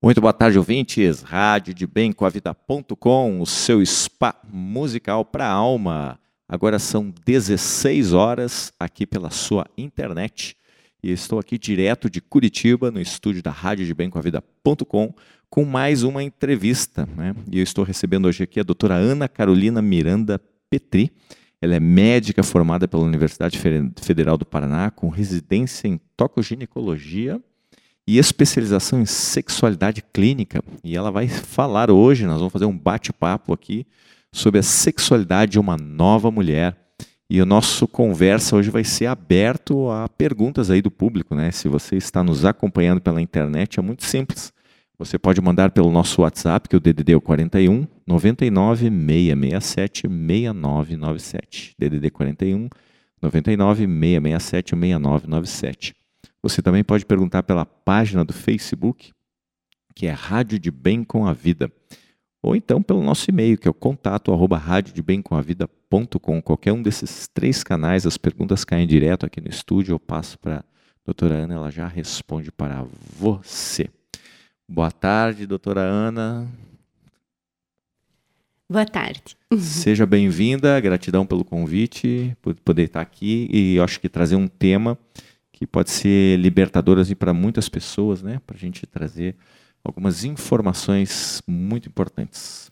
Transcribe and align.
Muito 0.00 0.20
boa 0.20 0.32
tarde, 0.32 0.56
ouvintes. 0.56 1.22
Rádio 1.22 1.74
de 1.74 1.84
Bem 1.84 2.12
com 2.12 2.24
a 2.24 2.28
Vida.com, 2.28 3.40
o 3.40 3.44
seu 3.44 3.84
spa 3.84 4.32
musical 4.48 5.24
para 5.24 5.44
a 5.44 5.50
alma. 5.50 6.20
Agora 6.48 6.78
são 6.78 7.12
16 7.26 8.12
horas 8.12 8.72
aqui 8.78 9.04
pela 9.04 9.28
sua 9.30 9.66
internet. 9.76 10.56
E 11.02 11.10
estou 11.10 11.40
aqui 11.40 11.58
direto 11.58 12.08
de 12.08 12.20
Curitiba, 12.20 12.92
no 12.92 13.00
estúdio 13.00 13.42
da 13.42 13.50
Rádio 13.50 13.86
de 13.86 13.92
Bem 13.92 14.08
com 14.08 14.20
a 14.20 14.22
Vida.com, 14.22 15.12
com 15.50 15.64
mais 15.64 16.04
uma 16.04 16.22
entrevista. 16.22 17.04
Né? 17.16 17.34
E 17.50 17.58
eu 17.58 17.64
estou 17.64 17.84
recebendo 17.84 18.26
hoje 18.26 18.44
aqui 18.44 18.60
a 18.60 18.62
doutora 18.64 18.94
Ana 18.94 19.28
Carolina 19.28 19.82
Miranda 19.82 20.40
Petri. 20.70 21.10
Ela 21.60 21.74
é 21.74 21.80
médica 21.80 22.44
formada 22.44 22.86
pela 22.86 23.02
Universidade 23.02 23.58
Federal 24.00 24.38
do 24.38 24.46
Paraná, 24.46 24.92
com 24.92 25.08
residência 25.08 25.88
em 25.88 25.98
tocoginecologia 26.16 27.42
e 28.08 28.16
especialização 28.16 29.02
em 29.02 29.04
sexualidade 29.04 30.02
clínica. 30.14 30.64
E 30.82 30.96
ela 30.96 31.10
vai 31.10 31.28
falar 31.28 31.90
hoje, 31.90 32.24
nós 32.24 32.38
vamos 32.38 32.50
fazer 32.54 32.64
um 32.64 32.76
bate-papo 32.76 33.52
aqui 33.52 33.86
sobre 34.32 34.58
a 34.58 34.62
sexualidade 34.62 35.52
de 35.52 35.60
uma 35.60 35.76
nova 35.76 36.30
mulher. 36.30 36.74
E 37.28 37.38
o 37.42 37.44
nosso 37.44 37.86
conversa 37.86 38.56
hoje 38.56 38.70
vai 38.70 38.82
ser 38.82 39.04
aberto 39.04 39.90
a 39.90 40.08
perguntas 40.08 40.70
aí 40.70 40.80
do 40.80 40.90
público, 40.90 41.34
né? 41.34 41.50
Se 41.50 41.68
você 41.68 41.96
está 41.96 42.24
nos 42.24 42.46
acompanhando 42.46 42.98
pela 42.98 43.20
internet, 43.20 43.78
é 43.78 43.82
muito 43.82 44.06
simples. 44.06 44.54
Você 44.98 45.18
pode 45.18 45.42
mandar 45.42 45.70
pelo 45.70 45.92
nosso 45.92 46.22
WhatsApp, 46.22 46.66
que 46.66 46.74
é 46.74 46.78
o 46.78 46.80
DDD 46.80 47.12
é 47.12 47.16
o 47.16 47.20
41 47.20 47.86
99 48.06 48.88
667 48.88 50.08
6997. 50.08 51.74
DDD 51.78 52.10
41 52.10 52.70
99 53.20 53.86
667 53.86 54.70
6997. 54.74 55.97
Você 56.48 56.62
também 56.62 56.82
pode 56.82 57.04
perguntar 57.04 57.42
pela 57.42 57.66
página 57.66 58.24
do 58.24 58.32
Facebook, 58.32 59.12
que 59.94 60.06
é 60.06 60.12
Rádio 60.12 60.58
de 60.58 60.70
Bem 60.70 61.04
com 61.04 61.26
a 61.26 61.34
Vida. 61.34 61.70
Ou 62.42 62.56
então 62.56 62.82
pelo 62.82 63.02
nosso 63.02 63.30
e-mail, 63.30 63.58
que 63.58 63.68
é 63.68 63.70
o 63.70 63.74
contato 63.74 64.32
arroba 64.32 64.56
radiodebemcomavida.com. 64.56 66.40
Qualquer 66.40 66.72
um 66.72 66.82
desses 66.82 67.28
três 67.28 67.62
canais, 67.62 68.06
as 68.06 68.16
perguntas 68.16 68.64
caem 68.64 68.86
direto 68.86 69.26
aqui 69.26 69.42
no 69.42 69.48
estúdio, 69.50 69.92
eu 69.92 70.00
passo 70.00 70.38
para 70.38 70.60
a 70.60 70.64
doutora 71.04 71.34
Ana, 71.34 71.54
ela 71.54 71.70
já 71.70 71.86
responde 71.86 72.50
para 72.50 72.82
você. 73.18 73.90
Boa 74.66 74.90
tarde, 74.90 75.46
doutora 75.46 75.82
Ana. 75.82 76.48
Boa 78.70 78.86
tarde. 78.86 79.36
Seja 79.60 80.06
bem-vinda, 80.06 80.80
gratidão 80.80 81.26
pelo 81.26 81.44
convite, 81.44 82.34
por 82.40 82.54
poder 82.54 82.84
estar 82.84 83.02
aqui 83.02 83.50
e 83.52 83.78
acho 83.78 84.00
que 84.00 84.08
trazer 84.08 84.36
um 84.36 84.48
tema 84.48 84.98
que 85.58 85.66
pode 85.66 85.90
ser 85.90 86.38
libertador 86.38 87.00
assim, 87.00 87.16
para 87.16 87.34
muitas 87.34 87.68
pessoas, 87.68 88.22
né? 88.22 88.40
Para 88.46 88.56
a 88.56 88.60
gente 88.60 88.86
trazer 88.86 89.34
algumas 89.82 90.22
informações 90.22 91.42
muito 91.48 91.88
importantes. 91.88 92.70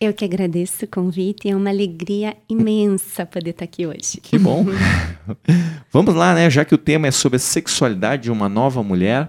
Eu 0.00 0.14
que 0.14 0.24
agradeço 0.24 0.84
o 0.84 0.88
convite, 0.88 1.48
é 1.48 1.56
uma 1.56 1.70
alegria 1.70 2.36
imensa 2.48 3.26
poder 3.26 3.50
estar 3.50 3.64
aqui 3.64 3.84
hoje. 3.84 4.20
Que 4.22 4.38
bom. 4.38 4.64
Vamos 5.92 6.14
lá, 6.14 6.32
né? 6.32 6.48
Já 6.48 6.64
que 6.64 6.72
o 6.74 6.78
tema 6.78 7.08
é 7.08 7.10
sobre 7.10 7.34
a 7.34 7.40
sexualidade 7.40 8.22
de 8.22 8.30
uma 8.30 8.48
nova 8.48 8.80
mulher, 8.80 9.28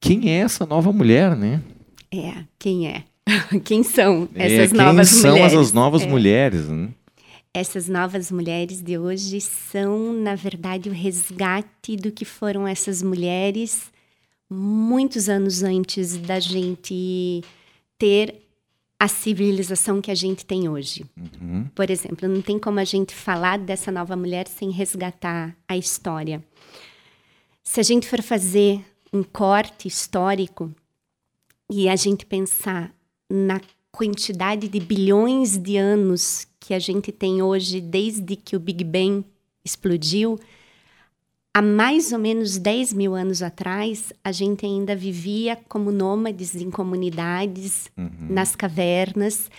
quem 0.00 0.30
é 0.30 0.38
essa 0.38 0.64
nova 0.64 0.90
mulher, 0.94 1.36
né? 1.36 1.60
É, 2.10 2.32
quem 2.58 2.88
é? 2.88 3.04
Quem 3.64 3.82
são 3.82 4.28
é, 4.34 4.54
essas 4.54 4.72
é, 4.72 4.76
novas 4.76 5.12
mulheres? 5.12 5.40
Quem 5.40 5.50
são 5.50 5.60
as 5.60 5.72
novas 5.72 6.02
é. 6.02 6.06
mulheres? 6.06 6.68
Né? 6.68 6.88
Essas 7.56 7.88
novas 7.88 8.30
mulheres 8.30 8.82
de 8.82 8.98
hoje 8.98 9.40
são, 9.40 10.12
na 10.12 10.34
verdade, 10.34 10.90
o 10.90 10.92
resgate 10.92 11.96
do 11.96 12.12
que 12.12 12.24
foram 12.24 12.68
essas 12.68 13.02
mulheres 13.02 13.90
muitos 14.48 15.26
anos 15.26 15.62
antes 15.62 16.18
da 16.18 16.38
gente 16.38 17.42
ter 17.98 18.42
a 19.00 19.08
civilização 19.08 20.02
que 20.02 20.10
a 20.10 20.14
gente 20.14 20.44
tem 20.44 20.68
hoje. 20.68 21.06
Uhum. 21.16 21.66
Por 21.74 21.88
exemplo, 21.90 22.28
não 22.28 22.42
tem 22.42 22.58
como 22.58 22.78
a 22.78 22.84
gente 22.84 23.14
falar 23.14 23.58
dessa 23.58 23.90
nova 23.90 24.14
mulher 24.14 24.46
sem 24.48 24.70
resgatar 24.70 25.56
a 25.66 25.78
história. 25.78 26.44
Se 27.64 27.80
a 27.80 27.82
gente 27.82 28.06
for 28.06 28.20
fazer 28.20 28.84
um 29.10 29.22
corte 29.22 29.88
histórico 29.88 30.70
e 31.70 31.88
a 31.88 31.96
gente 31.96 32.26
pensar 32.26 32.94
na 33.30 33.62
quantidade 33.96 34.68
de 34.68 34.78
bilhões 34.78 35.56
de 35.56 35.78
anos 35.78 36.46
que 36.60 36.74
a 36.74 36.78
gente 36.78 37.10
tem 37.10 37.40
hoje, 37.40 37.80
desde 37.80 38.36
que 38.36 38.54
o 38.54 38.60
Big 38.60 38.84
Bang 38.84 39.24
explodiu, 39.64 40.38
há 41.54 41.62
mais 41.62 42.12
ou 42.12 42.18
menos 42.18 42.58
10 42.58 42.92
mil 42.92 43.14
anos 43.14 43.42
atrás, 43.42 44.12
a 44.22 44.30
gente 44.32 44.66
ainda 44.66 44.94
vivia 44.94 45.56
como 45.66 45.90
nômades 45.90 46.54
em 46.54 46.70
comunidades, 46.70 47.90
uhum. 47.96 48.26
nas 48.28 48.54
cavernas. 48.54 49.50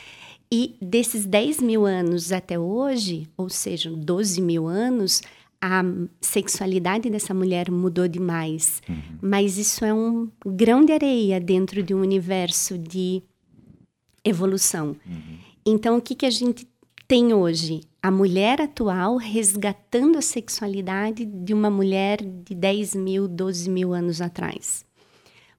E 0.51 0.75
desses 0.79 1.25
10 1.25 1.59
mil 1.59 1.87
anos 1.87 2.31
até 2.31 2.59
hoje, 2.59 3.27
ou 3.35 3.49
seja, 3.49 3.89
12 3.89 4.39
mil 4.39 4.67
anos, 4.67 5.23
a 5.59 5.83
sexualidade 6.21 7.09
dessa 7.09 7.33
mulher 7.33 7.71
mudou 7.71 8.07
demais. 8.07 8.83
Uhum. 8.87 9.17
Mas 9.19 9.57
isso 9.57 9.83
é 9.83 9.91
um 9.91 10.29
grão 10.45 10.85
de 10.85 10.93
areia 10.93 11.39
dentro 11.39 11.81
de 11.81 11.95
um 11.95 12.01
universo 12.01 12.77
de 12.77 13.23
evolução. 14.27 14.95
Uhum. 15.05 15.37
Então, 15.65 15.97
o 15.97 16.01
que, 16.01 16.15
que 16.15 16.25
a 16.25 16.29
gente 16.29 16.67
tem 17.07 17.33
hoje 17.33 17.81
a 18.01 18.11
mulher 18.11 18.61
atual 18.61 19.17
resgatando 19.17 20.17
a 20.17 20.21
sexualidade 20.21 21.25
de 21.25 21.53
uma 21.53 21.69
mulher 21.69 22.21
de 22.21 22.53
10 22.55 22.95
mil, 22.95 23.27
12 23.27 23.69
mil 23.69 23.93
anos 23.93 24.21
atrás. 24.21 24.85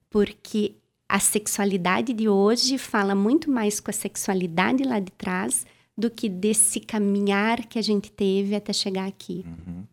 Porque 0.09 0.75
a 1.09 1.19
sexualidade 1.19 2.13
de 2.13 2.29
hoje 2.29 2.79
fala 2.79 3.15
muito 3.15 3.51
mais 3.51 3.81
com 3.81 3.91
a 3.91 3.95
sexualidade 3.95 4.83
lá 4.83 5.01
de 5.01 5.13
trás 5.13 5.67
do 5.97 6.11
que 6.11 6.29
desse 6.29 6.81
caminhar 6.81 7.67
que 7.67 7.79
a 7.79 7.83
gente 7.83 8.11
teve 8.11 8.55
até 8.55 8.73
chegar 8.73 9.07
aqui. 9.07 9.45
Uhum. 9.47 9.85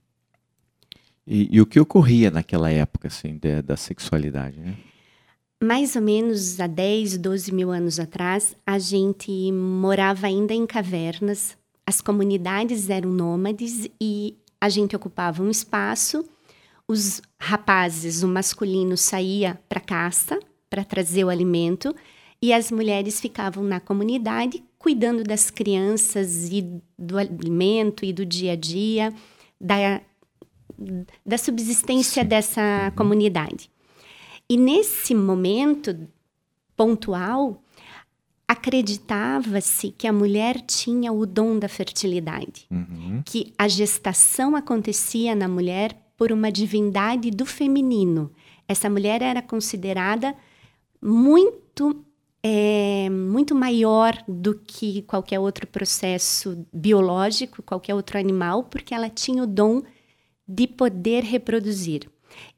E, 1.27 1.55
e, 1.57 1.59
o 1.59 1.65
que 1.65 1.79
ocorria 1.79 2.29
naquela 2.29 2.69
época, 2.69 3.07
assim, 3.07 3.37
de, 3.37 3.61
da 3.63 3.75
sexualidade, 3.75 4.59
né? 4.59 4.77
Mais 5.63 5.95
ou 5.95 6.01
menos 6.01 6.59
há 6.59 6.67
10, 6.67 7.17
12 7.17 7.53
mil 7.53 7.71
anos 7.71 7.99
atrás, 7.99 8.55
a 8.65 8.77
gente 8.77 9.51
morava 9.51 10.27
ainda 10.27 10.53
em 10.53 10.65
cavernas, 10.65 11.57
as 11.87 12.01
comunidades 12.01 12.89
eram 12.89 13.11
nômades 13.11 13.87
e 14.01 14.35
a 14.59 14.69
gente 14.69 14.95
ocupava 14.95 15.43
um 15.43 15.49
espaço. 15.49 16.25
Os 16.87 17.21
rapazes, 17.39 18.23
o 18.23 18.27
masculino, 18.27 18.97
saía 18.97 19.59
para 19.69 19.79
caça 19.79 20.39
para 20.69 20.83
trazer 20.83 21.23
o 21.23 21.29
alimento 21.29 21.95
e 22.41 22.51
as 22.51 22.71
mulheres 22.71 23.19
ficavam 23.19 23.63
na 23.63 23.79
comunidade 23.79 24.63
cuidando 24.77 25.23
das 25.23 25.49
crianças 25.49 26.49
e 26.51 26.61
do 26.97 27.17
alimento 27.17 28.05
e 28.05 28.13
do 28.13 28.25
dia 28.25 28.53
a 28.53 28.55
dia, 28.55 29.13
da, 29.59 30.01
da 31.25 31.37
subsistência 31.37 32.21
Sim. 32.21 32.29
dessa 32.29 32.91
comunidade. 32.95 33.69
E 34.49 34.57
nesse 34.57 35.15
momento 35.15 36.07
pontual, 36.75 37.63
acreditava-se 38.47 39.91
que 39.91 40.07
a 40.07 40.13
mulher 40.13 40.61
tinha 40.61 41.11
o 41.11 41.25
dom 41.25 41.57
da 41.57 41.67
fertilidade, 41.67 42.67
uhum. 42.69 43.23
que 43.25 43.53
a 43.57 43.67
gestação 43.67 44.55
acontecia 44.55 45.33
na 45.33 45.47
mulher 45.47 45.97
por 46.15 46.31
uma 46.31 46.51
divindade 46.51 47.31
do 47.31 47.45
feminino. 47.45 48.31
Essa 48.67 48.89
mulher 48.89 49.21
era 49.21 49.41
considerada 49.41 50.35
muito 51.01 52.03
é, 52.47 53.09
muito 53.09 53.55
maior 53.55 54.15
do 54.27 54.53
que 54.53 55.01
qualquer 55.01 55.39
outro 55.39 55.65
processo 55.65 56.63
biológico, 56.71 57.63
qualquer 57.63 57.95
outro 57.95 58.19
animal, 58.19 58.65
porque 58.65 58.93
ela 58.93 59.09
tinha 59.09 59.41
o 59.41 59.47
dom 59.47 59.81
de 60.47 60.67
poder 60.67 61.23
reproduzir 61.23 62.07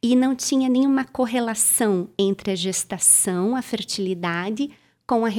e 0.02 0.16
não 0.16 0.36
tinha 0.36 0.70
nenhuma 0.70 1.06
correlação 1.06 2.10
entre 2.18 2.52
a 2.52 2.56
gestação, 2.56 3.56
a 3.56 3.62
fertilidade, 3.62 4.70
com, 5.06 5.25
a 5.25 5.30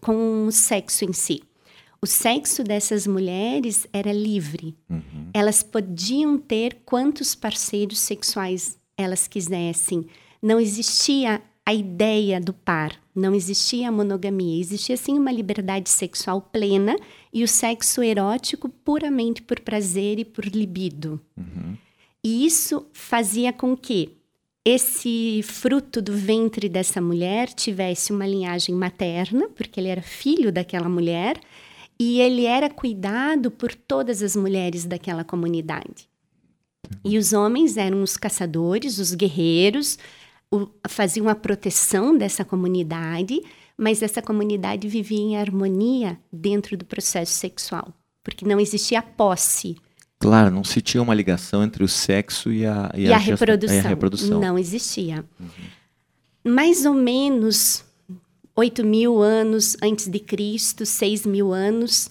com 0.00 0.46
o 0.46 0.52
sexo 0.52 1.04
em 1.04 1.12
si. 1.12 1.42
O 2.00 2.06
sexo 2.06 2.64
dessas 2.64 3.06
mulheres 3.06 3.86
era 3.92 4.12
livre. 4.12 4.76
Uhum. 4.90 5.30
Elas 5.32 5.62
podiam 5.62 6.36
ter 6.36 6.78
quantos 6.84 7.34
parceiros 7.34 8.00
sexuais 8.00 8.76
elas 8.96 9.28
quisessem. 9.28 10.06
Não 10.42 10.58
existia 10.58 11.40
a 11.64 11.72
ideia 11.72 12.40
do 12.40 12.52
par, 12.52 13.00
não 13.14 13.34
existia 13.34 13.88
a 13.88 13.92
monogamia. 13.92 14.60
Existia 14.60 14.96
sim 14.96 15.16
uma 15.16 15.30
liberdade 15.30 15.88
sexual 15.88 16.40
plena 16.40 16.96
e 17.32 17.44
o 17.44 17.48
sexo 17.48 18.02
erótico 18.02 18.68
puramente 18.68 19.40
por 19.40 19.60
prazer 19.60 20.18
e 20.18 20.24
por 20.24 20.44
libido. 20.44 21.20
Uhum. 21.36 21.76
E 22.24 22.46
isso 22.46 22.86
fazia 22.92 23.52
com 23.52 23.76
que 23.76 24.16
esse 24.64 25.42
fruto 25.42 26.00
do 26.00 26.12
ventre 26.12 26.68
dessa 26.68 27.00
mulher 27.00 27.48
tivesse 27.48 28.12
uma 28.12 28.26
linhagem 28.26 28.74
materna, 28.74 29.48
porque 29.48 29.80
ele 29.80 29.88
era 29.88 30.02
filho 30.02 30.52
daquela 30.52 30.88
mulher, 30.88 31.40
e 31.98 32.20
ele 32.20 32.44
era 32.44 32.70
cuidado 32.70 33.50
por 33.50 33.74
todas 33.74 34.22
as 34.22 34.36
mulheres 34.36 34.84
daquela 34.84 35.24
comunidade. 35.24 36.08
E 37.04 37.18
os 37.18 37.32
homens 37.32 37.76
eram 37.76 38.02
os 38.02 38.16
caçadores, 38.16 38.98
os 38.98 39.14
guerreiros, 39.14 39.98
o, 40.50 40.68
faziam 40.88 41.28
a 41.28 41.34
proteção 41.34 42.16
dessa 42.16 42.44
comunidade, 42.44 43.42
mas 43.76 44.02
essa 44.02 44.22
comunidade 44.22 44.86
vivia 44.86 45.18
em 45.18 45.36
harmonia 45.36 46.18
dentro 46.32 46.76
do 46.76 46.84
processo 46.84 47.32
sexual, 47.32 47.92
porque 48.22 48.44
não 48.44 48.60
existia 48.60 49.02
posse. 49.02 49.76
Claro, 50.22 50.50
não 50.50 50.62
se 50.62 50.80
tinha 50.80 51.02
uma 51.02 51.14
ligação 51.14 51.62
entre 51.64 51.82
o 51.82 51.88
sexo 51.88 52.52
e 52.52 52.64
a, 52.64 52.90
e, 52.94 53.02
e 53.02 53.12
a, 53.12 53.16
a, 53.16 53.18
reprodução. 53.18 53.76
E 53.76 53.78
a 53.80 53.82
reprodução. 53.82 54.40
Não 54.40 54.58
existia. 54.58 55.24
Uhum. 55.38 56.52
Mais 56.54 56.86
ou 56.86 56.94
menos 56.94 57.84
8 58.54 58.84
mil 58.84 59.20
anos 59.20 59.76
antes 59.82 60.08
de 60.08 60.18
Cristo, 60.18 60.86
6 60.86 61.26
mil 61.26 61.52
anos, 61.52 62.08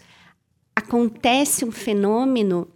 acontece 0.75 1.63
um 1.63 1.71
fenômeno 1.71 2.67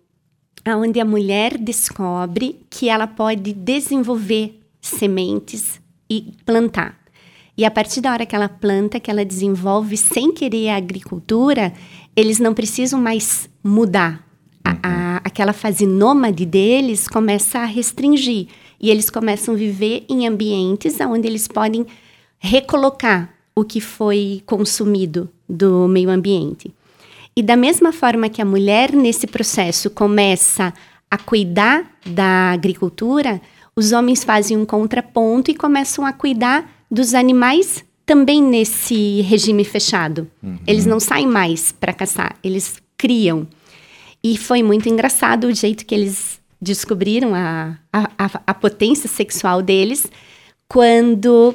onde 0.67 0.99
a 0.99 1.05
mulher 1.05 1.57
descobre 1.57 2.61
que 2.69 2.89
ela 2.89 3.05
pode 3.05 3.53
desenvolver 3.53 4.59
sementes 4.81 5.79
e 6.09 6.33
plantar. 6.45 6.97
E 7.57 7.63
a 7.63 7.71
partir 7.71 8.01
da 8.01 8.11
hora 8.11 8.25
que 8.25 8.35
ela 8.35 8.49
planta, 8.49 8.99
que 8.99 9.09
ela 9.09 9.23
desenvolve 9.23 9.95
sem 9.95 10.31
querer 10.31 10.69
a 10.69 10.77
agricultura, 10.77 11.73
eles 12.15 12.39
não 12.39 12.53
precisam 12.53 12.99
mais 12.99 13.49
mudar. 13.63 14.25
A, 14.85 15.21
aquela 15.23 15.53
fase 15.53 15.85
nômade 15.85 16.45
deles 16.45 17.07
começa 17.07 17.59
a 17.59 17.65
restringir. 17.65 18.47
E 18.79 18.89
eles 18.89 19.09
começam 19.09 19.53
a 19.53 19.57
viver 19.57 20.05
em 20.09 20.27
ambientes 20.27 20.99
onde 20.99 21.27
eles 21.27 21.47
podem 21.47 21.85
recolocar 22.39 23.33
o 23.55 23.63
que 23.63 23.79
foi 23.79 24.43
consumido 24.45 25.29
do 25.47 25.87
meio 25.87 26.09
ambiente. 26.09 26.73
E 27.35 27.41
da 27.41 27.55
mesma 27.55 27.91
forma 27.91 28.29
que 28.29 28.41
a 28.41 28.45
mulher 28.45 28.93
nesse 28.93 29.27
processo 29.27 29.89
começa 29.89 30.73
a 31.09 31.17
cuidar 31.17 31.89
da 32.05 32.51
agricultura, 32.51 33.41
os 33.75 33.91
homens 33.91 34.23
fazem 34.23 34.55
um 34.57 34.65
contraponto 34.65 35.51
e 35.51 35.55
começam 35.55 36.05
a 36.05 36.13
cuidar 36.13 36.69
dos 36.89 37.13
animais 37.13 37.83
também 38.05 38.41
nesse 38.41 39.21
regime 39.21 39.63
fechado. 39.63 40.29
Uhum. 40.41 40.59
Eles 40.67 40.85
não 40.85 40.99
saem 40.99 41.27
mais 41.27 41.71
para 41.71 41.91
caçar, 41.91 42.35
eles 42.43 42.81
criam. 42.97 43.47
E 44.25 44.38
foi 44.38 44.63
muito 44.63 44.89
engraçado 44.89 45.45
o 45.45 45.54
jeito 45.54 45.86
que 45.86 45.94
eles 45.94 46.39
descobriram 46.60 47.36
a, 47.36 47.77
a, 47.94 48.42
a, 48.48 48.54
potência 48.56 49.07
sexual 49.07 49.62
deles 49.62 50.07
quando 50.68 51.54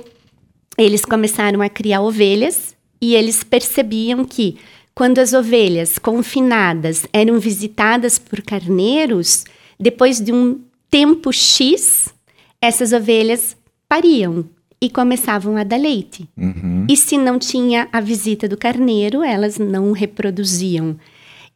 eles 0.78 1.04
começaram 1.04 1.60
a 1.62 1.68
criar 1.68 2.00
ovelhas 2.00 2.76
e 3.02 3.16
eles 3.16 3.42
percebiam 3.42 4.24
que 4.24 4.56
quando 4.94 5.18
as 5.18 5.32
ovelhas 5.32 5.98
confinadas 5.98 7.08
eram 7.12 7.40
visitadas 7.40 8.20
por 8.20 8.40
carneiros, 8.40 9.44
depois 9.76 10.20
de 10.20 10.32
um 10.32 10.60
tempo 10.88 11.32
X, 11.32 12.14
essas 12.62 12.92
ovelhas 12.92 13.56
pariam 13.88 14.44
e 14.80 14.88
começavam 14.88 15.56
a 15.56 15.64
dar 15.64 15.76
leite. 15.76 16.28
Uhum. 16.36 16.86
E 16.88 16.96
se 16.96 17.18
não 17.18 17.36
tinha 17.36 17.88
a 17.92 18.00
visita 18.00 18.46
do 18.46 18.56
carneiro, 18.56 19.24
elas 19.24 19.58
não 19.58 19.90
reproduziam. 19.90 20.96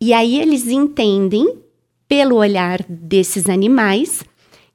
E 0.00 0.12
aí 0.12 0.40
eles 0.40 0.68
entendem, 0.68 1.58
pelo 2.08 2.36
olhar 2.36 2.82
desses 2.88 3.48
animais, 3.48 4.22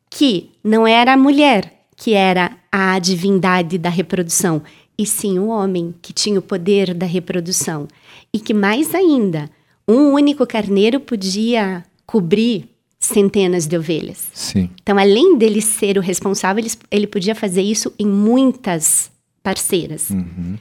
que 0.10 0.50
não 0.64 0.88
era 0.88 1.14
a 1.14 1.18
mulher 1.18 1.80
que 2.00 2.14
era 2.14 2.58
a 2.72 2.98
divindade 2.98 3.78
da 3.78 3.90
reprodução, 3.90 4.62
e 4.98 5.06
sim 5.06 5.38
o 5.38 5.48
homem 5.48 5.94
que 6.02 6.14
tinha 6.14 6.40
o 6.40 6.42
poder 6.42 6.94
da 6.94 7.06
reprodução. 7.06 7.88
E 8.34 8.40
que 8.40 8.54
mais 8.54 8.96
ainda, 8.96 9.50
um 9.88 10.14
único 10.14 10.48
carneiro 10.48 11.00
podia 11.02 11.84
cobrir 12.06 12.70
centenas 12.98 13.68
de 13.68 13.78
ovelhas. 13.78 14.30
Sim. 14.34 14.70
Então, 14.82 14.98
além 14.98 15.38
dele 15.38 15.62
ser 15.62 15.98
o 15.98 16.02
responsável, 16.02 16.64
ele, 16.64 16.72
ele 16.90 17.08
podia 17.08 17.36
fazer 17.36 17.62
isso 17.62 17.94
em 18.00 18.08
muitas 18.08 19.12
parceiras. 19.44 20.10
Uhum. 20.10 20.58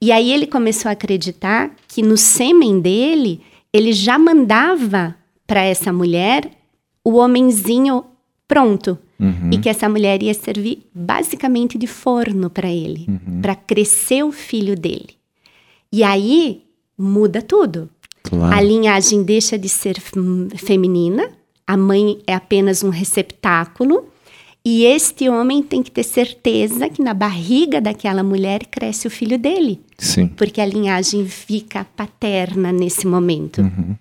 E 0.00 0.12
aí 0.12 0.32
ele 0.32 0.46
começou 0.46 0.88
a 0.88 0.92
acreditar 0.92 1.70
que 1.88 2.02
no 2.02 2.16
sêmen 2.16 2.80
dele, 2.80 3.40
ele 3.72 3.92
já 3.92 4.18
mandava 4.18 5.16
para 5.46 5.62
essa 5.62 5.92
mulher 5.92 6.50
o 7.04 7.16
homenzinho 7.16 8.04
pronto. 8.46 8.98
Uhum. 9.18 9.50
E 9.52 9.58
que 9.58 9.68
essa 9.68 9.88
mulher 9.88 10.20
ia 10.22 10.34
servir 10.34 10.88
basicamente 10.92 11.78
de 11.78 11.86
forno 11.86 12.50
para 12.50 12.68
ele, 12.68 13.06
uhum. 13.08 13.40
para 13.40 13.54
crescer 13.54 14.24
o 14.24 14.32
filho 14.32 14.74
dele. 14.74 15.10
E 15.92 16.02
aí 16.02 16.64
muda 16.98 17.40
tudo. 17.40 17.88
Claro. 18.22 18.54
A 18.54 18.60
linhagem 18.60 19.22
deixa 19.22 19.56
de 19.56 19.68
ser 19.68 20.00
feminina, 20.56 21.30
a 21.66 21.76
mãe 21.76 22.18
é 22.26 22.34
apenas 22.34 22.82
um 22.82 22.88
receptáculo, 22.88 24.08
e 24.64 24.84
este 24.84 25.28
homem 25.28 25.62
tem 25.62 25.82
que 25.82 25.90
ter 25.90 26.04
certeza 26.04 26.88
que 26.88 27.02
na 27.02 27.12
barriga 27.12 27.80
daquela 27.80 28.22
mulher 28.22 28.64
cresce 28.66 29.08
o 29.08 29.10
filho 29.10 29.36
dele. 29.36 29.80
Sim. 29.98 30.28
Porque 30.28 30.60
a 30.60 30.66
linhagem 30.66 31.26
fica 31.26 31.84
paterna 31.84 32.72
nesse 32.72 33.06
momento. 33.06 33.60
Uhum. 33.60 33.96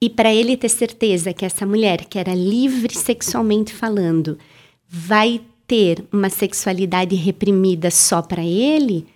E 0.00 0.10
para 0.10 0.34
ele 0.34 0.54
ter 0.54 0.68
certeza 0.68 1.32
que 1.32 1.46
essa 1.46 1.64
mulher, 1.64 2.04
que 2.04 2.18
era 2.18 2.34
livre 2.34 2.94
sexualmente 2.94 3.72
falando, 3.72 4.38
vai 4.86 5.40
ter 5.66 6.04
uma 6.12 6.28
sexualidade 6.28 7.14
reprimida 7.14 7.90
só 7.90 8.20
para 8.20 8.44
ele, 8.44 9.06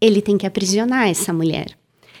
ele 0.00 0.22
tem 0.22 0.38
que 0.38 0.46
aprisionar 0.46 1.08
essa 1.08 1.30
mulher. 1.30 1.76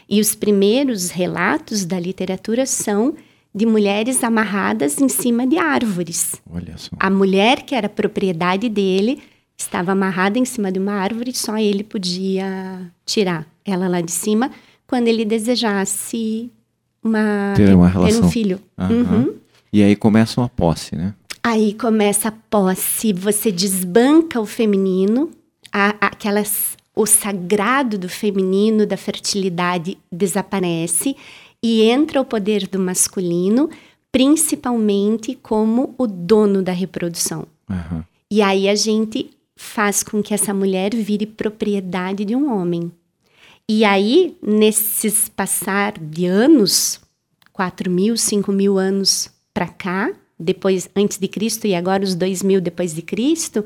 E 0.06 0.20
os 0.20 0.34
primeiros 0.34 1.08
relatos 1.08 1.86
da 1.86 1.98
literatura 1.98 2.66
são 2.66 3.14
de 3.54 3.64
mulheres 3.64 4.24
amarradas 4.24 5.00
em 5.00 5.08
cima 5.08 5.46
de 5.46 5.56
árvores. 5.58 6.34
Olha 6.50 6.76
só. 6.76 6.90
A 6.98 7.08
mulher 7.08 7.62
que 7.62 7.74
era 7.74 7.88
propriedade 7.88 8.68
dele 8.68 9.22
estava 9.56 9.92
amarrada 9.92 10.38
em 10.38 10.44
cima 10.44 10.72
de 10.72 10.78
uma 10.78 10.94
árvore 10.94 11.32
só 11.32 11.56
ele 11.56 11.84
podia 11.84 12.90
tirar 13.06 13.46
ela 13.64 13.86
lá 13.86 14.00
de 14.00 14.10
cima 14.10 14.50
quando 14.86 15.08
ele 15.08 15.24
desejasse 15.24 16.50
uma, 17.02 17.54
ter, 17.56 17.74
uma 17.74 17.88
relação. 17.88 18.20
ter 18.22 18.26
um 18.26 18.30
filho. 18.30 18.60
Uhum. 18.78 19.00
Uhum. 19.00 19.34
E 19.72 19.82
aí 19.82 19.94
começa 19.94 20.40
uma 20.40 20.48
posse, 20.48 20.96
né? 20.96 21.14
Aí 21.42 21.74
começa 21.74 22.28
a 22.28 22.32
posse, 22.32 23.12
você 23.12 23.52
desbanca 23.52 24.40
o 24.40 24.46
feminino, 24.46 25.30
a, 25.72 25.94
aquelas, 26.00 26.76
o 26.94 27.04
sagrado 27.06 27.98
do 27.98 28.08
feminino, 28.08 28.86
da 28.86 28.96
fertilidade 28.96 29.98
desaparece 30.10 31.14
e 31.64 31.80
entra 31.80 32.20
o 32.20 32.26
poder 32.26 32.68
do 32.68 32.78
masculino, 32.78 33.70
principalmente 34.12 35.34
como 35.34 35.94
o 35.96 36.06
dono 36.06 36.62
da 36.62 36.72
reprodução. 36.72 37.46
Uhum. 37.70 38.04
E 38.30 38.42
aí 38.42 38.68
a 38.68 38.74
gente 38.74 39.30
faz 39.56 40.02
com 40.02 40.22
que 40.22 40.34
essa 40.34 40.52
mulher 40.52 40.94
vire 40.94 41.24
propriedade 41.24 42.22
de 42.22 42.36
um 42.36 42.52
homem. 42.52 42.92
E 43.66 43.82
aí, 43.82 44.36
nesses 44.42 45.30
passar 45.30 45.98
de 45.98 46.26
anos, 46.26 47.00
4 47.50 47.90
mil, 47.90 48.14
5 48.14 48.52
mil 48.52 48.76
anos 48.76 49.30
para 49.54 49.66
cá, 49.66 50.12
depois 50.38 50.90
antes 50.94 51.16
de 51.16 51.28
Cristo 51.28 51.66
e 51.66 51.74
agora 51.74 52.04
os 52.04 52.14
2 52.14 52.42
mil 52.42 52.60
depois 52.60 52.94
de 52.94 53.00
Cristo, 53.00 53.64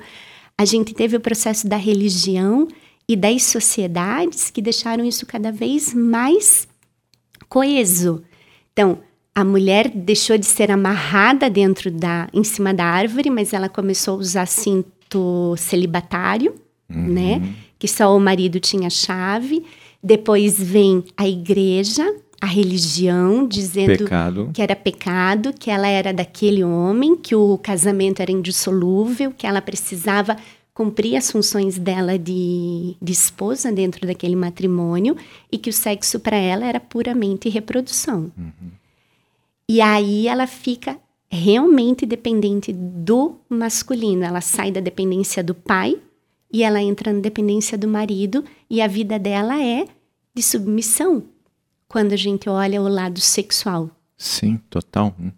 a 0.57 0.65
gente 0.65 0.95
teve 0.95 1.17
o 1.17 1.21
processo 1.21 1.67
da 1.67 1.77
religião 1.77 2.69
e 3.09 3.17
das 3.17 3.43
sociedades 3.43 4.51
que 4.51 4.63
deixaram 4.63 5.05
isso 5.05 5.27
cada 5.27 5.51
vez 5.51 5.93
mais 5.93 6.68
coeso. 7.49 8.23
Então, 8.73 8.99
a 9.35 9.45
mulher 9.45 9.89
deixou 9.89 10.37
de 10.37 10.47
ser 10.47 10.71
amarrada 10.71 11.49
dentro 11.49 11.91
da, 11.91 12.29
em 12.33 12.43
cima 12.43 12.75
da 12.75 12.85
árvore, 12.85 13.31
mas 13.31 13.53
ela 13.53 13.69
começou 13.69 14.15
a 14.15 14.19
usar 14.19 14.47
cinto 14.47 15.55
celibatário, 15.57 16.55
uhum. 16.91 17.09
né? 17.09 17.55
Que 17.79 17.87
só 17.87 18.17
o 18.17 18.21
marido 18.21 18.59
tinha 18.59 18.91
chave. 18.91 19.65
Depois 20.03 20.61
vem 20.61 21.05
a 21.17 21.29
igreja, 21.29 22.05
a 22.41 22.47
religião, 22.47 23.47
dizendo 23.47 23.99
pecado. 23.99 24.51
que 24.53 24.63
era 24.63 24.75
pecado, 24.77 25.53
que 25.53 25.71
ela 25.71 25.89
era 25.89 26.13
daquele 26.13 26.63
homem, 26.65 27.17
que 27.17 27.35
o 27.35 27.59
casamento 27.59 28.21
era 28.21 28.33
indissolúvel, 28.33 29.33
que 29.37 29.47
ela 29.47 29.61
precisava 29.61 30.37
cumprir 30.79 31.17
as 31.17 31.29
funções 31.29 31.77
dela 31.77 32.17
de, 32.17 32.95
de 33.03 33.13
esposa 33.13 33.73
dentro 33.73 34.07
daquele 34.07 34.37
matrimônio 34.37 35.17
e 35.51 35.59
que 35.59 35.71
o 35.71 35.73
sexo 35.73 36.21
para 36.21 36.37
ela 36.37 36.65
era 36.65 36.79
puramente 36.79 37.49
reprodução. 37.49 38.31
Uhum. 38.39 38.71
E 39.69 39.81
aí 39.81 40.29
ela 40.29 40.47
fica 40.47 40.97
realmente 41.29 42.07
dependente 42.07 42.73
do 42.73 43.41
masculino. 43.49 44.23
Ela 44.23 44.41
sai 44.41 44.71
da 44.71 44.81
dependência 44.81 45.43
do 45.43 45.53
pai 45.53 46.01
e 46.53 46.63
ela 46.63 46.81
entra 46.81 47.13
na 47.13 47.19
dependência 47.19 47.77
do 47.77 47.89
marido 47.89 48.45
e 48.71 48.81
a 48.81 48.87
vida 48.87 49.19
dela 49.19 49.61
é 49.61 49.85
de 50.33 50.43
submissão 50.45 51.25
quando 51.89 52.13
a 52.13 52.17
gente 52.17 52.49
olha 52.49 52.81
o 52.81 52.87
lado 52.87 53.19
sexual. 53.19 53.91
Sim, 54.17 54.61
total. 54.71 55.13
Hum. 55.19 55.33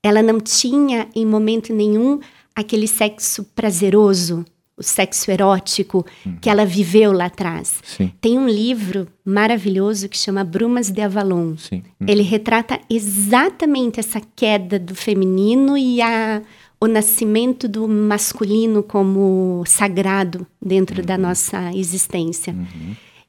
Ela 0.00 0.22
não 0.22 0.38
tinha 0.38 1.08
em 1.16 1.26
momento 1.26 1.72
nenhum 1.72 2.20
aquele 2.54 2.86
sexo 2.86 3.44
prazeroso, 3.54 4.44
o 4.76 4.82
sexo 4.82 5.30
erótico 5.30 6.04
uhum. 6.26 6.36
que 6.40 6.50
ela 6.50 6.66
viveu 6.66 7.12
lá 7.12 7.26
atrás. 7.26 7.80
Sim. 7.84 8.12
Tem 8.20 8.38
um 8.38 8.48
livro 8.48 9.06
maravilhoso 9.24 10.08
que 10.08 10.18
chama 10.18 10.42
Brumas 10.42 10.90
de 10.90 11.00
Avalon. 11.00 11.54
Uhum. 11.70 11.82
Ele 12.06 12.22
retrata 12.22 12.80
exatamente 12.90 14.00
essa 14.00 14.20
queda 14.34 14.78
do 14.78 14.94
feminino 14.94 15.76
e 15.78 16.02
a 16.02 16.42
o 16.80 16.86
nascimento 16.86 17.66
do 17.66 17.88
masculino 17.88 18.82
como 18.82 19.64
sagrado 19.66 20.46
dentro 20.60 21.02
da 21.02 21.16
nossa 21.16 21.72
existência. 21.74 22.54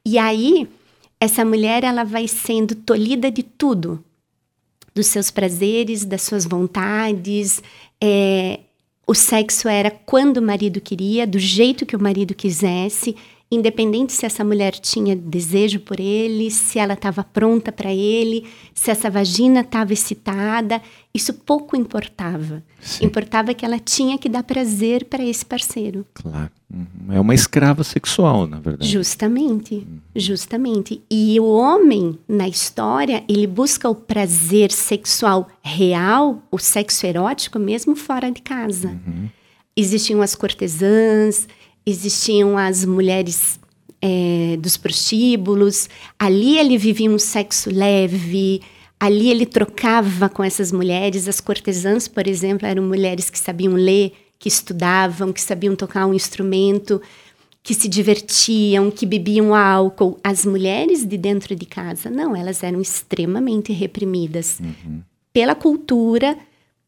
E 0.05 0.17
aí, 0.17 0.67
essa 1.21 1.45
mulher 1.45 1.85
ela 1.85 2.03
vai 2.03 2.27
sendo 2.27 2.75
tolhida 2.75 3.31
de 3.31 3.43
tudo, 3.43 4.03
dos 4.93 5.07
seus 5.07 5.31
prazeres, 5.31 6.03
das 6.03 6.23
suas 6.23 6.45
vontades. 6.45 7.63
É, 8.03 8.59
o 9.07 9.13
sexo 9.13 9.67
era 9.67 9.91
quando 9.91 10.37
o 10.37 10.41
marido 10.41 10.81
queria, 10.81 11.27
do 11.27 11.37
jeito 11.37 11.85
que 11.85 11.95
o 11.95 12.01
marido 12.01 12.33
quisesse 12.33 13.15
independente 13.55 14.13
se 14.13 14.25
essa 14.25 14.43
mulher 14.43 14.73
tinha 14.73 15.15
desejo 15.15 15.79
por 15.79 15.99
ele, 15.99 16.51
se 16.51 16.77
ela 16.77 16.93
estava 16.93 17.23
pronta 17.23 17.71
para 17.71 17.93
ele, 17.93 18.45
se 18.73 18.91
essa 18.91 19.09
vagina 19.09 19.61
estava 19.61 19.93
excitada, 19.93 20.81
isso 21.13 21.33
pouco 21.33 21.75
importava. 21.75 22.63
Sim. 22.81 23.05
Importava 23.05 23.53
que 23.53 23.65
ela 23.65 23.79
tinha 23.79 24.17
que 24.17 24.29
dar 24.29 24.43
prazer 24.43 25.05
para 25.05 25.23
esse 25.23 25.45
parceiro. 25.45 26.05
Claro. 26.13 26.51
Uhum. 26.71 27.13
É 27.13 27.19
uma 27.19 27.33
escrava 27.33 27.83
sexual, 27.83 28.45
na 28.47 28.59
verdade. 28.59 28.91
Justamente, 28.91 29.75
uhum. 29.75 29.99
justamente. 30.15 31.01
E 31.09 31.39
o 31.39 31.45
homem, 31.45 32.19
na 32.27 32.47
história, 32.47 33.23
ele 33.29 33.47
busca 33.47 33.89
o 33.89 33.95
prazer 33.95 34.71
sexual 34.71 35.47
real, 35.63 36.43
o 36.51 36.57
sexo 36.57 37.05
erótico, 37.05 37.57
mesmo 37.59 37.95
fora 37.95 38.29
de 38.29 38.41
casa. 38.41 38.89
Uhum. 38.89 39.29
Existiam 39.77 40.21
as 40.21 40.35
cortesãs, 40.35 41.47
existiam 41.85 42.57
as 42.57 42.83
mulheres 42.83 43.59
é, 44.01 44.57
dos 44.57 44.77
prostíbulos, 44.77 45.89
ali 46.17 46.57
ele 46.57 46.77
vivia 46.77 47.09
um 47.09 47.19
sexo 47.19 47.69
leve, 47.69 48.61
ali 48.99 49.29
ele 49.29 49.45
trocava 49.45 50.29
com 50.29 50.43
essas 50.43 50.71
mulheres. 50.71 51.27
As 51.27 51.39
cortesãs, 51.39 52.07
por 52.07 52.27
exemplo, 52.27 52.67
eram 52.67 52.83
mulheres 52.83 53.29
que 53.29 53.39
sabiam 53.39 53.73
ler, 53.73 54.13
que 54.37 54.47
estudavam, 54.47 55.31
que 55.31 55.41
sabiam 55.41 55.75
tocar 55.75 56.05
um 56.05 56.13
instrumento, 56.13 57.01
que 57.63 57.73
se 57.73 57.87
divertiam, 57.87 58.91
que 58.91 59.05
bebiam 59.05 59.55
álcool. 59.55 60.19
As 60.23 60.45
mulheres 60.45 61.03
de 61.03 61.17
dentro 61.17 61.55
de 61.55 61.65
casa, 61.65 62.09
não, 62.09 62.35
elas 62.35 62.61
eram 62.61 62.79
extremamente 62.79 63.73
reprimidas 63.73 64.59
uhum. 64.59 65.01
pela 65.33 65.55
cultura, 65.55 66.37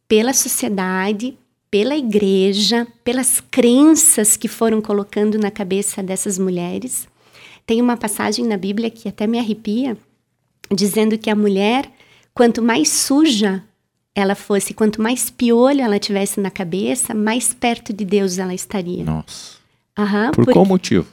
pela 0.08 0.34
sociedade, 0.34 1.38
pela 1.78 1.96
igreja, 1.96 2.88
pelas 3.04 3.40
crenças 3.40 4.36
que 4.36 4.48
foram 4.48 4.82
colocando 4.82 5.38
na 5.38 5.52
cabeça 5.52 6.02
dessas 6.02 6.40
mulheres. 6.40 7.08
Tem 7.68 7.80
uma 7.80 7.96
passagem 7.96 8.44
na 8.44 8.58
Bíblia 8.58 8.90
que 8.90 9.08
até 9.08 9.28
me 9.28 9.38
arrepia, 9.38 9.96
dizendo 10.74 11.20
que 11.20 11.30
a 11.30 11.36
mulher, 11.36 11.88
quanto 12.34 12.64
mais 12.64 12.90
suja 12.90 13.64
ela 14.16 14.34
fosse, 14.34 14.74
quanto 14.74 15.00
mais 15.00 15.30
piolho 15.30 15.82
ela 15.82 16.00
tivesse 16.00 16.40
na 16.40 16.50
cabeça, 16.50 17.14
mais 17.14 17.54
perto 17.54 17.94
de 17.94 18.04
Deus 18.04 18.40
ela 18.40 18.56
estaria. 18.56 19.04
Nossa. 19.04 19.58
Uhum, 20.00 20.32
Por 20.32 20.52
qual 20.52 20.66
motivo? 20.66 21.06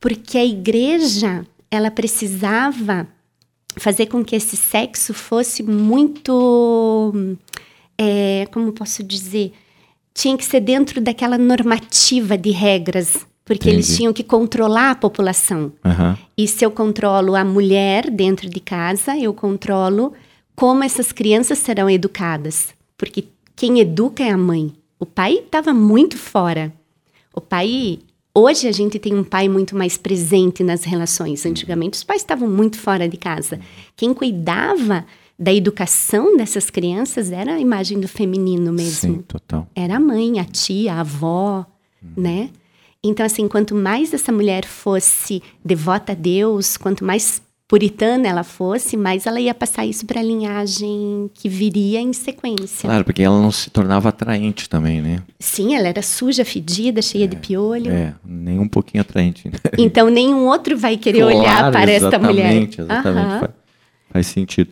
Porque 0.00 0.36
a 0.36 0.44
igreja, 0.44 1.46
ela 1.70 1.92
precisava 1.92 3.06
fazer 3.76 4.06
com 4.06 4.24
que 4.24 4.34
esse 4.34 4.56
sexo 4.56 5.14
fosse 5.14 5.62
muito, 5.62 7.36
é, 7.96 8.48
como 8.50 8.72
posso 8.72 9.04
dizer, 9.04 9.52
tinha 10.18 10.36
que 10.36 10.44
ser 10.44 10.58
dentro 10.58 11.00
daquela 11.00 11.38
normativa 11.38 12.36
de 12.36 12.50
regras, 12.50 13.24
porque 13.44 13.70
Entendi. 13.70 13.76
eles 13.76 13.96
tinham 13.96 14.12
que 14.12 14.24
controlar 14.24 14.90
a 14.90 14.94
população. 14.96 15.72
Uhum. 15.84 16.16
E 16.36 16.48
se 16.48 16.66
eu 16.66 16.72
controlo 16.72 17.36
a 17.36 17.44
mulher 17.44 18.10
dentro 18.10 18.48
de 18.48 18.58
casa, 18.58 19.16
eu 19.16 19.32
controlo 19.32 20.12
como 20.56 20.82
essas 20.82 21.12
crianças 21.12 21.58
serão 21.58 21.88
educadas. 21.88 22.74
Porque 22.96 23.26
quem 23.54 23.78
educa 23.78 24.24
é 24.24 24.30
a 24.30 24.36
mãe. 24.36 24.72
O 24.98 25.06
pai 25.06 25.34
estava 25.34 25.72
muito 25.72 26.18
fora. 26.18 26.72
O 27.32 27.40
pai. 27.40 28.00
Hoje 28.34 28.66
a 28.66 28.72
gente 28.72 28.98
tem 28.98 29.14
um 29.14 29.22
pai 29.24 29.48
muito 29.48 29.76
mais 29.76 29.96
presente 29.96 30.64
nas 30.64 30.82
relações. 30.82 31.46
Antigamente 31.46 31.94
os 31.94 32.02
pais 32.02 32.22
estavam 32.22 32.50
muito 32.50 32.76
fora 32.76 33.08
de 33.08 33.16
casa. 33.16 33.60
Quem 33.94 34.12
cuidava 34.12 35.06
da 35.38 35.52
educação 35.52 36.36
dessas 36.36 36.68
crianças 36.68 37.30
era 37.30 37.54
a 37.54 37.60
imagem 37.60 38.00
do 38.00 38.08
feminino 38.08 38.72
mesmo. 38.72 39.14
Sim, 39.14 39.22
total. 39.22 39.68
Era 39.74 39.96
a 39.96 40.00
mãe, 40.00 40.40
a 40.40 40.44
tia, 40.44 40.94
a 40.94 41.00
avó, 41.00 41.64
hum. 42.02 42.08
né? 42.16 42.50
Então, 43.02 43.24
assim, 43.24 43.46
quanto 43.46 43.74
mais 43.74 44.12
essa 44.12 44.32
mulher 44.32 44.64
fosse 44.64 45.40
devota 45.64 46.12
a 46.12 46.14
Deus, 46.16 46.76
quanto 46.76 47.04
mais 47.04 47.40
puritana 47.68 48.26
ela 48.26 48.42
fosse, 48.42 48.96
mais 48.96 49.26
ela 49.26 49.38
ia 49.38 49.52
passar 49.52 49.84
isso 49.84 50.06
para 50.06 50.20
a 50.20 50.22
linhagem 50.22 51.30
que 51.34 51.50
viria 51.50 52.00
em 52.00 52.14
sequência. 52.14 52.88
Claro, 52.88 53.04
porque 53.04 53.22
ela 53.22 53.40
não 53.40 53.52
se 53.52 53.68
tornava 53.68 54.08
atraente 54.08 54.68
também, 54.68 55.02
né? 55.02 55.22
Sim, 55.38 55.76
ela 55.76 55.86
era 55.86 56.00
suja, 56.00 56.46
fedida, 56.46 57.02
cheia 57.02 57.24
é, 57.24 57.26
de 57.26 57.36
piolho. 57.36 57.92
É, 57.92 58.14
nem 58.24 58.58
um 58.58 58.66
pouquinho 58.66 59.02
atraente. 59.02 59.48
Né? 59.48 59.58
Então 59.76 60.08
nenhum 60.08 60.46
outro 60.46 60.78
vai 60.78 60.96
querer 60.96 61.20
claro, 61.30 61.38
olhar 61.38 61.70
para 61.70 61.90
esta 61.90 62.18
mulher. 62.18 62.46
Exatamente, 62.46 62.80
exatamente. 62.80 63.38
Faz, 63.38 63.50
faz 64.10 64.26
sentido. 64.26 64.70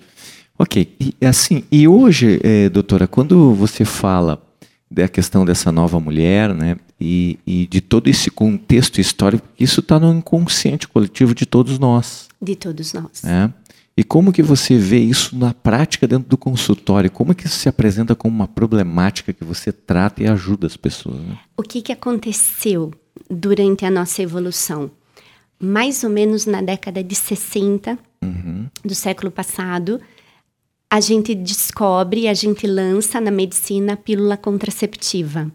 Ok, 0.59 0.95
e 0.99 1.27
assim, 1.27 1.65
e 1.71 1.87
hoje, 1.87 2.41
é, 2.43 2.69
doutora, 2.69 3.07
quando 3.07 3.53
você 3.55 3.85
fala 3.85 4.43
da 4.91 5.09
questão 5.09 5.45
dessa 5.45 5.71
nova 5.71 6.01
mulher, 6.01 6.55
né, 6.55 6.77
e, 7.01 7.39
e 7.47 7.67
de 7.67 7.81
todo 7.81 8.09
esse 8.09 8.31
contexto 8.31 9.01
histórico, 9.01 9.47
isso 9.59 9.81
está 9.81 10.01
no 10.01 10.13
inconsciente 10.15 10.89
coletivo 10.89 11.35
de 11.35 11.45
todos 11.45 11.79
nós. 11.79 12.29
De 12.41 12.57
todos 12.57 12.93
nós. 12.93 13.23
Né? 13.23 13.53
E 13.97 14.05
como 14.05 14.33
que 14.33 14.43
você 14.43 14.77
vê 14.77 14.99
isso 14.99 15.37
na 15.37 15.55
prática 15.55 16.07
dentro 16.07 16.29
do 16.29 16.37
consultório? 16.37 17.11
Como 17.11 17.33
é 17.33 17.35
que 17.35 17.47
isso 17.47 17.57
se 17.57 17.69
apresenta 17.69 18.15
como 18.15 18.35
uma 18.35 18.49
problemática 18.49 19.33
que 19.33 19.45
você 19.45 19.73
trata 19.73 20.23
e 20.23 20.27
ajuda 20.27 20.67
as 20.67 20.77
pessoas? 20.77 21.19
Né? 21.21 21.39
O 21.57 21.63
que, 21.63 21.81
que 21.81 21.93
aconteceu 21.93 22.93
durante 23.31 23.85
a 23.85 23.91
nossa 23.91 24.23
evolução? 24.23 24.91
Mais 25.59 26.05
ou 26.05 26.11
menos 26.11 26.45
na 26.45 26.61
década 26.61 27.03
de 27.03 27.15
60 27.15 27.99
uhum. 28.23 28.67
do 28.85 28.95
século 28.95 29.31
passado, 29.31 29.99
a 30.91 31.01
gente 31.01 31.35
descobre, 31.35 32.29
a 32.29 32.35
gente 32.35 32.67
lança 32.67 33.21
na 33.21 33.31
medicina 33.31 33.95
a 33.95 33.97
pílula 33.97 34.37
contraceptiva. 34.37 35.51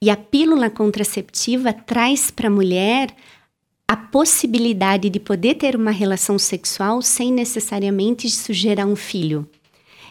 E 0.00 0.10
a 0.10 0.16
pílula 0.16 0.68
contraceptiva 0.68 1.72
traz 1.72 2.30
para 2.30 2.48
a 2.48 2.50
mulher 2.50 3.14
a 3.86 3.96
possibilidade 3.96 5.10
de 5.10 5.20
poder 5.20 5.54
ter 5.54 5.76
uma 5.76 5.90
relação 5.90 6.38
sexual 6.38 7.02
sem 7.02 7.32
necessariamente 7.32 8.26
isso 8.26 8.52
gerar 8.52 8.86
um 8.86 8.96
filho. 8.96 9.48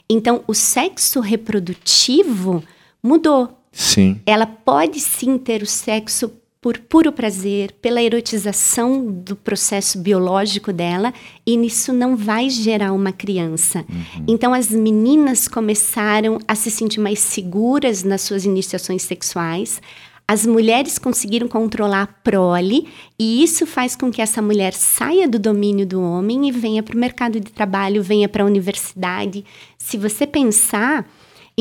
Então, 0.10 0.44
o 0.48 0.54
sexo 0.54 1.20
reprodutivo 1.20 2.64
mudou. 3.02 3.58
Sim. 3.72 4.22
Ela 4.26 4.46
pode 4.46 5.00
sim 5.00 5.38
ter 5.38 5.62
o 5.64 5.68
sexo 5.68 6.32
por 6.62 6.78
puro 6.78 7.12
prazer, 7.12 7.72
pela 7.82 8.04
erotização 8.04 9.04
do 9.04 9.36
processo 9.36 9.98
biológico 9.98 10.72
dela, 10.72 11.12
e 11.44 11.58
nisso 11.58 11.92
não 11.92 12.16
vai 12.16 12.52
gerar 12.52 12.94
uma 12.94 13.12
criança. 13.12 13.84
Uhum. 13.90 14.26
Então 14.28 14.54
as 14.54 14.70
meninas 14.70 15.48
começaram 15.48 16.38
a 16.48 16.54
se 16.54 16.70
sentir 16.70 17.00
mais 17.00 17.18
seguras 17.18 18.04
nas 18.04 18.22
suas 18.22 18.46
iniciações 18.46 19.02
sexuais. 19.02 19.82
As 20.28 20.46
mulheres 20.46 21.00
conseguiram 21.00 21.48
controlar 21.48 22.04
a 22.04 22.08
prole, 22.08 22.88
e 23.18 23.44
isso 23.44 23.66
faz 23.66 23.96
com 23.96 24.12
que 24.12 24.22
essa 24.22 24.40
mulher 24.40 24.72
saia 24.74 25.28
do 25.28 25.40
domínio 25.40 25.86
do 25.86 26.00
homem 26.00 26.48
e 26.48 26.52
venha 26.52 26.84
para 26.84 26.96
o 26.96 27.00
mercado 27.00 27.40
de 27.40 27.52
trabalho, 27.52 28.04
venha 28.04 28.30
para 28.30 28.44
a 28.44 28.46
universidade. 28.46 29.44
Se 29.80 29.98
você 29.98 30.28
pensar, 30.28 31.10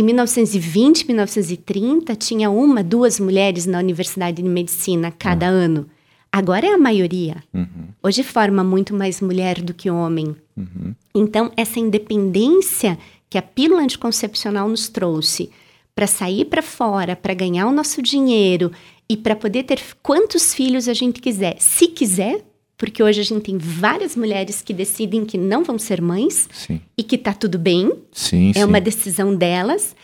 em 0.00 0.02
1920, 0.02 1.07
1930, 1.07 2.16
tinha 2.16 2.50
uma, 2.50 2.83
duas 2.83 3.21
mulheres 3.21 3.66
na 3.66 3.78
Universidade 3.78 4.42
de 4.42 4.49
Medicina 4.49 5.11
cada 5.11 5.50
uhum. 5.50 5.57
ano. 5.57 5.90
Agora 6.33 6.66
é 6.66 6.73
a 6.73 6.78
maioria. 6.78 7.42
Uhum. 7.52 7.88
Hoje 8.02 8.23
forma 8.23 8.62
muito 8.62 8.95
mais 8.95 9.21
mulher 9.21 9.61
do 9.61 9.75
que 9.75 9.90
homem. 9.90 10.35
Uhum. 10.57 10.95
Então, 11.14 11.52
essa 11.57 11.80
independência 11.80 12.99
que 13.28 13.37
a 13.37 13.42
pílula 13.42 13.83
anticoncepcional 13.83 14.69
nos 14.69 14.88
trouxe 14.88 15.50
para 15.95 16.07
sair 16.07 16.47
para 16.47 16.62
fora, 16.62 17.14
para 17.14 17.35
ganhar 17.35 17.66
o 17.66 17.73
nosso 17.73 18.00
dinheiro 18.00 18.73
e 19.09 19.16
para 19.16 19.37
poder 19.37 19.64
ter 19.64 19.80
quantos 20.02 20.54
filhos 20.54 20.88
a 20.88 20.95
gente 20.95 21.21
quiser, 21.21 21.57
se 21.59 21.88
quiser, 21.88 22.45
porque 22.81 23.03
hoje 23.03 23.21
a 23.21 23.25
gente 23.25 23.43
tem 23.43 23.59
várias 23.59 24.17
mulheres 24.17 24.63
que 24.63 24.73
decidem 24.73 25.27
que 25.27 25.37
não 25.37 25.63
vão 25.63 25.79
ser 25.79 26.01
mães 26.01 26.49
sim. 26.51 26.81
e 26.97 27.03
que 27.03 27.19
tá 27.19 27.35
tudo 27.35 27.59
bem. 27.59 27.93
Sim, 28.11 28.53
é 28.53 28.55
sim. 28.55 28.65
uma 28.65 28.81
decisão 28.81 29.37
delas. 29.37 29.95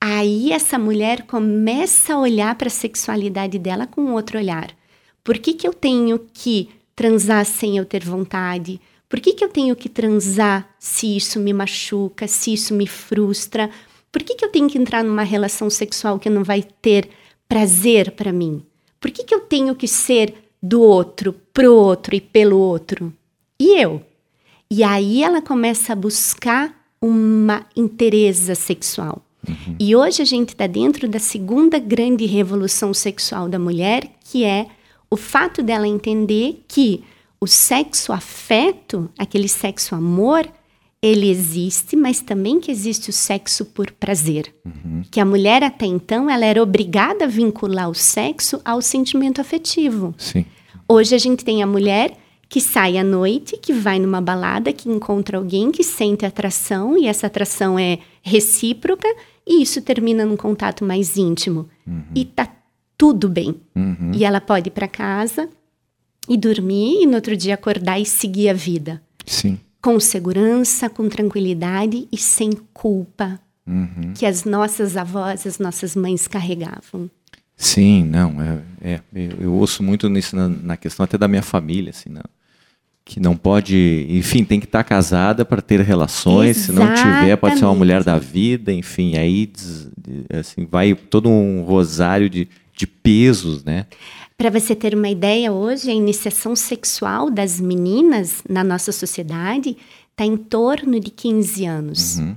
Aí 0.00 0.50
essa 0.50 0.76
mulher 0.76 1.22
começa 1.22 2.14
a 2.14 2.18
olhar 2.18 2.52
para 2.56 2.66
a 2.66 2.70
sexualidade 2.70 3.60
dela 3.60 3.86
com 3.86 4.12
outro 4.12 4.38
olhar. 4.38 4.76
Por 5.22 5.38
que, 5.38 5.54
que 5.54 5.68
eu 5.68 5.72
tenho 5.72 6.18
que 6.18 6.68
transar 6.96 7.46
sem 7.46 7.76
eu 7.76 7.84
ter 7.84 8.04
vontade? 8.04 8.80
Por 9.08 9.20
que, 9.20 9.32
que 9.32 9.44
eu 9.44 9.48
tenho 9.48 9.76
que 9.76 9.88
transar 9.88 10.68
se 10.80 11.16
isso 11.16 11.38
me 11.38 11.52
machuca, 11.52 12.26
se 12.26 12.52
isso 12.52 12.74
me 12.74 12.88
frustra? 12.88 13.70
Por 14.10 14.24
que, 14.24 14.34
que 14.34 14.44
eu 14.44 14.50
tenho 14.50 14.68
que 14.68 14.78
entrar 14.78 15.04
numa 15.04 15.22
relação 15.22 15.70
sexual 15.70 16.18
que 16.18 16.28
não 16.28 16.42
vai 16.42 16.64
ter 16.82 17.08
prazer 17.48 18.10
para 18.10 18.32
mim? 18.32 18.64
Por 18.98 19.12
que, 19.12 19.22
que 19.22 19.32
eu 19.32 19.42
tenho 19.42 19.76
que 19.76 19.86
ser 19.86 20.34
do 20.66 20.82
outro, 20.82 21.32
pro 21.52 21.72
outro 21.74 22.14
e 22.14 22.20
pelo 22.20 22.58
outro. 22.58 23.12
E 23.58 23.80
eu? 23.80 24.02
E 24.70 24.82
aí 24.82 25.22
ela 25.22 25.40
começa 25.40 25.92
a 25.92 25.96
buscar 25.96 26.74
uma 27.00 27.64
interesa 27.76 28.54
sexual. 28.54 29.22
Uhum. 29.48 29.76
E 29.78 29.94
hoje 29.94 30.22
a 30.22 30.24
gente 30.24 30.48
está 30.48 30.66
dentro 30.66 31.06
da 31.08 31.20
segunda 31.20 31.78
grande 31.78 32.26
revolução 32.26 32.92
sexual 32.92 33.48
da 33.48 33.58
mulher, 33.58 34.10
que 34.24 34.44
é 34.44 34.66
o 35.08 35.16
fato 35.16 35.62
dela 35.62 35.86
entender 35.86 36.64
que 36.66 37.04
o 37.40 37.46
sexo 37.46 38.12
afeto, 38.12 39.08
aquele 39.16 39.48
sexo 39.48 39.94
amor, 39.94 40.48
ele 41.00 41.30
existe, 41.30 41.94
mas 41.94 42.20
também 42.20 42.58
que 42.58 42.72
existe 42.72 43.10
o 43.10 43.12
sexo 43.12 43.64
por 43.66 43.92
prazer. 43.92 44.52
Uhum. 44.64 45.02
Que 45.10 45.20
a 45.20 45.24
mulher 45.24 45.62
até 45.62 45.86
então 45.86 46.28
ela 46.28 46.44
era 46.44 46.60
obrigada 46.60 47.24
a 47.24 47.28
vincular 47.28 47.88
o 47.88 47.94
sexo 47.94 48.60
ao 48.64 48.82
sentimento 48.82 49.40
afetivo. 49.40 50.12
Sim. 50.18 50.44
Hoje 50.88 51.14
a 51.14 51.18
gente 51.18 51.44
tem 51.44 51.62
a 51.62 51.66
mulher 51.66 52.16
que 52.48 52.60
sai 52.60 52.96
à 52.96 53.02
noite, 53.02 53.56
que 53.56 53.72
vai 53.72 53.98
numa 53.98 54.20
balada, 54.20 54.72
que 54.72 54.88
encontra 54.88 55.36
alguém 55.38 55.72
que 55.72 55.82
sente 55.82 56.24
atração 56.24 56.96
e 56.96 57.06
essa 57.06 57.26
atração 57.26 57.78
é 57.78 57.98
recíproca 58.22 59.08
e 59.46 59.62
isso 59.62 59.82
termina 59.82 60.24
num 60.24 60.36
contato 60.36 60.84
mais 60.84 61.16
íntimo. 61.16 61.68
Uhum. 61.86 62.04
E 62.14 62.24
tá 62.24 62.48
tudo 62.96 63.28
bem. 63.28 63.56
Uhum. 63.74 64.12
E 64.14 64.24
ela 64.24 64.40
pode 64.40 64.68
ir 64.68 64.72
para 64.72 64.88
casa 64.88 65.48
e 66.28 66.36
dormir 66.36 67.02
e 67.02 67.06
no 67.06 67.14
outro 67.14 67.36
dia 67.36 67.54
acordar 67.54 68.00
e 68.00 68.06
seguir 68.06 68.48
a 68.48 68.54
vida. 68.54 69.02
Sim. 69.26 69.58
Com 69.82 69.98
segurança, 70.00 70.88
com 70.88 71.08
tranquilidade 71.08 72.08
e 72.10 72.16
sem 72.16 72.52
culpa 72.72 73.40
uhum. 73.66 74.12
que 74.14 74.24
as 74.24 74.44
nossas 74.44 74.96
avós, 74.96 75.46
as 75.46 75.58
nossas 75.58 75.96
mães 75.96 76.26
carregavam. 76.28 77.10
Sim, 77.56 78.04
não, 78.04 78.40
é, 78.42 78.58
é 78.82 79.00
eu, 79.14 79.30
eu, 79.40 79.52
ouço 79.54 79.82
muito 79.82 80.08
nisso 80.10 80.36
na, 80.36 80.48
na, 80.48 80.76
questão 80.76 81.04
até 81.04 81.16
da 81.16 81.26
minha 81.26 81.42
família, 81.42 81.90
assim, 81.90 82.10
não, 82.10 82.22
que 83.02 83.18
não 83.18 83.34
pode, 83.34 84.06
enfim, 84.10 84.44
tem 84.44 84.60
que 84.60 84.66
estar 84.66 84.84
casada 84.84 85.44
para 85.44 85.62
ter 85.62 85.80
relações, 85.80 86.68
Exatamente. 86.68 86.98
se 86.98 87.04
não 87.06 87.20
tiver 87.20 87.36
pode 87.36 87.58
ser 87.58 87.64
uma 87.64 87.74
mulher 87.74 88.04
da 88.04 88.18
vida, 88.18 88.72
enfim, 88.72 89.16
aí 89.16 89.50
assim 90.38 90.66
vai 90.70 90.94
todo 90.94 91.30
um 91.30 91.62
rosário 91.62 92.28
de, 92.28 92.46
de 92.76 92.86
pesos, 92.86 93.64
né? 93.64 93.86
Para 94.36 94.50
você 94.50 94.74
ter 94.74 94.94
uma 94.94 95.08
ideia, 95.08 95.50
hoje 95.50 95.88
a 95.90 95.94
iniciação 95.94 96.54
sexual 96.54 97.30
das 97.30 97.58
meninas 97.58 98.42
na 98.46 98.62
nossa 98.62 98.92
sociedade 98.92 99.78
está 100.10 100.26
em 100.26 100.36
torno 100.36 101.00
de 101.00 101.10
15 101.10 101.64
anos. 101.64 102.18
Uhum. 102.18 102.36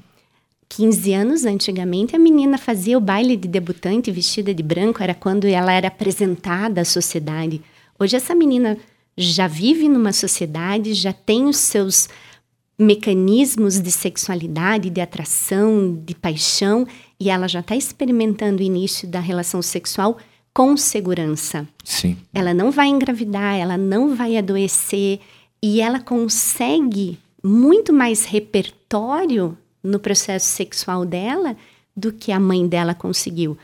15 0.69 1.13
anos 1.13 1.45
antigamente, 1.45 2.15
a 2.15 2.19
menina 2.19 2.57
fazia 2.57 2.97
o 2.97 3.01
baile 3.01 3.35
de 3.35 3.47
debutante 3.47 4.11
vestida 4.11 4.53
de 4.53 4.61
branco, 4.61 5.01
era 5.01 5.15
quando 5.15 5.45
ela 5.45 5.73
era 5.73 5.87
apresentada 5.87 6.81
à 6.81 6.85
sociedade. 6.85 7.61
Hoje, 7.99 8.15
essa 8.15 8.35
menina 8.35 8.77
já 9.17 9.47
vive 9.47 9.89
numa 9.89 10.13
sociedade, 10.13 10.93
já 10.93 11.11
tem 11.11 11.45
os 11.45 11.57
seus 11.57 12.07
mecanismos 12.77 13.81
de 13.81 13.91
sexualidade, 13.91 14.89
de 14.89 15.01
atração, 15.01 15.99
de 16.05 16.15
paixão, 16.15 16.87
e 17.19 17.29
ela 17.29 17.47
já 17.47 17.59
está 17.59 17.75
experimentando 17.75 18.61
o 18.61 18.65
início 18.65 19.07
da 19.07 19.19
relação 19.19 19.61
sexual 19.61 20.17
com 20.53 20.77
segurança. 20.77 21.67
Sim. 21.83 22.15
Ela 22.33 22.53
não 22.53 22.71
vai 22.71 22.87
engravidar, 22.87 23.55
ela 23.55 23.77
não 23.77 24.15
vai 24.15 24.37
adoecer, 24.37 25.19
e 25.61 25.81
ela 25.81 25.99
consegue 25.99 27.19
muito 27.43 27.91
mais 27.91 28.23
repertório 28.23 29.57
no 29.83 29.99
processo 29.99 30.47
sexual 30.47 31.05
dela 31.05 31.55
do 31.95 32.11
que 32.11 32.31
a 32.31 32.39
mãe 32.39 32.67
dela 32.67 32.93
conseguiu. 32.93 33.57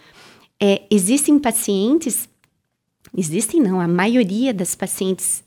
É, 0.62 0.84
existem 0.90 1.38
pacientes, 1.38 2.28
existem 3.16 3.62
não, 3.62 3.80
a 3.80 3.88
maioria 3.88 4.54
das 4.54 4.76
pacientes 4.76 5.44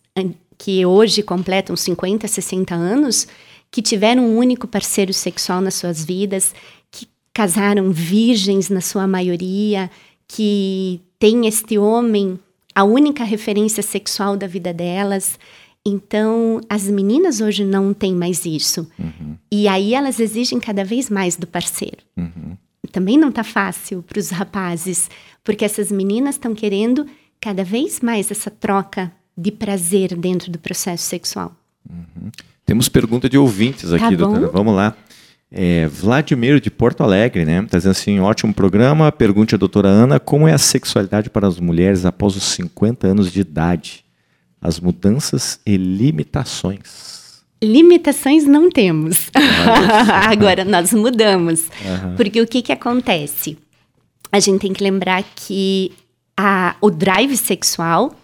que 0.56 0.84
hoje 0.84 1.22
completam 1.22 1.76
50, 1.76 2.26
60 2.26 2.74
anos, 2.74 3.28
que 3.70 3.80
tiveram 3.80 4.24
um 4.24 4.36
único 4.36 4.66
parceiro 4.66 5.12
sexual 5.12 5.60
nas 5.60 5.74
suas 5.74 6.04
vidas, 6.04 6.54
que 6.90 7.06
casaram 7.32 7.92
virgens 7.92 8.68
na 8.68 8.80
sua 8.80 9.06
maioria, 9.06 9.90
que 10.26 11.00
tem 11.18 11.46
este 11.46 11.78
homem 11.78 12.38
a 12.74 12.84
única 12.84 13.24
referência 13.24 13.82
sexual 13.82 14.36
da 14.36 14.46
vida 14.46 14.72
delas. 14.72 15.36
Então, 15.88 16.60
as 16.68 16.84
meninas 16.84 17.40
hoje 17.40 17.64
não 17.64 17.94
têm 17.94 18.14
mais 18.14 18.44
isso. 18.44 18.86
Uhum. 18.98 19.36
E 19.50 19.66
aí 19.66 19.94
elas 19.94 20.20
exigem 20.20 20.60
cada 20.60 20.84
vez 20.84 21.08
mais 21.08 21.34
do 21.34 21.46
parceiro. 21.46 21.96
Uhum. 22.14 22.56
Também 22.92 23.16
não 23.16 23.30
está 23.30 23.42
fácil 23.42 24.02
para 24.02 24.18
os 24.18 24.28
rapazes, 24.28 25.10
porque 25.42 25.64
essas 25.64 25.90
meninas 25.90 26.34
estão 26.34 26.54
querendo 26.54 27.06
cada 27.40 27.64
vez 27.64 28.00
mais 28.00 28.30
essa 28.30 28.50
troca 28.50 29.10
de 29.36 29.50
prazer 29.50 30.14
dentro 30.14 30.52
do 30.52 30.58
processo 30.58 31.04
sexual. 31.04 31.56
Uhum. 31.88 32.30
Temos 32.66 32.88
pergunta 32.90 33.26
de 33.26 33.38
ouvintes 33.38 33.90
aqui, 33.90 34.10
tá 34.10 34.10
doutora. 34.10 34.48
Vamos 34.48 34.74
lá. 34.74 34.94
É, 35.50 35.86
Vladimir 35.86 36.60
de 36.60 36.70
Porto 36.70 37.02
Alegre, 37.02 37.46
né? 37.46 37.62
Está 37.62 37.78
dizendo 37.78 37.92
assim: 37.92 38.20
ótimo 38.20 38.52
programa. 38.52 39.10
Pergunte 39.10 39.54
à 39.54 39.58
doutora 39.58 39.88
Ana 39.88 40.20
como 40.20 40.46
é 40.46 40.52
a 40.52 40.58
sexualidade 40.58 41.30
para 41.30 41.48
as 41.48 41.58
mulheres 41.58 42.04
após 42.04 42.36
os 42.36 42.44
50 42.44 43.06
anos 43.06 43.32
de 43.32 43.40
idade 43.40 44.04
as 44.60 44.80
mudanças 44.80 45.60
e 45.64 45.76
limitações. 45.76 47.42
Limitações 47.62 48.44
não 48.44 48.70
temos. 48.70 49.30
Agora 50.30 50.64
nós 50.64 50.92
mudamos. 50.92 51.62
Uhum. 51.62 52.16
Porque 52.16 52.40
o 52.40 52.46
que, 52.46 52.62
que 52.62 52.72
acontece? 52.72 53.58
A 54.30 54.38
gente 54.38 54.60
tem 54.60 54.72
que 54.72 54.82
lembrar 54.82 55.24
que 55.34 55.92
a, 56.36 56.76
o 56.80 56.90
drive 56.90 57.36
sexual 57.36 58.14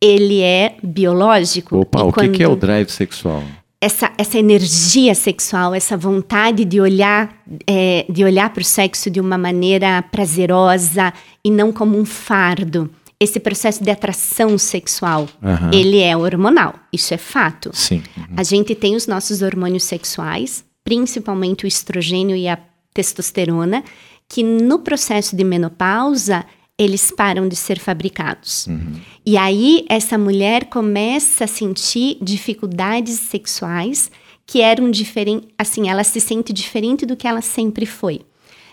ele 0.00 0.42
é 0.42 0.76
biológico. 0.82 1.78
Opa, 1.78 2.02
o 2.02 2.12
que, 2.12 2.28
que 2.28 2.42
é 2.42 2.48
o 2.48 2.56
drive 2.56 2.90
sexual? 2.90 3.42
Essa, 3.80 4.12
essa 4.18 4.38
energia 4.38 5.14
sexual, 5.14 5.74
essa 5.74 5.96
vontade 5.96 6.64
de 6.64 6.80
olhar 6.80 7.34
é, 7.66 8.04
de 8.08 8.24
olhar 8.24 8.50
para 8.50 8.62
o 8.62 8.64
sexo 8.64 9.10
de 9.10 9.20
uma 9.20 9.36
maneira 9.38 10.02
prazerosa 10.10 11.12
e 11.44 11.50
não 11.50 11.70
como 11.72 11.98
um 11.98 12.04
fardo 12.04 12.90
esse 13.24 13.40
processo 13.40 13.82
de 13.82 13.90
atração 13.90 14.56
sexual, 14.56 15.28
uhum. 15.42 15.70
ele 15.72 16.00
é 16.00 16.16
hormonal, 16.16 16.74
isso 16.92 17.12
é 17.12 17.18
fato. 17.18 17.70
Sim. 17.72 18.02
Uhum. 18.16 18.24
A 18.36 18.42
gente 18.42 18.74
tem 18.74 18.94
os 18.94 19.06
nossos 19.06 19.42
hormônios 19.42 19.84
sexuais, 19.84 20.64
principalmente 20.84 21.64
o 21.64 21.68
estrogênio 21.68 22.36
e 22.36 22.46
a 22.46 22.58
testosterona, 22.92 23.82
que 24.28 24.42
no 24.42 24.78
processo 24.78 25.34
de 25.36 25.44
menopausa 25.44 26.44
eles 26.78 27.10
param 27.10 27.48
de 27.48 27.56
ser 27.56 27.78
fabricados. 27.78 28.66
Uhum. 28.66 28.94
E 29.24 29.36
aí 29.36 29.84
essa 29.88 30.18
mulher 30.18 30.66
começa 30.66 31.44
a 31.44 31.48
sentir 31.48 32.18
dificuldades 32.20 33.18
sexuais 33.18 34.10
que 34.46 34.60
eram 34.60 34.90
diferentes, 34.90 35.48
assim, 35.56 35.88
ela 35.88 36.04
se 36.04 36.20
sente 36.20 36.52
diferente 36.52 37.06
do 37.06 37.16
que 37.16 37.26
ela 37.26 37.40
sempre 37.40 37.86
foi. 37.86 38.20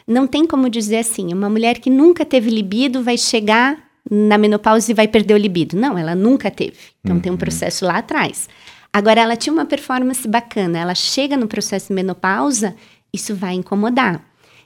Não 0.07 0.27
tem 0.27 0.45
como 0.45 0.69
dizer 0.69 0.97
assim, 0.97 1.33
uma 1.33 1.49
mulher 1.49 1.79
que 1.79 1.89
nunca 1.89 2.25
teve 2.25 2.49
libido 2.49 3.03
vai 3.03 3.17
chegar 3.17 3.90
na 4.09 4.37
menopausa 4.37 4.91
e 4.91 4.95
vai 4.95 5.07
perder 5.07 5.33
o 5.33 5.37
libido. 5.37 5.77
Não, 5.77 5.97
ela 5.97 6.15
nunca 6.15 6.49
teve. 6.49 6.77
Então 7.03 7.15
uhum. 7.15 7.21
tem 7.21 7.31
um 7.31 7.37
processo 7.37 7.85
lá 7.85 7.97
atrás. 7.97 8.49
Agora, 8.93 9.21
ela 9.21 9.35
tinha 9.35 9.53
uma 9.53 9.65
performance 9.65 10.27
bacana. 10.27 10.79
Ela 10.79 10.95
chega 10.95 11.37
no 11.37 11.47
processo 11.47 11.87
de 11.87 11.93
menopausa, 11.93 12.75
isso 13.13 13.35
vai 13.35 13.53
incomodar. 13.53 14.25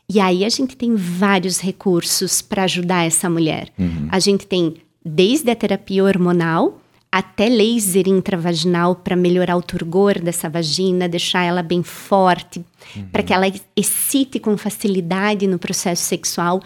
E 0.09 0.19
aí 0.19 0.45
a 0.45 0.49
gente 0.49 0.75
tem 0.75 0.95
vários 0.95 1.59
recursos 1.59 2.41
para 2.41 2.63
ajudar 2.63 3.05
essa 3.05 3.29
mulher. 3.29 3.69
Uhum. 3.77 4.07
A 4.11 4.19
gente 4.19 4.45
tem 4.45 4.75
desde 5.03 5.49
a 5.51 5.55
terapia 5.55 6.03
hormonal 6.03 6.81
até 7.11 7.47
laser 7.47 8.09
intravaginal 8.09 8.95
para 8.95 9.15
melhorar 9.15 9.55
o 9.55 9.61
turgor 9.61 10.19
dessa 10.19 10.49
vagina, 10.49 11.07
deixar 11.07 11.43
ela 11.43 11.63
bem 11.63 11.81
forte, 11.81 12.63
uhum. 12.95 13.07
para 13.11 13.23
que 13.23 13.33
ela 13.33 13.45
excite 13.75 14.37
com 14.37 14.57
facilidade 14.57 15.47
no 15.47 15.57
processo 15.57 16.03
sexual. 16.03 16.61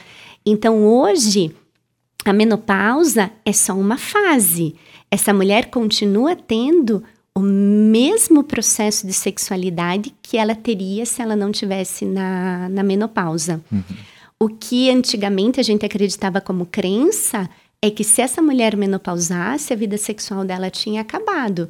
Então 0.46 0.84
hoje 0.84 1.56
a 2.26 2.34
menopausa 2.34 3.32
é 3.46 3.54
só 3.54 3.74
uma 3.74 3.98
fase. 3.98 4.76
Essa 5.10 5.34
mulher 5.34 5.68
continua 5.68 6.36
tendo 6.36 7.04
o 7.34 7.40
mesmo 7.40 8.44
processo 8.44 9.08
de 9.08 9.14
sexualidade 9.14 10.14
que 10.22 10.38
ela 10.38 10.56
teria 10.56 11.06
se 11.06 11.22
ela 11.22 11.36
não 11.36 11.52
tivesse 11.52 12.06
na, 12.06 12.68
na 12.70 12.84
menopausa. 12.84 13.62
Uhum. 13.72 13.84
O 14.40 14.50
que 14.50 14.90
antigamente 14.90 15.60
a 15.60 15.64
gente 15.64 15.86
acreditava 15.86 16.42
como 16.42 16.66
crença 16.66 17.50
é 17.82 17.90
que 17.90 18.04
se 18.04 18.22
essa 18.22 18.42
mulher 18.42 18.76
menopausasse, 18.76 19.72
a 19.72 19.76
vida 19.76 19.98
sexual 19.98 20.44
dela 20.44 20.70
tinha 20.70 21.02
acabado. 21.02 21.70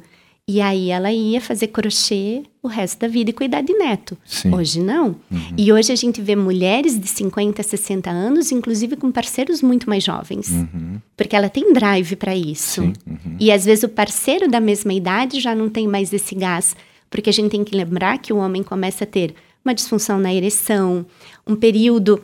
E 0.52 0.60
aí 0.60 0.90
ela 0.90 1.12
ia 1.12 1.40
fazer 1.40 1.68
crochê 1.68 2.42
o 2.60 2.66
resto 2.66 2.98
da 2.98 3.06
vida 3.06 3.30
e 3.30 3.32
cuidar 3.32 3.60
de 3.60 3.72
neto. 3.72 4.18
Sim. 4.24 4.52
Hoje 4.52 4.80
não. 4.80 5.14
Uhum. 5.30 5.54
E 5.56 5.72
hoje 5.72 5.92
a 5.92 5.94
gente 5.94 6.20
vê 6.20 6.34
mulheres 6.34 6.98
de 6.98 7.06
50, 7.06 7.62
60 7.62 8.10
anos, 8.10 8.50
inclusive 8.50 8.96
com 8.96 9.12
parceiros 9.12 9.62
muito 9.62 9.88
mais 9.88 10.02
jovens. 10.02 10.50
Uhum. 10.50 11.00
Porque 11.16 11.36
ela 11.36 11.48
tem 11.48 11.72
drive 11.72 12.16
para 12.16 12.34
isso. 12.34 12.82
Uhum. 12.82 13.36
E 13.38 13.52
às 13.52 13.64
vezes 13.64 13.84
o 13.84 13.88
parceiro 13.88 14.50
da 14.50 14.58
mesma 14.58 14.92
idade 14.92 15.38
já 15.38 15.54
não 15.54 15.68
tem 15.68 15.86
mais 15.86 16.12
esse 16.12 16.34
gás. 16.34 16.74
Porque 17.08 17.30
a 17.30 17.32
gente 17.32 17.52
tem 17.52 17.62
que 17.62 17.76
lembrar 17.76 18.18
que 18.18 18.32
o 18.32 18.38
homem 18.38 18.64
começa 18.64 19.04
a 19.04 19.06
ter 19.06 19.32
uma 19.64 19.72
disfunção 19.72 20.18
na 20.18 20.34
ereção, 20.34 21.06
um 21.46 21.54
período 21.54 22.20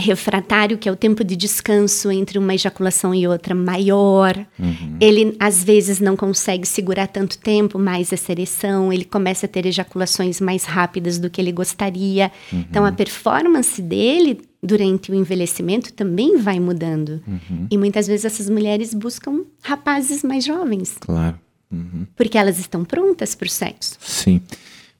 refratário, 0.00 0.78
que 0.78 0.88
é 0.88 0.92
o 0.92 0.96
tempo 0.96 1.22
de 1.22 1.36
descanso 1.36 2.10
entre 2.10 2.38
uma 2.38 2.54
ejaculação 2.54 3.14
e 3.14 3.26
outra 3.26 3.54
maior. 3.54 4.36
Uhum. 4.58 4.96
Ele, 5.00 5.36
às 5.38 5.62
vezes, 5.62 6.00
não 6.00 6.16
consegue 6.16 6.66
segurar 6.66 7.06
tanto 7.06 7.38
tempo 7.38 7.78
mais 7.78 8.12
essa 8.12 8.32
ereção, 8.32 8.92
ele 8.92 9.04
começa 9.04 9.46
a 9.46 9.48
ter 9.48 9.66
ejaculações 9.66 10.40
mais 10.40 10.64
rápidas 10.64 11.18
do 11.18 11.30
que 11.30 11.40
ele 11.40 11.52
gostaria. 11.52 12.32
Uhum. 12.52 12.64
Então, 12.68 12.84
a 12.84 12.92
performance 12.92 13.80
dele 13.80 14.40
durante 14.62 15.10
o 15.10 15.14
envelhecimento, 15.14 15.92
também 15.92 16.36
vai 16.36 16.60
mudando. 16.60 17.22
Uhum. 17.26 17.66
E 17.70 17.78
muitas 17.78 18.06
vezes 18.06 18.26
essas 18.26 18.50
mulheres 18.50 18.92
buscam 18.92 19.44
rapazes 19.62 20.22
mais 20.22 20.44
jovens. 20.44 20.96
Claro. 21.00 21.38
Uhum. 21.72 22.06
Porque 22.16 22.36
elas 22.36 22.58
estão 22.58 22.84
prontas 22.84 23.34
para 23.34 23.46
o 23.46 23.50
sexo. 23.50 23.96
Sim. 24.00 24.40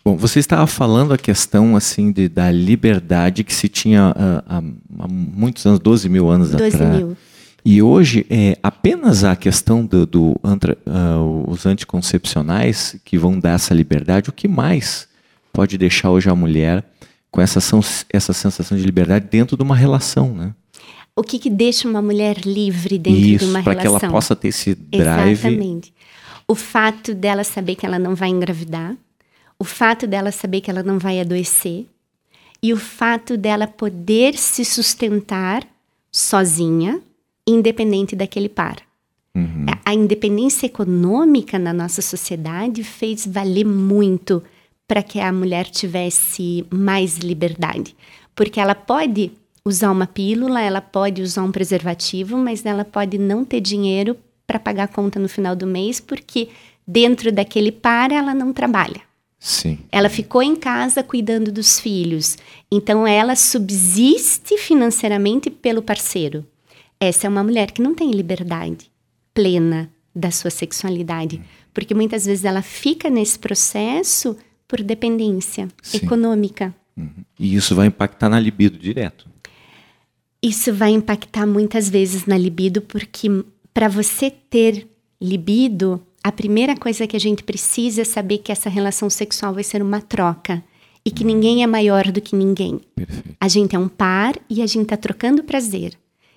Bom, 0.05 0.17
você 0.17 0.39
estava 0.39 0.67
falando 0.67 1.13
a 1.13 1.19
questão 1.19 1.77
assim 1.77 2.11
de, 2.11 2.29
da 2.29 2.51
liberdade 2.51 3.45
que 3.45 3.55
se 3.55 3.69
tinha 3.69 4.11
uh, 4.11 4.45
há, 4.49 4.59
há, 5.05 5.09
muitos 5.09 5.67
anos, 5.67 5.79
12 5.79 6.09
mil 6.09 6.31
anos 6.31 6.51
12 6.51 6.77
atrás. 6.77 6.97
mil. 6.97 7.17
E 7.63 7.83
hoje 7.83 8.27
é 8.31 8.57
apenas 8.63 9.23
a 9.23 9.37
questão 9.37 9.85
do, 9.85 10.07
do 10.07 10.37
antra, 10.43 10.79
uh, 10.87 11.45
os 11.51 11.67
anticoncepcionais 11.67 12.97
que 13.05 13.19
vão 13.19 13.39
dar 13.39 13.53
essa 13.53 13.75
liberdade. 13.75 14.31
O 14.31 14.33
que 14.33 14.49
mais 14.49 15.07
pode 15.53 15.77
deixar 15.77 16.11
hoje 16.11 16.31
a 16.31 16.35
mulher 16.35 16.83
com 17.31 17.41
essa, 17.41 17.61
essa 18.11 18.33
sensação 18.33 18.79
de 18.79 18.83
liberdade 18.83 19.29
dentro 19.31 19.57
de 19.57 19.63
uma 19.63 19.77
relação, 19.77 20.35
né? 20.35 20.55
O 21.15 21.23
que, 21.23 21.39
que 21.39 21.51
deixa 21.51 21.87
uma 21.87 22.01
mulher 22.01 22.39
livre 22.47 22.99
dentro 22.99 23.21
Isso, 23.21 23.45
de 23.45 23.51
uma 23.51 23.63
para 23.63 23.73
relação? 23.73 23.99
que 23.99 24.05
ela 24.07 24.13
possa 24.13 24.35
ter 24.35 24.49
esse 24.49 24.75
drive. 24.75 25.33
Exatamente. 25.33 25.93
O 26.49 26.55
fato 26.55 27.15
dela 27.15 27.45
saber 27.45 27.75
que 27.75 27.85
ela 27.85 27.99
não 27.99 28.15
vai 28.15 28.31
engravidar, 28.31 28.97
o 29.61 29.65
fato 29.65 30.07
dela 30.07 30.33
saber 30.33 30.63
que 30.63 30.71
ela 30.71 30.83
não 30.83 30.99
vai 30.99 31.21
adoecer 31.21 31.87
e 32.63 32.73
o 32.73 32.79
fato 32.79 33.37
dela 33.37 33.67
poder 33.67 34.35
se 34.37 34.65
sustentar 34.65 35.67
sozinha, 36.11 37.01
independente 37.47 38.17
daquele 38.17 38.49
par. 38.49 38.79
Uhum. 39.35 39.67
A 39.85 39.95
independência 39.95 40.65
econômica 40.65 41.59
na 41.59 41.75
nossa 41.75 42.01
sociedade 42.01 42.83
fez 42.83 43.27
valer 43.27 43.67
muito 43.67 44.43
para 44.89 45.03
que 45.03 45.21
a 45.21 45.31
mulher 45.31 45.67
tivesse 45.67 46.67
mais 46.71 47.19
liberdade, 47.19 47.95
porque 48.35 48.59
ela 48.59 48.75
pode 48.75 49.31
usar 49.63 49.91
uma 49.91 50.07
pílula, 50.07 50.61
ela 50.61 50.81
pode 50.81 51.21
usar 51.21 51.43
um 51.43 51.53
preservativo, 51.53 52.39
mas 52.39 52.65
ela 52.65 52.85
pode 52.85 53.19
não 53.19 53.45
ter 53.45 53.61
dinheiro 53.61 54.17
para 54.47 54.59
pagar 54.59 54.85
a 54.85 54.89
conta 54.89 55.21
no 55.21 55.29
final 55.29 55.55
do 55.55 55.67
mês, 55.67 56.01
porque 56.01 56.49
dentro 56.87 57.31
daquele 57.31 57.71
par 57.71 58.11
ela 58.11 58.35
não 58.35 58.53
trabalha. 58.53 59.10
Sim. 59.41 59.79
Ela 59.91 60.11
ficou 60.11 60.43
em 60.43 60.55
casa 60.55 61.03
cuidando 61.03 61.51
dos 61.51 61.81
filhos. 61.81 62.37
Então 62.71 63.07
ela 63.07 63.35
subsiste 63.35 64.59
financeiramente 64.59 65.49
pelo 65.49 65.81
parceiro. 65.81 66.47
Essa 67.01 67.27
é 67.27 67.31
uma 67.31 67.43
mulher 67.43 67.71
que 67.71 67.81
não 67.81 67.95
tem 67.95 68.11
liberdade 68.11 68.91
plena 69.33 69.91
da 70.15 70.31
sua 70.31 70.51
sexualidade, 70.51 71.41
porque 71.73 71.95
muitas 71.95 72.27
vezes 72.27 72.45
ela 72.45 72.61
fica 72.61 73.09
nesse 73.09 73.39
processo 73.39 74.37
por 74.69 74.83
dependência 74.83 75.69
Sim. 75.83 75.99
econômica. 75.99 76.75
Uhum. 76.97 77.25
E 77.39 77.55
isso 77.55 77.75
vai 77.75 77.87
impactar 77.87 78.29
na 78.29 78.39
libido 78.39 78.79
direto. 78.79 79.27
Isso 80.43 80.75
vai 80.75 80.91
impactar 80.91 81.47
muitas 81.47 81.89
vezes 81.89 82.27
na 82.27 82.37
libido, 82.37 82.83
porque 82.83 83.29
para 83.73 83.89
você 83.89 84.31
ter 84.31 84.87
libido, 85.21 86.05
a 86.23 86.31
primeira 86.31 86.77
coisa 86.77 87.07
que 87.07 87.17
a 87.17 87.21
gente 87.21 87.43
precisa 87.43 88.03
é 88.03 88.05
saber 88.05 88.39
que 88.39 88.53
essa 88.53 88.69
relação 88.69 89.09
sexual 89.09 89.55
vai 89.55 89.65
ser 89.65 89.83
uma 89.83 90.01
troca 90.01 90.63
e 91.05 91.11
que 91.11 91.25
ninguém 91.25 91.63
é 91.63 91.67
maior 91.67 92.11
do 92.13 92.21
que 92.21 92.37
ninguém. 92.37 92.81
Perfeito. 92.95 93.37
A 93.41 93.49
gente 93.49 93.75
é 93.75 93.79
um 93.79 93.89
par 93.89 94.35
e 94.49 94.61
a 94.61 94.67
gente 94.67 94.83
está 94.83 94.97
trocando 94.97 95.45
prazer. 95.45 95.95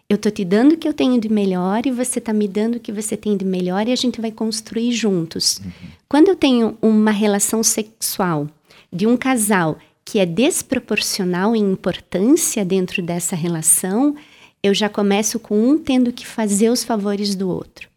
Eu 0.10 0.18
tô 0.18 0.30
te 0.30 0.46
dando 0.46 0.74
o 0.74 0.78
que 0.78 0.88
eu 0.88 0.94
tenho 0.94 1.20
de 1.20 1.28
melhor 1.28 1.86
e 1.86 1.92
você 1.92 2.22
tá 2.22 2.32
me 2.32 2.48
dando 2.48 2.76
o 2.76 2.80
que 2.80 2.92
você 2.92 3.18
tem 3.18 3.36
de 3.36 3.44
melhor 3.44 3.88
e 3.88 3.92
a 3.92 3.96
gente 3.96 4.22
vai 4.22 4.32
construir 4.32 4.92
juntos. 4.92 5.60
Uhum. 5.60 5.72
Quando 6.08 6.28
eu 6.28 6.36
tenho 6.36 6.78
uma 6.82 7.12
relação 7.12 7.64
sexual 7.64 8.48
de 8.92 9.08
um 9.08 9.18
casal 9.18 9.78
que 10.06 10.20
é 10.20 10.26
desproporcional 10.26 11.56
em 11.56 11.72
importância 11.72 12.64
dentro 12.64 13.02
dessa 13.02 13.36
relação, 13.36 14.16
eu 14.62 14.74
já 14.74 14.88
começo 14.88 15.40
com 15.40 15.60
um 15.60 15.78
tendo 15.78 16.14
que 16.14 16.28
fazer 16.28 16.70
os 16.70 16.84
favores 16.84 17.36
do 17.36 17.50
outro. 17.50 17.93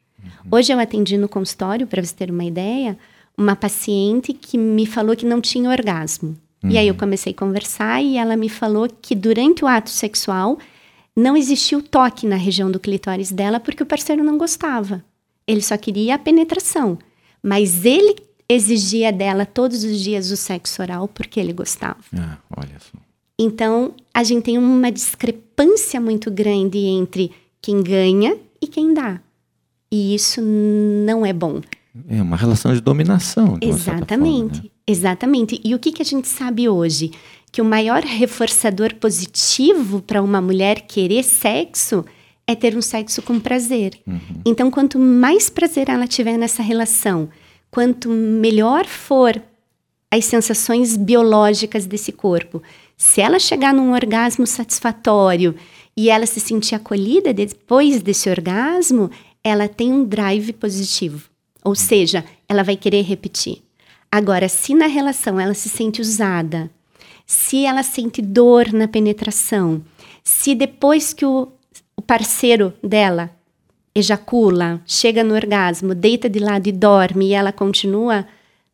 Uhum. 0.51 0.59
Hoje 0.59 0.73
eu 0.73 0.79
atendi 0.79 1.17
no 1.17 1.29
consultório, 1.29 1.87
para 1.87 2.03
você 2.03 2.15
ter 2.15 2.31
uma 2.31 2.45
ideia, 2.45 2.99
uma 3.37 3.55
paciente 3.55 4.33
que 4.33 4.57
me 4.57 4.87
falou 4.87 5.17
que 5.17 5.27
não 5.27 5.41
tinha 5.41 5.71
orgasmo. 5.71 6.37
E 6.69 6.77
aí 6.79 6.89
eu 6.89 6.97
comecei 6.97 7.33
a 7.33 7.37
conversar 7.37 8.03
e 8.03 8.17
ela 8.17 8.37
me 8.37 8.49
falou 8.49 8.89
que 9.01 9.15
durante 9.15 9.65
o 9.65 9.69
ato 9.69 9.91
sexual 9.91 10.59
não 11.15 11.37
existia 11.37 11.79
o 11.79 11.83
toque 11.83 12.27
na 12.27 12.35
região 12.35 12.71
do 12.71 12.81
clitóris 12.81 13.31
dela 13.31 13.61
porque 13.61 13.83
o 13.83 13.87
parceiro 13.87 14.25
não 14.25 14.37
gostava. 14.37 15.05
Ele 15.47 15.63
só 15.63 15.77
queria 15.77 16.17
a 16.17 16.19
penetração. 16.19 16.99
Mas 17.41 17.85
ele 17.85 18.17
exigia 18.49 19.13
dela 19.13 19.47
todos 19.47 19.85
os 19.85 20.01
dias 20.01 20.31
o 20.31 20.37
sexo 20.37 20.83
oral 20.83 21.07
porque 21.07 21.39
ele 21.39 21.53
gostava. 21.53 21.99
Ah, 22.17 22.39
olha 22.57 22.79
só. 22.81 22.99
Então, 23.39 23.95
a 24.13 24.25
gente 24.25 24.45
tem 24.45 24.59
uma 24.59 24.91
discrepância 24.91 26.01
muito 26.01 26.31
grande 26.31 26.79
entre 26.79 27.31
quem 27.61 27.83
ganha 27.83 28.37
e 28.61 28.67
quem 28.67 28.93
dá. 28.93 29.21
E 29.91 30.15
isso 30.15 30.41
não 30.43 31.25
é 31.25 31.33
bom. 31.33 31.61
É 32.09 32.21
uma 32.21 32.37
relação 32.37 32.75
de 32.75 32.81
dominação. 32.81 33.59
De 33.59 33.67
Exatamente. 33.69 34.55
forma, 34.55 34.65
né? 34.65 34.71
Exatamente. 34.87 35.61
E 35.65 35.75
o 35.75 35.79
que, 35.79 35.93
que 35.93 36.03
a 36.03 36.05
gente 36.05 36.29
sabe 36.29 36.69
hoje? 36.69 37.11
Que 37.51 37.63
o 37.63 37.65
maior 37.65 38.03
reforçador 38.03 38.95
positivo 38.95 40.03
para 40.03 40.23
uma 40.23 40.41
mulher 40.41 40.83
querer 40.83 41.23
sexo 41.23 42.05
é 42.47 42.55
ter 42.55 42.77
um 42.77 42.83
sexo 42.83 43.23
com 43.23 43.41
prazer. 43.41 43.99
Uhum. 44.07 44.21
Então, 44.45 44.71
quanto 44.71 44.99
mais 44.99 45.51
prazer 45.51 45.89
ela 45.89 46.07
tiver 46.07 46.37
nessa 46.37 46.63
relação, 46.63 47.29
quanto 47.71 48.09
melhor 48.09 48.87
for 48.87 49.41
as 50.11 50.25
sensações 50.25 50.97
biológicas 50.97 51.87
desse 51.87 52.13
corpo, 52.13 52.63
se 52.97 53.21
ela 53.21 53.39
chegar 53.39 53.75
num 53.75 53.93
orgasmo 53.93 54.47
satisfatório 54.47 55.55
e 55.97 56.09
ela 56.09 56.27
se 56.27 56.39
sentir 56.39 56.75
acolhida 56.75 57.33
depois 57.33 58.01
desse 58.01 58.31
orgasmo, 58.31 59.11
ela 59.47 59.69
tem 59.69 59.93
um 59.93 60.05
drive 60.05 60.53
positivo. 60.55 61.29
Ou 61.65 61.75
seja, 61.77 62.25
ela 62.49 62.65
vai 62.65 62.77
querer 62.77 63.03
repetir. 63.03 63.63
Agora, 64.11 64.49
se 64.49 64.75
na 64.75 64.87
relação 64.87 65.39
ela 65.39 65.55
se 65.55 65.69
sente 65.69 66.01
usada, 66.01 66.69
se 67.25 67.65
ela 67.65 67.85
sente 67.85 68.21
dor 68.21 68.73
na 68.73 68.89
penetração, 68.89 69.83
se 70.25 70.53
depois 70.55 71.13
que 71.13 71.25
o, 71.25 71.49
o 71.97 72.03
parceiro 72.03 72.73
dela 72.83 73.31
ejacula, 73.95 74.81
chega 74.85 75.23
no 75.23 75.35
orgasmo, 75.35 75.95
deita 75.95 76.29
de 76.29 76.39
lado 76.39 76.67
e 76.69 76.73
dorme 76.73 77.29
e 77.29 77.33
ela 77.33 77.53
continua 77.53 78.27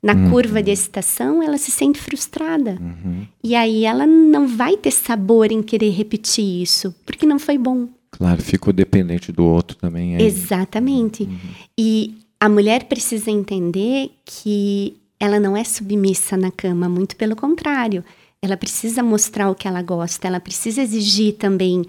na 0.03 0.15
Uhum. 0.15 0.31
curva 0.31 0.63
de 0.63 0.71
excitação, 0.73 1.43
ela 1.43 1.57
se 1.59 1.71
sente 1.71 2.01
frustrada. 2.01 2.77
Uhum. 2.81 3.25
E 3.45 3.55
aí 3.55 3.85
ela 3.85 4.05
não 4.07 4.49
vai 4.49 4.77
ter 4.77 4.91
sabor 4.91 5.53
em 5.53 5.63
querer 5.63 5.91
repetir 5.91 6.63
isso, 6.63 6.93
porque 7.07 7.25
não 7.25 7.39
foi 7.39 7.57
bom. 7.57 7.89
Claro, 8.23 8.41
ficou 8.41 8.73
dependente 8.73 9.33
do 9.33 9.45
outro 9.45 9.77
também. 9.77 10.15
aí. 10.15 10.23
Exatamente. 10.23 11.29
E 11.77 12.15
a 12.39 12.49
mulher 12.49 12.85
precisa 12.85 13.33
entender 13.33 14.13
que 14.25 14.97
ela 15.19 15.41
não 15.41 15.57
é 15.57 15.65
submissa 15.65 16.37
na 16.37 16.53
cama, 16.53 16.89
muito 16.89 17.17
pelo 17.17 17.35
contrário. 17.35 18.05
Ela 18.41 18.57
precisa 18.57 19.03
mostrar 19.03 19.51
o 19.51 19.57
que 19.57 19.67
ela 19.67 19.83
gosta, 19.83 20.29
ela 20.29 20.39
precisa 20.39 20.83
exigir 20.83 21.35
também 21.35 21.85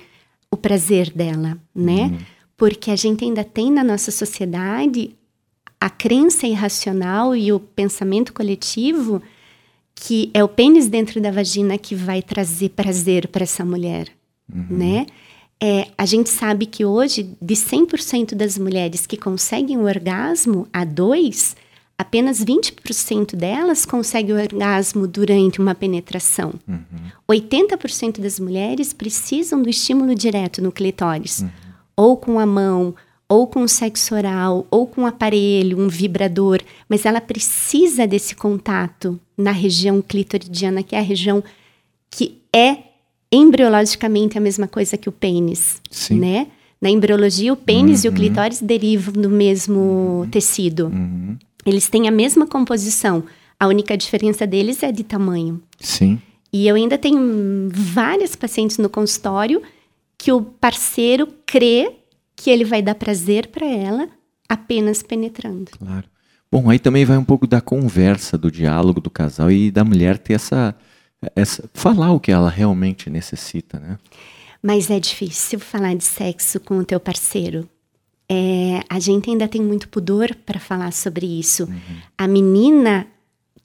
o 0.50 0.58
prazer 0.58 1.12
dela, 1.12 1.56
né? 1.74 2.18
Porque 2.58 2.90
a 2.90 2.96
gente 2.96 3.24
ainda 3.24 3.44
tem 3.44 3.72
na 3.72 3.84
nossa 3.84 4.10
sociedade 4.10 5.16
a 5.80 5.92
crença 5.92 6.48
irracional 6.48 7.36
e 7.36 7.54
o 7.54 7.60
pensamento 7.60 8.34
coletivo 8.34 9.22
que 9.94 10.32
é 10.34 10.44
o 10.44 10.48
pênis 10.48 10.88
dentro 10.88 11.22
da 11.22 11.30
vagina 11.30 11.78
que 11.78 11.94
vai 11.94 12.24
trazer 12.24 12.70
prazer 12.70 13.28
para 13.28 13.44
essa 13.44 13.64
mulher, 13.64 14.08
né? 14.70 15.06
É, 15.62 15.88
a 15.98 16.06
gente 16.06 16.30
sabe 16.30 16.66
que 16.66 16.84
hoje, 16.84 17.36
de 17.42 17.54
100% 17.54 18.36
das 18.36 18.58
mulheres 18.58 19.06
que 19.06 19.16
conseguem 19.16 19.78
o 19.78 19.86
orgasmo 19.86 20.68
a 20.74 20.84
dois, 20.84 21.56
apenas 21.98 22.44
20% 22.44 23.36
delas 23.36 23.86
conseguem 23.86 24.36
o 24.36 24.40
orgasmo 24.40 25.08
durante 25.08 25.60
uma 25.60 25.74
penetração. 25.74 26.54
80% 27.30 28.20
das 28.20 28.40
mulheres 28.40 28.92
precisam 28.92 29.62
do 29.62 29.70
estímulo 29.70 30.14
direto 30.14 30.62
no 30.62 30.72
clitóris, 30.72 31.46
ou 31.96 32.18
com 32.18 32.40
a 32.40 32.46
mão, 32.46 32.94
ou 33.30 33.48
com 33.48 33.68
sexo 33.68 34.16
oral, 34.16 34.68
ou 34.70 34.86
com 34.86 35.02
um 35.02 35.06
aparelho, 35.06 35.80
um 35.80 35.88
vibrador, 35.88 36.60
mas 36.90 37.06
ela 37.06 37.22
precisa 37.22 38.06
desse 38.06 38.36
contato 38.36 39.20
na 39.38 39.52
região 39.52 40.02
clitoridiana, 40.02 40.84
que 40.84 40.96
é 40.96 41.00
a 41.00 41.04
região 41.04 41.44
que 42.12 42.42
é 42.54 42.93
embriologicamente 43.36 44.38
a 44.38 44.42
mesma 44.42 44.68
coisa 44.68 44.98
que 44.98 45.10
o 45.10 45.12
pênis, 45.12 45.82
Sim. 45.90 46.20
né? 46.20 46.48
Na 46.82 46.90
embriologia, 46.90 47.54
o 47.54 47.56
pênis 47.56 48.04
e 48.04 48.10
o 48.10 48.12
clitóris 48.12 48.62
derivam 48.62 49.14
do 49.14 49.30
mesmo 49.30 50.28
tecido. 50.30 50.88
Uhum. 50.88 51.38
Eles 51.66 51.88
têm 51.88 52.10
a 52.10 52.12
mesma 52.12 52.46
composição. 52.46 53.24
A 53.58 53.68
única 53.68 53.96
diferença 53.96 54.46
deles 54.46 54.84
é 54.84 54.92
de 54.92 55.04
tamanho. 55.04 55.62
Sim. 55.80 56.20
E 56.52 56.68
eu 56.68 56.76
ainda 56.76 56.98
tenho 56.98 57.70
várias 57.72 58.36
pacientes 58.36 58.78
no 58.78 58.90
consultório 58.90 59.62
que 60.18 60.32
o 60.32 60.42
parceiro 60.42 61.28
crê 61.46 61.94
que 62.36 62.50
ele 62.50 62.66
vai 62.66 62.82
dar 62.82 62.96
prazer 62.96 63.48
para 63.48 63.66
ela 63.66 64.10
apenas 64.48 65.02
penetrando. 65.02 65.72
Claro. 65.78 66.06
Bom, 66.52 66.70
aí 66.70 66.78
também 66.78 67.06
vai 67.06 67.18
um 67.18 67.24
pouco 67.24 67.48
da 67.48 67.60
conversa, 67.60 68.38
do 68.38 68.52
diálogo 68.52 69.02
do 69.02 69.10
casal 69.10 69.52
e 69.52 69.72
da 69.72 69.84
mulher 69.84 70.18
ter 70.18 70.34
essa, 70.34 70.76
essa 71.36 71.70
falar 71.74 72.12
o 72.12 72.20
que 72.20 72.32
ela 72.32 72.50
realmente 72.50 73.10
necessita, 73.10 73.80
né? 73.80 73.98
Mas 74.62 74.90
é 74.90 75.00
difícil 75.00 75.60
falar 75.60 75.96
de 75.96 76.04
sexo 76.04 76.60
com 76.60 76.78
o 76.78 76.86
teu 76.86 77.00
parceiro. 77.00 77.68
É, 78.30 78.82
a 78.90 79.00
gente 79.00 79.30
ainda 79.30 79.48
tem 79.48 79.62
muito 79.62 79.90
pudor 79.90 80.34
para 80.46 80.60
falar 80.60 80.94
sobre 80.94 81.26
isso. 81.26 81.66
Uhum. 81.66 81.98
A 82.18 82.28
menina 82.28 83.06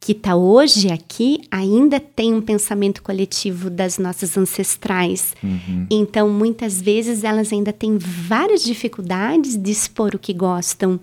que 0.01 0.13
está 0.13 0.37
hoje 0.37 0.91
aqui 0.91 1.41
ainda 1.51 1.99
tem 1.99 2.33
um 2.33 2.41
pensamento 2.41 3.03
coletivo 3.03 3.69
das 3.69 3.99
nossas 3.99 4.37
ancestrais. 4.37 5.35
Uhum. 5.43 5.87
Então, 5.91 6.29
muitas 6.29 6.81
vezes, 6.81 7.25
elas 7.25 7.53
ainda 7.53 7.73
têm 7.73 7.99
várias 7.99 8.63
dificuldades 8.63 9.57
de 9.57 9.71
expor 9.71 10.15
o 10.15 10.19
que 10.19 10.33
gostam, 10.33 11.01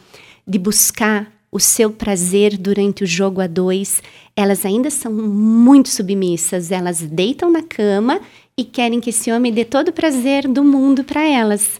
de 0.47 0.57
buscar 0.57 1.31
o 1.55 1.59
seu 1.59 1.89
prazer 1.89 2.57
durante 2.57 3.05
o 3.05 3.07
jogo 3.07 3.39
a 3.39 3.47
dois. 3.47 4.03
Elas 4.35 4.65
ainda 4.65 4.89
são 4.89 5.09
muito 5.09 5.87
submissas, 5.87 6.69
elas 6.69 6.99
deitam 6.99 7.49
na 7.49 7.63
cama 7.63 8.19
e 8.57 8.65
querem 8.65 8.99
que 8.99 9.09
esse 9.09 9.31
homem 9.31 9.53
dê 9.53 9.63
todo 9.63 9.87
o 9.87 9.93
prazer 9.93 10.49
do 10.49 10.65
mundo 10.65 11.05
para 11.05 11.23
elas. 11.23 11.79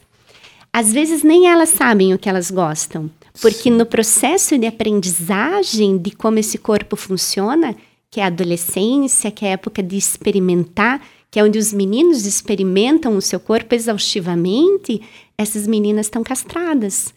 Às 0.72 0.94
vezes, 0.94 1.22
nem 1.22 1.46
elas 1.46 1.68
sabem 1.68 2.14
o 2.14 2.18
que 2.18 2.26
elas 2.26 2.50
gostam. 2.50 3.10
Porque 3.42 3.68
no 3.68 3.84
processo 3.84 4.56
de 4.56 4.66
aprendizagem 4.66 5.98
de 5.98 6.10
como 6.10 6.38
esse 6.38 6.56
corpo 6.56 6.96
funciona, 6.96 7.76
que 8.10 8.18
é 8.18 8.24
a 8.24 8.28
adolescência, 8.28 9.30
que 9.30 9.44
é 9.44 9.48
a 9.48 9.52
época 9.52 9.82
de 9.82 9.98
experimentar, 9.98 11.02
que 11.30 11.38
é 11.38 11.44
onde 11.44 11.58
os 11.58 11.70
meninos 11.70 12.24
experimentam 12.24 13.14
o 13.14 13.20
seu 13.20 13.38
corpo 13.38 13.74
exaustivamente, 13.74 15.02
essas 15.36 15.66
meninas 15.66 16.06
estão 16.06 16.22
castradas 16.22 17.14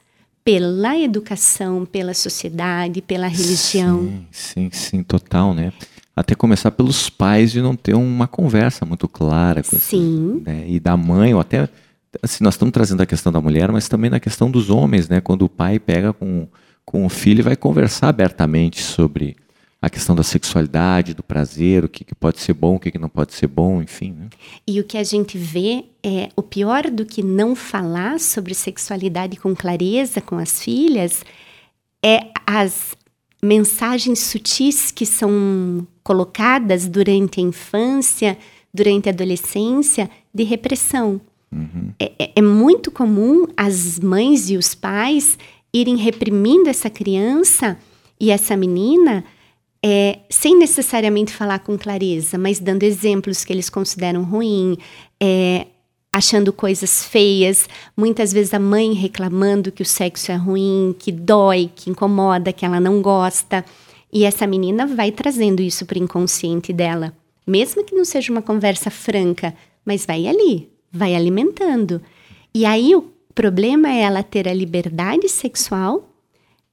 pela 0.50 0.98
educação, 0.98 1.86
pela 1.86 2.12
sociedade, 2.12 3.04
pela 3.04 3.28
religião. 3.28 4.02
Sim, 4.02 4.26
sim, 4.32 4.70
sim, 4.72 5.04
total, 5.04 5.54
né? 5.54 5.72
Até 6.16 6.34
começar 6.34 6.72
pelos 6.72 7.08
pais 7.08 7.52
de 7.52 7.62
não 7.62 7.76
ter 7.76 7.94
uma 7.94 8.28
conversa 8.28 8.84
muito 8.84 9.08
clara. 9.08 9.62
Com 9.62 9.78
sim. 9.78 10.42
né? 10.44 10.66
E 10.68 10.80
da 10.80 10.98
mãe, 10.98 11.36
ou 11.36 11.40
até 11.40 11.70
assim, 12.24 12.44
nós 12.44 12.56
estamos 12.56 12.74
trazendo 12.74 13.04
a 13.04 13.06
questão 13.06 13.32
da 13.32 13.40
mulher, 13.40 13.72
mas 13.72 13.88
também 13.88 14.10
na 14.10 14.20
questão 14.20 14.50
dos 14.50 14.72
homens, 14.72 15.08
né? 15.08 15.22
Quando 15.22 15.44
o 15.44 15.50
pai 15.50 15.78
pega 15.78 16.14
com, 16.14 16.48
com 16.84 17.06
o 17.06 17.10
filho 17.10 17.42
e 17.42 17.44
vai 17.44 17.56
conversar 17.56 18.10
abertamente 18.10 18.82
sobre 18.82 19.36
a 19.82 19.90
questão 19.90 20.14
da 20.14 20.24
sexualidade, 20.24 21.14
do 21.14 21.24
prazer, 21.24 21.86
o 21.86 21.90
que, 21.90 22.04
que 22.04 22.14
pode 22.14 22.40
ser 22.42 22.54
bom, 22.54 22.76
o 22.76 22.80
que, 22.80 22.92
que 22.92 22.98
não 22.98 23.08
pode 23.08 23.34
ser 23.34 23.48
bom, 23.48 23.82
enfim. 23.82 24.12
Né? 24.12 24.30
E 24.68 24.80
o 24.80 24.84
que 24.84 24.98
a 24.98 25.04
gente 25.04 25.38
vê 25.38 25.86
é 26.04 26.30
o 26.36 26.44
pior 26.44 26.90
do 26.90 27.06
que 27.06 27.24
não 27.24 27.56
falar 27.56 28.20
sobre 28.20 28.54
sexualidade 28.54 29.38
com 29.38 29.56
clareza 29.56 30.20
com 30.20 30.38
as 30.38 30.62
filhas 30.62 31.24
é 32.04 32.28
as 32.46 32.94
mensagens 33.42 34.20
sutis 34.20 34.92
que 34.92 35.06
são 35.06 35.88
colocadas 36.04 36.86
durante 36.86 37.40
a 37.40 37.44
infância, 37.44 38.38
durante 38.74 39.08
a 39.08 39.14
adolescência, 39.14 40.10
de 40.34 40.44
repressão. 40.44 41.22
Uhum. 41.52 41.94
É, 41.98 42.12
é, 42.20 42.32
é 42.36 42.42
muito 42.42 42.92
comum 42.92 43.48
as 43.56 43.98
mães 43.98 44.50
e 44.50 44.58
os 44.58 44.76
pais 44.76 45.38
irem 45.74 45.96
reprimindo 45.96 46.70
essa 46.70 46.90
criança 46.90 47.78
e 48.20 48.30
essa 48.30 48.58
menina 48.58 49.24
é, 49.84 50.20
sem 50.30 50.58
necessariamente 50.58 51.34
falar 51.34 51.60
com 51.60 51.78
clareza, 51.78 52.38
mas 52.38 52.60
dando 52.60 52.84
exemplos 52.84 53.46
que 53.46 53.54
eles 53.54 53.70
consideram 53.70 54.24
ruim, 54.24 54.78
é, 55.22 55.68
achando 56.12 56.52
coisas 56.52 57.06
feias, 57.06 57.68
muitas 57.96 58.34
vezes 58.34 58.54
a 58.54 58.60
mãe 58.60 58.94
reclamando 58.94 59.72
que 59.72 59.82
o 59.82 59.86
sexo 59.86 60.32
é 60.32 60.36
ruim, 60.36 60.96
que 60.98 61.12
dói, 61.12 61.70
que 61.74 61.90
incomoda, 61.90 62.52
que 62.52 62.66
ela 62.66 62.80
não 62.80 63.02
gosta. 63.02 63.64
E 64.12 64.26
essa 64.26 64.48
menina 64.48 64.88
vai 64.88 65.12
trazendo 65.12 65.62
isso 65.62 65.86
para 65.86 66.00
o 66.00 66.04
inconsciente 66.04 66.74
dela, 66.74 67.14
mesmo 67.46 67.84
que 67.84 67.96
não 67.96 68.04
seja 68.04 68.32
uma 68.32 68.42
conversa 68.42 68.90
franca, 68.90 69.54
mas 69.86 70.06
vai 70.06 70.28
ali, 70.28 70.70
vai 70.92 71.16
alimentando. 71.16 72.02
E 72.54 72.66
aí 72.66 72.96
o 72.96 73.12
problema 73.36 73.90
é 73.90 74.02
ela 74.02 74.24
ter 74.24 74.48
a 74.48 74.54
liberdade 74.54 75.30
sexual 75.30 76.09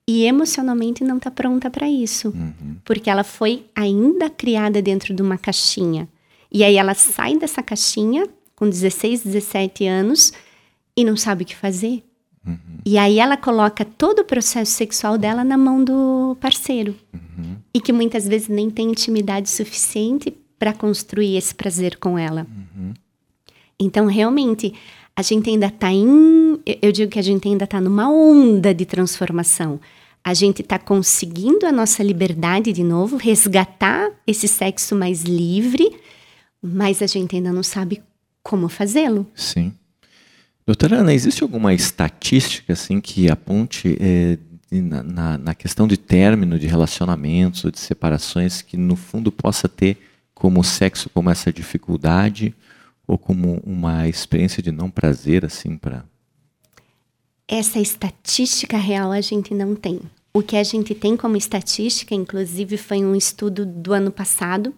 e 0.08 0.24
emocionalmente 0.24 1.02
não 1.02 1.18
tá 1.18 1.30
pronta 1.30 1.68
para 1.68 1.88
isso, 1.88 2.28
uhum. 2.28 2.76
porque 2.84 3.10
ela 3.10 3.24
foi 3.24 3.66
ainda 3.74 4.30
criada 4.30 4.80
dentro 4.80 5.12
de 5.12 5.20
uma 5.20 5.36
caixinha. 5.36 6.08
E 6.50 6.62
aí 6.62 6.76
ela 6.76 6.94
sai 6.94 7.36
dessa 7.36 7.62
caixinha 7.62 8.28
com 8.54 8.68
16, 8.68 9.24
17 9.24 9.86
anos 9.86 10.32
e 10.96 11.04
não 11.04 11.16
sabe 11.16 11.42
o 11.42 11.46
que 11.46 11.56
fazer. 11.56 12.04
Uhum. 12.46 12.78
E 12.84 12.96
aí 12.96 13.18
ela 13.18 13.36
coloca 13.36 13.84
todo 13.84 14.20
o 14.20 14.24
processo 14.24 14.70
sexual 14.70 15.18
dela 15.18 15.42
na 15.42 15.58
mão 15.58 15.82
do 15.82 16.36
parceiro. 16.40 16.94
Uhum. 17.12 17.56
E 17.74 17.80
que 17.80 17.92
muitas 17.92 18.28
vezes 18.28 18.48
nem 18.48 18.70
tem 18.70 18.90
intimidade 18.90 19.50
suficiente 19.50 20.32
para 20.58 20.72
construir 20.72 21.36
esse 21.36 21.54
prazer 21.54 21.96
com 21.98 22.16
ela. 22.16 22.46
Uhum. 22.48 22.94
Então, 23.78 24.06
realmente, 24.06 24.72
a 25.14 25.22
gente 25.22 25.50
ainda 25.50 25.66
está 25.66 25.92
em. 25.92 26.58
Eu 26.80 26.92
digo 26.92 27.10
que 27.10 27.18
a 27.18 27.22
gente 27.22 27.46
ainda 27.48 27.64
está 27.64 27.80
numa 27.80 28.08
onda 28.08 28.72
de 28.72 28.86
transformação. 28.86 29.80
A 30.26 30.34
gente 30.34 30.60
está 30.60 30.76
conseguindo 30.76 31.66
a 31.66 31.70
nossa 31.70 32.02
liberdade 32.02 32.72
de 32.72 32.82
novo, 32.82 33.16
resgatar 33.16 34.10
esse 34.26 34.48
sexo 34.48 34.96
mais 34.96 35.22
livre, 35.22 35.88
mas 36.60 37.00
a 37.00 37.06
gente 37.06 37.36
ainda 37.36 37.52
não 37.52 37.62
sabe 37.62 38.02
como 38.42 38.68
fazê-lo. 38.68 39.24
Sim. 39.36 39.72
Doutora 40.66 40.96
Ana, 40.96 41.14
existe 41.14 41.44
alguma 41.44 41.72
estatística 41.72 42.72
assim 42.72 43.00
que 43.00 43.30
aponte 43.30 43.96
é, 44.00 44.36
na, 44.68 45.04
na, 45.04 45.38
na, 45.38 45.54
questão 45.54 45.86
de 45.86 45.96
término 45.96 46.58
de 46.58 46.66
relacionamentos 46.66 47.64
ou 47.64 47.70
de 47.70 47.78
separações 47.78 48.62
que 48.62 48.76
no 48.76 48.96
fundo 48.96 49.30
possa 49.30 49.68
ter 49.68 49.96
como 50.34 50.64
sexo 50.64 51.08
como 51.08 51.30
essa 51.30 51.52
dificuldade 51.52 52.52
ou 53.06 53.16
como 53.16 53.62
uma 53.64 54.08
experiência 54.08 54.60
de 54.60 54.72
não 54.72 54.90
prazer 54.90 55.44
assim 55.44 55.76
para 55.76 56.04
essa 57.48 57.78
estatística 57.78 58.76
real 58.76 59.12
a 59.12 59.20
gente 59.20 59.54
não 59.54 59.74
tem. 59.74 60.00
O 60.34 60.42
que 60.42 60.56
a 60.56 60.62
gente 60.62 60.94
tem 60.94 61.16
como 61.16 61.36
estatística, 61.36 62.14
inclusive, 62.14 62.76
foi 62.76 63.04
um 63.04 63.14
estudo 63.14 63.64
do 63.64 63.92
ano 63.92 64.10
passado 64.10 64.74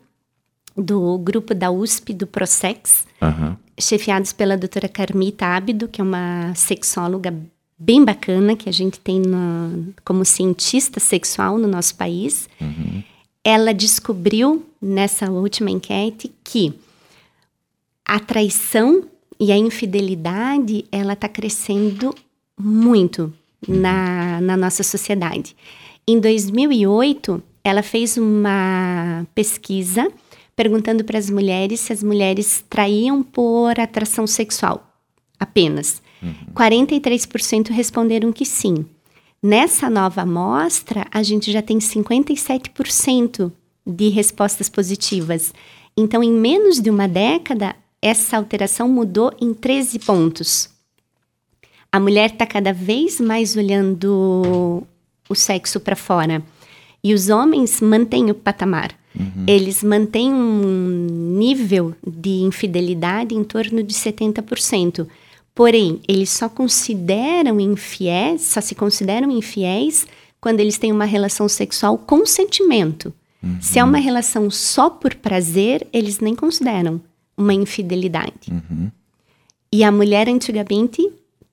do 0.77 1.19
grupo 1.19 1.55
da 1.55 1.71
USP 1.71 2.15
do 2.15 2.27
Prosex, 2.27 3.05
uhum. 3.21 3.57
chefiados 3.79 4.33
pela 4.33 4.57
doutora 4.57 4.89
Carmita 4.89 5.47
Ábido, 5.47 5.89
que 5.89 6.01
é 6.01 6.05
uma 6.05 6.55
sexóloga 6.55 7.35
bem 7.77 8.05
bacana 8.05 8.55
que 8.55 8.69
a 8.69 8.73
gente 8.73 9.01
tem 9.01 9.21
no, 9.21 9.93
como 10.05 10.25
cientista 10.25 11.01
sexual 11.01 11.59
no 11.59 11.67
nosso 11.67 11.97
país. 11.97 12.49
Uhum. 12.61 13.03
Ela 13.43 13.75
descobriu 13.75 14.65
nessa 14.81 15.31
última 15.31 15.71
enquete 15.71 16.33
que 16.45 16.73
a 18.05 18.21
traição 18.21 19.05
e 19.41 19.53
a 19.53 19.57
infidelidade 19.57 20.85
ela 20.91 21.13
está 21.13 21.29
crescendo 21.29 22.15
muito 22.59 23.33
na, 23.67 24.41
na 24.41 24.57
nossa 24.57 24.83
sociedade. 24.83 25.57
Em 26.07 26.19
2008, 26.19 27.43
ela 27.63 27.83
fez 27.83 28.17
uma 28.17 29.27
pesquisa 29.35 30.11
perguntando 30.57 31.05
para 31.05 31.19
as 31.19 31.31
mulheres 31.31 31.81
se 31.81 31.93
as 31.93 32.03
mulheres 32.03 32.65
traíam 32.69 33.23
por 33.23 33.79
atração 33.79 34.27
sexual 34.27 34.89
apenas. 35.39 36.03
Uhum. 36.23 36.53
43% 36.55 37.71
responderam 37.71 38.33
que 38.33 38.45
sim. 38.45 38.85
Nessa 39.41 39.89
nova 39.89 40.23
amostra, 40.23 41.07
a 41.13 41.23
gente 41.23 41.53
já 41.53 41.63
tem 41.63 41.79
57% 41.79 43.53
de 43.87 44.09
respostas 44.09 44.69
positivas. 44.69 45.55
Então, 45.97 46.23
em 46.23 46.33
menos 46.33 46.81
de 46.81 46.91
uma 46.91 47.07
década, 47.07 47.77
essa 48.03 48.37
alteração 48.37 48.89
mudou 48.89 49.33
em 49.41 49.55
13 49.55 50.01
pontos. 50.01 50.71
A 51.91 51.99
mulher 51.99 52.31
está 52.31 52.47
cada 52.47 52.73
vez 52.73 53.21
mais 53.21 53.57
olhando 53.57 54.85
o 55.29 55.35
sexo 55.35 55.81
para 55.81 55.97
fora. 55.97 56.43
E 57.03 57.15
os 57.15 57.29
homens 57.29 57.81
mantêm 57.81 58.31
o 58.31 58.35
patamar. 58.35 58.93
Uhum. 59.19 59.45
Eles 59.47 59.83
mantêm 59.83 60.33
um 60.33 61.37
nível 61.39 61.95
de 62.07 62.41
infidelidade 62.43 63.35
em 63.35 63.43
torno 63.43 63.83
de 63.83 63.95
70%. 63.95 65.07
Porém, 65.55 66.01
eles 66.07 66.31
só 66.31 66.49
consideram 66.49 67.59
infiéis, 67.59 68.43
só 68.43 68.61
se 68.61 68.75
consideram 68.75 69.31
infiéis 69.31 70.07
quando 70.41 70.61
eles 70.61 70.79
têm 70.79 70.93
uma 70.93 71.05
relação 71.05 71.49
sexual 71.49 71.99
com 71.99 72.25
sentimento. 72.25 73.13
Uhum. 73.43 73.57
Se 73.61 73.79
é 73.79 73.85
uma 73.85 73.99
relação 73.99 74.51
só 74.51 74.91
por 74.91 75.15
prazer, 75.15 75.87
eles 75.93 76.21
nem 76.21 76.35
consideram 76.35 77.01
uma 77.37 77.55
infidelidade. 77.55 78.51
Uhum. 78.51 78.91
E 79.73 79.85
a 79.85 79.93
mulher 79.93 80.29
antigamente 80.29 81.09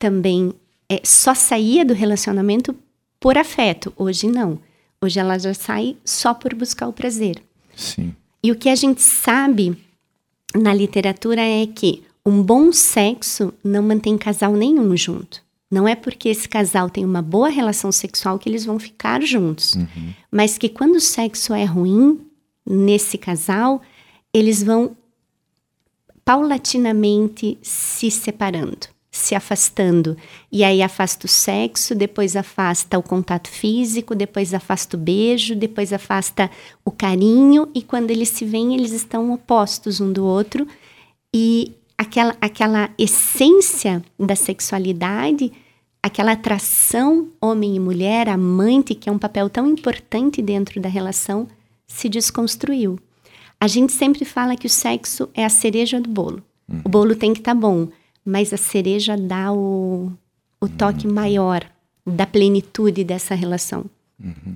também 0.06 0.54
é, 0.88 1.02
só 1.04 1.34
saía 1.34 1.84
do 1.84 1.96
relacionamento 1.96 2.76
por 3.20 3.39
afeto. 3.39 3.91
Hoje 3.98 4.28
não. 4.28 4.60
Hoje 5.02 5.20
ela 5.20 5.39
já 5.39 5.52
sai 5.52 5.98
só 6.06 6.32
por 6.32 6.54
buscar 6.54 6.88
o 6.88 6.94
prazer. 6.94 7.41
Sim. 7.76 8.13
E 8.44 8.52
o 8.52 8.56
que 8.56 8.70
a 8.70 8.76
gente 8.76 9.02
sabe 9.02 9.76
na 10.54 10.76
literatura 10.76 11.41
é 11.41 11.65
que 11.65 12.04
um 12.24 12.44
bom 12.44 12.72
sexo 12.72 13.52
não 13.63 13.82
mantém 13.82 14.15
casal 14.15 14.54
nenhum 14.54 14.96
junto. 14.96 15.44
Não 15.72 15.88
é 15.88 15.96
porque 15.96 16.30
esse 16.30 16.48
casal 16.48 16.88
tem 16.88 17.04
uma 17.04 17.24
boa 17.24 17.50
relação 17.50 17.91
sexual 17.91 18.38
que 18.38 18.48
eles 18.48 18.63
vão 18.63 18.78
ficar 18.78 19.24
juntos. 19.24 19.74
Uhum. 19.74 20.13
Mas 20.32 20.56
que 20.56 20.70
quando 20.70 20.98
o 20.98 21.02
sexo 21.02 21.52
é 21.52 21.65
ruim 21.65 22.22
nesse 22.63 23.18
casal, 23.18 23.82
eles 24.32 24.62
vão 24.62 24.96
paulatinamente 26.24 27.58
se 27.63 28.12
separando, 28.12 28.88
se 29.15 29.34
afastando. 29.34 30.17
E 30.51 30.62
aí 30.63 30.82
afasta 30.82 31.25
o 31.25 31.30
sexo, 31.30 31.95
depois 31.95 32.36
afasta 32.36 32.99
o 32.99 33.04
contato 33.04 33.47
físico, 33.47 34.13
depois 34.13 34.54
afasta 34.54 34.97
o 34.97 34.99
beijo, 34.99 35.56
depois 35.56 35.93
afasta 35.93 36.51
o 36.84 36.91
carinho, 36.91 37.69
e 37.73 37.82
quando 37.82 38.12
eles 38.12 38.30
se 38.30 38.43
veem, 38.43 38.75
eles 38.75 38.91
estão 38.91 39.32
opostos 39.32 40.01
um 40.01 40.12
do 40.12 40.25
outro. 40.25 40.67
E 41.34 41.71
aquela, 41.97 42.36
aquela 42.41 42.89
essência 42.97 44.04
da 44.19 44.36
sexualidade, 44.36 45.49
aquela 46.04 46.34
atração 46.34 47.30
homem 47.39 47.78
e 47.78 47.80
mulher, 47.80 48.28
amante, 48.28 48.93
que 48.93 49.08
é 49.08 49.12
um 49.12 49.17
papel 49.17 49.49
tão 49.49 49.65
importante 49.65 50.41
dentro 50.41 50.82
da 50.82 50.89
relação, 50.89 51.47
se 51.88 52.10
desconstruiu. 52.10 52.99
A 53.62 53.67
gente 53.67 53.93
sempre 53.93 54.25
fala 54.25 54.58
que 54.58 54.67
o 54.67 54.69
sexo 54.69 55.30
é 55.34 55.45
a 55.45 55.49
cereja 55.49 56.01
do 56.01 56.10
bolo. 56.10 56.43
Uhum. 56.67 56.82
O 56.84 56.89
bolo 56.89 57.15
tem 57.15 57.34
que 57.34 57.39
estar 57.39 57.56
tá 57.56 57.60
bom, 57.60 57.88
mas 58.26 58.52
a 58.52 58.58
cereja 58.58 59.16
dá 59.16 59.54
o, 59.54 60.12
o 60.60 60.68
toque 60.68 61.06
uhum. 61.06 61.14
maior 61.14 61.64
da 62.06 62.26
plenitude 62.26 63.04
dessa 63.04 63.36
relação. 63.36 63.86
Uhum. 64.22 64.56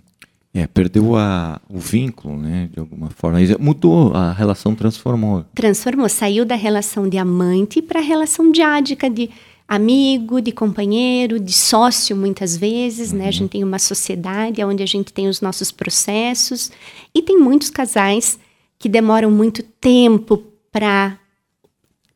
É, 0.51 0.65
perdeu 0.65 1.15
a, 1.15 1.62
o 1.69 1.77
vínculo, 1.77 2.36
né, 2.36 2.69
de 2.73 2.79
alguma 2.79 3.12
forma. 3.12 3.38
Mudou, 3.60 4.13
a 4.15 4.34
relação 4.34 4.73
transformou. 4.73 5.45
Transformou, 5.53 6.10
saiu 6.10 6.43
da 6.43 6.55
relação 6.55 7.08
de 7.08 7.17
amante 7.19 7.82
para 7.82 7.99
a 7.99 8.03
relação 8.03 8.51
diádica 8.51 9.10
de 9.10 9.29
amigo, 9.67 10.41
de 10.41 10.51
companheiro, 10.51 11.39
de 11.39 11.53
sócio, 11.53 12.15
muitas 12.15 12.58
vezes, 12.58 13.12
uhum. 13.12 13.19
né? 13.19 13.23
A 13.25 13.27
uhum. 13.27 13.32
gente 13.32 13.49
tem 13.51 13.63
uma 13.63 13.77
sociedade 13.77 14.63
onde 14.63 14.82
a 14.82 14.88
gente 14.88 15.13
tem 15.13 15.27
os 15.27 15.39
nossos 15.39 15.71
processos 15.71 16.71
e 17.13 17.21
tem 17.21 17.38
muitos 17.38 17.69
casais 17.69 18.39
que 18.79 18.89
demoram 18.89 19.29
muito 19.29 19.62
tempo 19.62 20.43
para 20.71 21.19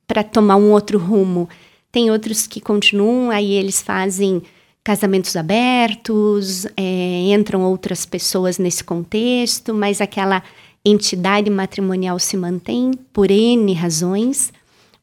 para 0.07 0.23
tomar 0.23 0.55
um 0.55 0.71
outro 0.71 0.97
rumo. 0.97 1.47
Tem 1.91 2.09
outros 2.09 2.47
que 2.47 2.59
continuam, 2.59 3.29
aí 3.29 3.53
eles 3.53 3.81
fazem 3.81 4.41
casamentos 4.83 5.35
abertos, 5.35 6.65
é, 6.75 7.33
entram 7.33 7.61
outras 7.63 8.05
pessoas 8.05 8.57
nesse 8.57 8.83
contexto, 8.83 9.73
mas 9.73 10.01
aquela 10.01 10.43
entidade 10.83 11.49
matrimonial 11.49 12.19
se 12.19 12.35
mantém 12.35 12.91
por 13.13 13.31
N 13.31 13.73
razões. 13.73 14.51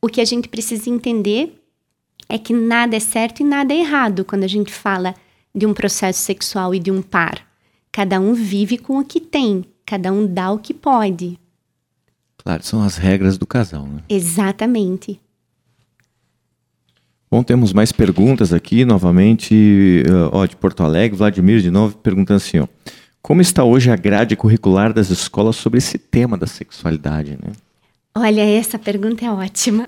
O 0.03 0.09
que 0.09 0.21
a 0.21 0.25
gente 0.25 0.49
precisa 0.49 0.91
entender 0.91 1.61
é 2.29 2.39
que 2.39 2.53
nada 2.53 2.97
é 2.97 3.01
certo 3.01 3.41
e 3.41 3.45
nada 3.45 3.73
é 3.73 3.79
errado 3.79 4.25
quando 4.25 4.45
a 4.45 4.49
gente 4.49 4.73
fala 4.73 5.15
de 5.55 5.67
um 5.67 5.73
processo 5.75 6.21
sexual 6.21 6.75
e 6.75 6.79
de 6.79 6.91
um 6.91 7.03
par. 7.03 7.45
Cada 7.91 8.21
um 8.21 8.35
vive 8.35 8.79
com 8.79 8.99
o 8.99 9.05
que 9.05 9.21
tem, 9.21 9.65
cada 9.85 10.13
um 10.13 10.27
dá 10.27 10.53
o 10.53 10.59
que 10.59 10.73
pode. 10.73 11.39
Claro, 12.43 12.63
são 12.65 12.83
as 12.83 12.97
regras 12.97 13.37
do 13.37 13.47
casal, 13.47 13.87
né? 13.87 14.03
Exatamente. 14.09 15.21
Bom, 17.31 17.45
temos 17.45 17.73
mais 17.73 17.93
perguntas 17.93 18.53
aqui, 18.53 18.85
novamente, 18.85 20.03
uh, 20.09 20.31
ó, 20.33 20.47
de 20.47 20.57
Porto 20.57 20.83
Alegre, 20.83 21.17
Vladimir 21.17 21.61
de 21.61 21.71
novo 21.71 21.97
perguntando 21.97 22.39
assim, 22.39 22.59
ó, 22.59 22.67
como 23.23 23.41
está 23.41 23.63
hoje 23.63 23.91
a 23.91 23.97
grade 23.97 24.35
curricular 24.35 24.93
das 24.93 25.11
escolas 25.11 25.55
sobre 25.55 25.79
esse 25.79 25.97
tema 25.97 26.37
da 26.37 26.47
sexualidade, 26.47 27.39
né? 27.41 27.53
Olha, 28.17 28.41
essa 28.41 28.77
pergunta 28.77 29.25
é 29.25 29.31
ótima. 29.31 29.87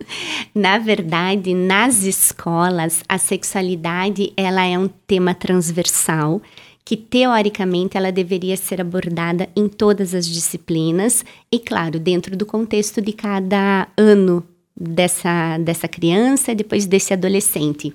Na 0.54 0.78
verdade, 0.78 1.52
nas 1.52 2.04
escolas, 2.04 3.02
a 3.08 3.18
sexualidade 3.18 4.32
ela 4.36 4.64
é 4.64 4.78
um 4.78 4.88
tema 5.06 5.34
transversal 5.34 6.40
que 6.84 6.96
teoricamente 6.96 7.96
ela 7.96 8.10
deveria 8.10 8.56
ser 8.56 8.80
abordada 8.80 9.48
em 9.54 9.68
todas 9.68 10.14
as 10.14 10.26
disciplinas 10.26 11.24
e, 11.50 11.58
claro, 11.58 11.98
dentro 11.98 12.36
do 12.36 12.44
contexto 12.44 13.00
de 13.00 13.12
cada 13.12 13.88
ano 13.96 14.44
dessa, 14.76 15.58
dessa 15.58 15.86
criança 15.86 16.54
depois 16.54 16.86
desse 16.86 17.12
adolescente. 17.12 17.94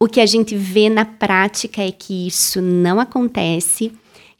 O 0.00 0.06
que 0.06 0.20
a 0.20 0.26
gente 0.26 0.56
vê 0.56 0.88
na 0.88 1.04
prática 1.04 1.82
é 1.82 1.90
que 1.90 2.28
isso 2.28 2.62
não 2.62 3.00
acontece, 3.00 3.92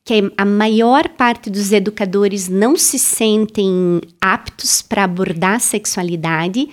que 0.05 0.33
a 0.37 0.45
maior 0.45 1.09
parte 1.09 1.51
dos 1.51 1.73
educadores 1.73 2.49
não 2.49 2.77
se 2.77 2.99
sentem 2.99 4.01
aptos 4.21 4.81
para 4.81 5.05
abordar 5.05 5.57
a 5.57 5.59
sexualidade 5.59 6.69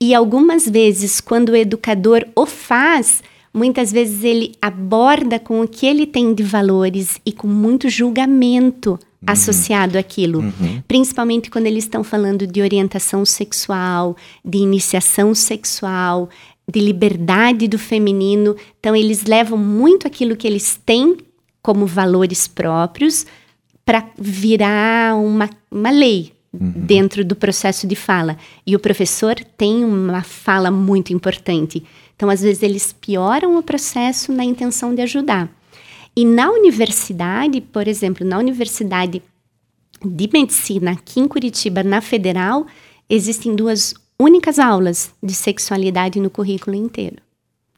e 0.00 0.14
algumas 0.14 0.68
vezes, 0.68 1.20
quando 1.20 1.48
o 1.48 1.56
educador 1.56 2.26
o 2.36 2.44
faz, 2.44 3.22
muitas 3.56 3.90
vezes 3.90 4.22
ele 4.22 4.52
aborda 4.60 5.38
com 5.38 5.62
o 5.62 5.66
que 5.66 5.86
ele 5.86 6.06
tem 6.06 6.34
de 6.34 6.42
valores 6.42 7.18
e 7.24 7.32
com 7.32 7.48
muito 7.48 7.88
julgamento 7.88 8.90
uhum. 8.90 8.98
associado 9.26 9.96
àquilo. 9.96 10.40
Uhum. 10.40 10.82
Principalmente 10.86 11.48
quando 11.50 11.66
eles 11.66 11.84
estão 11.84 12.04
falando 12.04 12.46
de 12.46 12.60
orientação 12.60 13.24
sexual, 13.24 14.14
de 14.44 14.58
iniciação 14.58 15.34
sexual, 15.34 16.28
de 16.70 16.80
liberdade 16.80 17.66
do 17.66 17.78
feminino. 17.78 18.54
Então, 18.78 18.94
eles 18.94 19.24
levam 19.24 19.56
muito 19.56 20.06
aquilo 20.06 20.36
que 20.36 20.46
eles 20.46 20.78
têm 20.84 21.16
como 21.62 21.86
valores 21.86 22.46
próprios 22.46 23.24
para 23.86 24.06
virar 24.18 25.16
uma, 25.16 25.48
uma 25.70 25.90
lei, 25.90 26.36
Uhum. 26.58 26.72
dentro 26.74 27.22
do 27.22 27.36
processo 27.36 27.86
de 27.86 27.94
fala. 27.94 28.38
E 28.66 28.74
o 28.74 28.78
professor 28.78 29.34
tem 29.58 29.84
uma 29.84 30.22
fala 30.22 30.70
muito 30.70 31.12
importante. 31.12 31.84
Então, 32.16 32.30
às 32.30 32.40
vezes, 32.40 32.62
eles 32.62 32.92
pioram 32.92 33.56
o 33.58 33.62
processo 33.62 34.32
na 34.32 34.44
intenção 34.44 34.94
de 34.94 35.02
ajudar. 35.02 35.48
E 36.16 36.24
na 36.24 36.50
universidade, 36.50 37.60
por 37.60 37.86
exemplo, 37.86 38.26
na 38.26 38.38
Universidade 38.38 39.22
de 40.02 40.30
Medicina, 40.32 40.92
aqui 40.92 41.20
em 41.20 41.28
Curitiba, 41.28 41.84
na 41.84 42.00
Federal, 42.00 42.66
existem 43.08 43.54
duas 43.54 43.94
únicas 44.18 44.58
aulas 44.58 45.12
de 45.22 45.34
sexualidade 45.34 46.18
no 46.18 46.30
currículo 46.30 46.74
inteiro. 46.74 47.16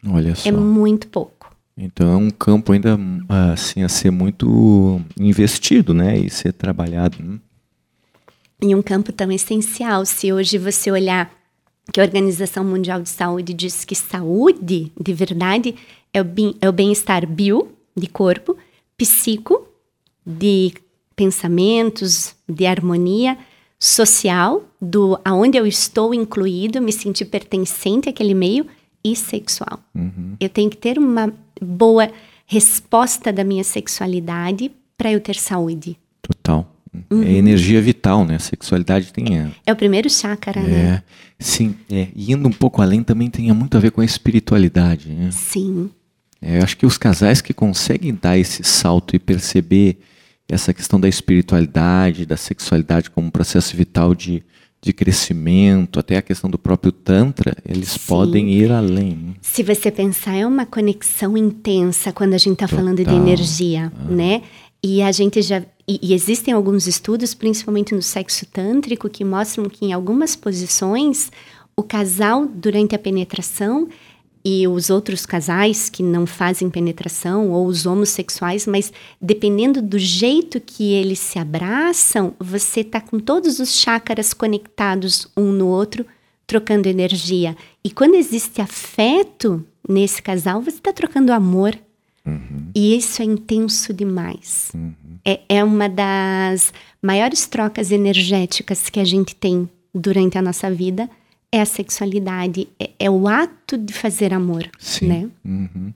Olha 0.06 0.34
só. 0.36 0.48
É 0.48 0.52
muito 0.52 1.08
pouco. 1.08 1.52
Então 1.76 2.12
é 2.12 2.16
um 2.16 2.30
campo 2.30 2.72
ainda 2.72 2.98
assim 3.52 3.82
a 3.82 3.88
ser 3.88 4.10
muito 4.10 5.00
investido, 5.18 5.94
né, 5.94 6.18
e 6.18 6.30
ser 6.30 6.52
trabalhado. 6.52 7.22
Né? 7.22 7.38
Em 8.60 8.74
um 8.74 8.82
campo 8.82 9.12
tão 9.12 9.30
essencial. 9.30 10.04
Se 10.04 10.32
hoje 10.32 10.58
você 10.58 10.90
olhar 10.90 11.30
que 11.92 12.00
a 12.00 12.04
Organização 12.04 12.64
Mundial 12.64 13.02
de 13.02 13.08
Saúde 13.08 13.54
diz 13.54 13.84
que 13.84 13.94
saúde, 13.94 14.92
de 14.98 15.12
verdade, 15.12 15.74
é 16.12 16.68
o 16.68 16.72
bem-estar 16.72 17.26
bio, 17.26 17.68
de 17.96 18.06
corpo, 18.06 18.56
psico, 18.96 19.66
de 20.24 20.72
pensamentos, 21.16 22.34
de 22.48 22.66
harmonia, 22.66 23.36
social, 23.78 24.62
do 24.80 25.18
aonde 25.24 25.56
eu 25.58 25.66
estou 25.66 26.12
incluído, 26.14 26.80
me 26.80 26.92
sentir 26.92 27.24
pertencente 27.26 28.08
àquele 28.08 28.34
meio, 28.34 28.66
e 29.02 29.14
sexual. 29.14 29.80
Uhum. 29.94 30.36
Eu 30.40 30.48
tenho 30.48 30.68
que 30.68 30.76
ter 30.76 30.98
uma 30.98 31.32
boa 31.60 32.10
resposta 32.46 33.32
da 33.32 33.44
minha 33.44 33.64
sexualidade 33.64 34.70
para 34.96 35.12
eu 35.12 35.20
ter 35.20 35.36
saúde. 35.36 35.96
Total. 36.22 36.66
Uhum. 37.10 37.22
É 37.22 37.32
energia 37.32 37.80
vital, 37.80 38.24
né? 38.24 38.36
A 38.36 38.40
sexualidade 38.40 39.12
tem. 39.12 39.38
É, 39.38 39.50
é 39.66 39.72
o 39.72 39.76
primeiro 39.76 40.08
chakra, 40.08 40.60
é, 40.60 40.64
né? 40.64 41.02
Sim, 41.38 41.74
é. 41.90 42.08
E 42.14 42.32
indo 42.32 42.48
um 42.48 42.52
pouco 42.52 42.82
além 42.82 43.02
também 43.02 43.30
tem 43.30 43.52
muito 43.52 43.76
a 43.76 43.80
ver 43.80 43.90
com 43.90 44.00
a 44.00 44.04
espiritualidade, 44.04 45.10
né? 45.10 45.30
Sim. 45.30 45.90
É, 46.40 46.58
eu 46.58 46.62
acho 46.62 46.76
que 46.76 46.86
os 46.86 46.96
casais 46.96 47.40
que 47.40 47.52
conseguem 47.52 48.16
dar 48.20 48.38
esse 48.38 48.62
salto 48.62 49.14
e 49.14 49.18
perceber 49.18 49.98
essa 50.48 50.72
questão 50.72 50.98
da 50.98 51.08
espiritualidade, 51.08 52.24
da 52.24 52.36
sexualidade 52.36 53.10
como 53.10 53.26
um 53.26 53.30
processo 53.30 53.76
vital 53.76 54.14
de, 54.14 54.42
de 54.80 54.92
crescimento, 54.92 55.98
até 56.00 56.16
a 56.16 56.22
questão 56.22 56.48
do 56.48 56.58
próprio 56.58 56.90
Tantra, 56.90 57.54
eles 57.68 57.90
Sim. 57.90 58.00
podem 58.06 58.50
ir 58.50 58.72
além. 58.72 59.16
Né? 59.16 59.34
Se 59.42 59.62
você 59.62 59.90
pensar, 59.90 60.36
é 60.36 60.46
uma 60.46 60.64
conexão 60.64 61.36
intensa 61.36 62.12
quando 62.12 62.34
a 62.34 62.38
gente 62.38 62.54
está 62.54 62.68
falando 62.68 63.04
de 63.04 63.14
energia, 63.14 63.92
ah. 63.94 64.04
né? 64.10 64.42
E 64.82 65.02
a 65.02 65.10
gente 65.10 65.42
já. 65.42 65.62
E, 65.86 66.12
existem 66.12 66.54
alguns 66.54 66.86
estudos, 66.86 67.34
principalmente 67.34 67.94
no 67.94 68.02
sexo 68.02 68.46
tântrico, 68.46 69.08
que 69.08 69.24
mostram 69.24 69.68
que 69.68 69.86
em 69.86 69.92
algumas 69.92 70.36
posições 70.36 71.32
o 71.76 71.82
casal, 71.82 72.46
durante 72.46 72.94
a 72.94 72.98
penetração, 72.98 73.88
e 74.44 74.66
os 74.66 74.88
outros 74.88 75.26
casais 75.26 75.88
que 75.88 76.02
não 76.02 76.26
fazem 76.26 76.70
penetração, 76.70 77.50
ou 77.50 77.66
os 77.66 77.86
homossexuais, 77.86 78.66
mas 78.66 78.92
dependendo 79.20 79.82
do 79.82 79.98
jeito 79.98 80.60
que 80.60 80.92
eles 80.92 81.18
se 81.18 81.38
abraçam, 81.38 82.34
você 82.38 82.80
está 82.80 83.00
com 83.00 83.18
todos 83.18 83.58
os 83.58 83.74
chakras 83.74 84.32
conectados 84.32 85.28
um 85.36 85.52
no 85.52 85.66
outro, 85.66 86.06
trocando 86.46 86.88
energia. 86.88 87.56
E 87.84 87.90
quando 87.90 88.14
existe 88.14 88.60
afeto 88.60 89.64
nesse 89.86 90.22
casal, 90.22 90.62
você 90.62 90.78
está 90.78 90.92
trocando 90.92 91.32
amor. 91.32 91.76
Uhum. 92.28 92.70
E 92.74 92.96
isso 92.96 93.22
é 93.22 93.24
intenso 93.24 93.92
demais. 93.92 94.70
Uhum. 94.74 94.92
É, 95.24 95.40
é 95.48 95.64
uma 95.64 95.88
das 95.88 96.72
maiores 97.02 97.46
trocas 97.46 97.90
energéticas 97.90 98.88
que 98.88 99.00
a 99.00 99.04
gente 99.04 99.34
tem 99.34 99.68
durante 99.94 100.38
a 100.38 100.42
nossa 100.42 100.70
vida 100.70 101.08
é 101.50 101.60
a 101.60 101.66
sexualidade, 101.66 102.68
é, 102.78 102.90
é 102.98 103.10
o 103.10 103.26
ato 103.26 103.76
de 103.76 103.92
fazer 103.92 104.34
amor, 104.34 104.68
Sim. 104.78 105.06
né? 105.06 105.28
Uhum. 105.44 105.92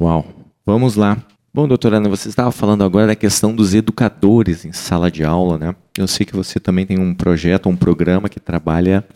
Uau, 0.00 0.26
vamos 0.64 0.96
lá. 0.96 1.16
Bom, 1.54 1.66
doutora 1.66 1.96
Ana, 1.96 2.08
você 2.08 2.28
estava 2.28 2.52
falando 2.52 2.84
agora 2.84 3.06
da 3.06 3.14
questão 3.14 3.54
dos 3.54 3.72
educadores 3.72 4.64
em 4.64 4.72
sala 4.72 5.10
de 5.10 5.24
aula, 5.24 5.56
né? 5.56 5.74
Eu 5.96 6.06
sei 6.06 6.26
que 6.26 6.36
você 6.36 6.60
também 6.60 6.84
tem 6.84 6.98
um 6.98 7.14
projeto, 7.14 7.68
um 7.68 7.76
programa 7.76 8.28
que 8.28 8.38
trabalha 8.38 9.06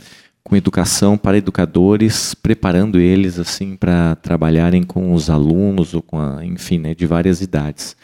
com 0.42 0.56
educação 0.56 1.16
para 1.16 1.38
educadores, 1.38 2.34
preparando 2.34 2.98
eles 2.98 3.38
assim 3.38 3.76
para 3.76 4.16
trabalharem 4.16 4.82
com 4.82 5.12
os 5.12 5.28
alunos 5.30 5.94
ou 5.94 6.02
com, 6.02 6.18
a, 6.18 6.44
enfim, 6.44 6.78
né, 6.78 6.94
de 6.94 7.06
várias 7.06 7.40
idades. 7.40 7.96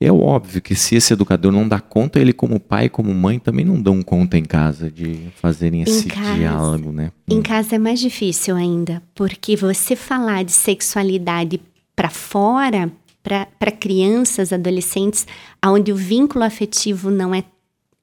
É 0.00 0.12
óbvio 0.12 0.62
que 0.62 0.76
se 0.76 0.94
esse 0.94 1.12
educador 1.12 1.50
não 1.50 1.66
dá 1.66 1.80
conta, 1.80 2.20
ele 2.20 2.32
como 2.32 2.60
pai, 2.60 2.88
como 2.88 3.12
mãe, 3.12 3.38
também 3.38 3.64
não 3.64 3.80
dão 3.80 4.00
conta 4.00 4.38
em 4.38 4.44
casa 4.44 4.88
de 4.88 5.28
fazerem 5.36 5.82
esse 5.82 6.06
casa, 6.06 6.34
diálogo, 6.34 6.92
né? 6.92 7.10
Em 7.28 7.42
casa 7.42 7.74
é 7.74 7.78
mais 7.78 7.98
difícil 7.98 8.54
ainda, 8.54 9.02
porque 9.12 9.56
você 9.56 9.96
falar 9.96 10.44
de 10.44 10.52
sexualidade 10.52 11.60
para 11.96 12.10
fora, 12.10 12.92
para 13.24 13.72
crianças, 13.72 14.52
adolescentes, 14.52 15.26
onde 15.66 15.90
o 15.92 15.96
vínculo 15.96 16.44
afetivo 16.44 17.10
não 17.10 17.34
é 17.34 17.42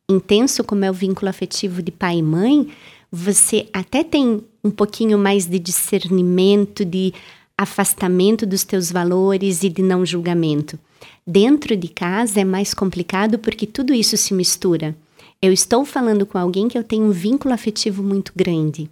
intenso 0.09 0.63
como 0.63 0.85
é 0.85 0.89
o 0.89 0.93
vínculo 0.93 1.29
afetivo 1.29 1.81
de 1.81 1.91
pai 1.91 2.17
e 2.17 2.23
mãe, 2.23 2.67
você 3.11 3.67
até 3.73 4.03
tem 4.03 4.41
um 4.63 4.71
pouquinho 4.71 5.17
mais 5.17 5.45
de 5.45 5.59
discernimento, 5.59 6.83
de 6.83 7.13
afastamento 7.57 8.45
dos 8.45 8.63
teus 8.63 8.91
valores 8.91 9.63
e 9.63 9.69
de 9.69 9.81
não 9.81 10.05
julgamento. 10.05 10.77
Dentro 11.25 11.75
de 11.75 11.87
casa 11.87 12.41
é 12.41 12.43
mais 12.43 12.73
complicado 12.73 13.39
porque 13.39 13.65
tudo 13.65 13.93
isso 13.93 14.17
se 14.17 14.33
mistura. 14.33 14.95
Eu 15.41 15.51
estou 15.51 15.85
falando 15.85 16.25
com 16.25 16.37
alguém 16.37 16.67
que 16.67 16.77
eu 16.77 16.83
tenho 16.83 17.05
um 17.05 17.11
vínculo 17.11 17.53
afetivo 17.53 18.03
muito 18.03 18.31
grande. 18.35 18.89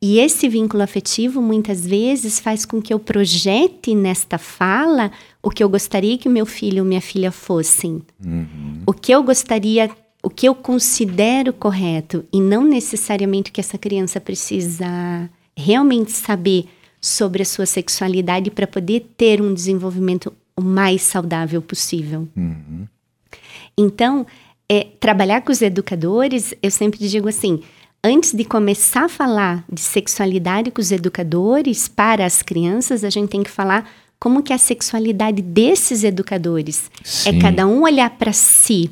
E 0.00 0.18
esse 0.18 0.48
vínculo 0.48 0.82
afetivo 0.82 1.40
muitas 1.40 1.86
vezes 1.86 2.38
faz 2.38 2.66
com 2.66 2.82
que 2.82 2.92
eu 2.92 2.98
projete 2.98 3.94
nesta 3.94 4.36
fala 4.36 5.10
o 5.42 5.48
que 5.48 5.64
eu 5.64 5.68
gostaria 5.68 6.18
que 6.18 6.28
meu 6.28 6.44
filho 6.44 6.82
ou 6.82 6.88
minha 6.88 7.00
filha 7.00 7.32
fossem. 7.32 8.02
Uhum. 8.22 8.82
O 8.86 8.92
que 8.92 9.12
eu 9.12 9.22
gostaria, 9.22 9.90
o 10.26 10.28
que 10.28 10.48
eu 10.48 10.56
considero 10.56 11.52
correto 11.52 12.24
e 12.32 12.40
não 12.40 12.64
necessariamente 12.64 13.52
que 13.52 13.60
essa 13.60 13.78
criança 13.78 14.20
precisa 14.20 15.30
realmente 15.56 16.10
saber 16.10 16.64
sobre 17.00 17.42
a 17.42 17.46
sua 17.46 17.64
sexualidade 17.64 18.50
para 18.50 18.66
poder 18.66 19.06
ter 19.16 19.40
um 19.40 19.54
desenvolvimento 19.54 20.32
o 20.56 20.60
mais 20.60 21.02
saudável 21.02 21.62
possível. 21.62 22.26
Uhum. 22.36 22.88
Então, 23.78 24.26
é, 24.68 24.88
trabalhar 24.98 25.42
com 25.42 25.52
os 25.52 25.62
educadores, 25.62 26.52
eu 26.60 26.72
sempre 26.72 27.06
digo 27.06 27.28
assim: 27.28 27.62
antes 28.02 28.32
de 28.32 28.44
começar 28.44 29.04
a 29.04 29.08
falar 29.08 29.64
de 29.72 29.80
sexualidade 29.80 30.72
com 30.72 30.80
os 30.80 30.90
educadores 30.90 31.86
para 31.86 32.26
as 32.26 32.42
crianças, 32.42 33.04
a 33.04 33.10
gente 33.10 33.28
tem 33.28 33.44
que 33.44 33.50
falar 33.50 33.88
como 34.18 34.42
que 34.42 34.52
é 34.52 34.56
a 34.56 34.58
sexualidade 34.58 35.40
desses 35.40 36.02
educadores. 36.02 36.90
É 37.00 37.04
Sim. 37.04 37.28
É 37.28 37.40
cada 37.40 37.64
um 37.64 37.82
olhar 37.82 38.10
para 38.10 38.32
si, 38.32 38.90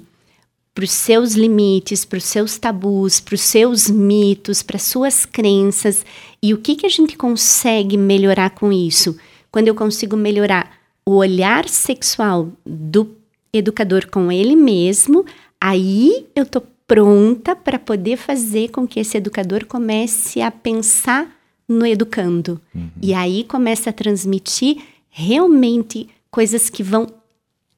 para 0.75 0.85
os 0.85 0.91
seus 0.91 1.35
limites, 1.35 2.05
para 2.05 2.17
os 2.17 2.25
seus 2.25 2.59
tabus, 2.59 3.21
para 3.21 3.37
os 3.37 3.41
seus 3.41 3.89
mitos, 3.89 4.63
para 4.63 4.79
suas 4.79 5.25
crenças 5.25 6.05
e 6.43 6.53
o 6.53 6.59
que 6.59 6.75
que 6.75 6.87
a 6.87 6.91
gente 6.91 7.17
consegue 7.17 7.97
melhorar 7.97 8.51
com 8.51 8.73
isso? 8.73 9.17
Quando 9.53 9.69
eu 9.69 9.75
consigo 9.75 10.17
melhorar 10.17 10.73
o 11.07 11.13
olhar 11.13 11.69
sexual 11.69 12.49
do 12.67 13.09
educador 13.53 14.11
com 14.11 14.33
ele 14.33 14.57
mesmo, 14.57 15.25
aí 15.61 16.27
eu 16.35 16.45
tô 16.45 16.61
pronta 16.87 17.55
para 17.55 17.79
poder 17.79 18.17
fazer 18.17 18.71
com 18.71 18.87
que 18.87 19.01
esse 19.01 19.17
educador 19.17 19.65
comece 19.65 20.41
a 20.41 20.51
pensar 20.51 21.31
no 21.69 21.87
educando. 21.87 22.61
Uhum. 22.75 22.91
E 23.01 23.15
aí 23.15 23.45
começa 23.45 23.91
a 23.91 23.93
transmitir 23.93 24.83
realmente 25.09 26.09
coisas 26.31 26.69
que 26.69 26.83
vão 26.83 27.07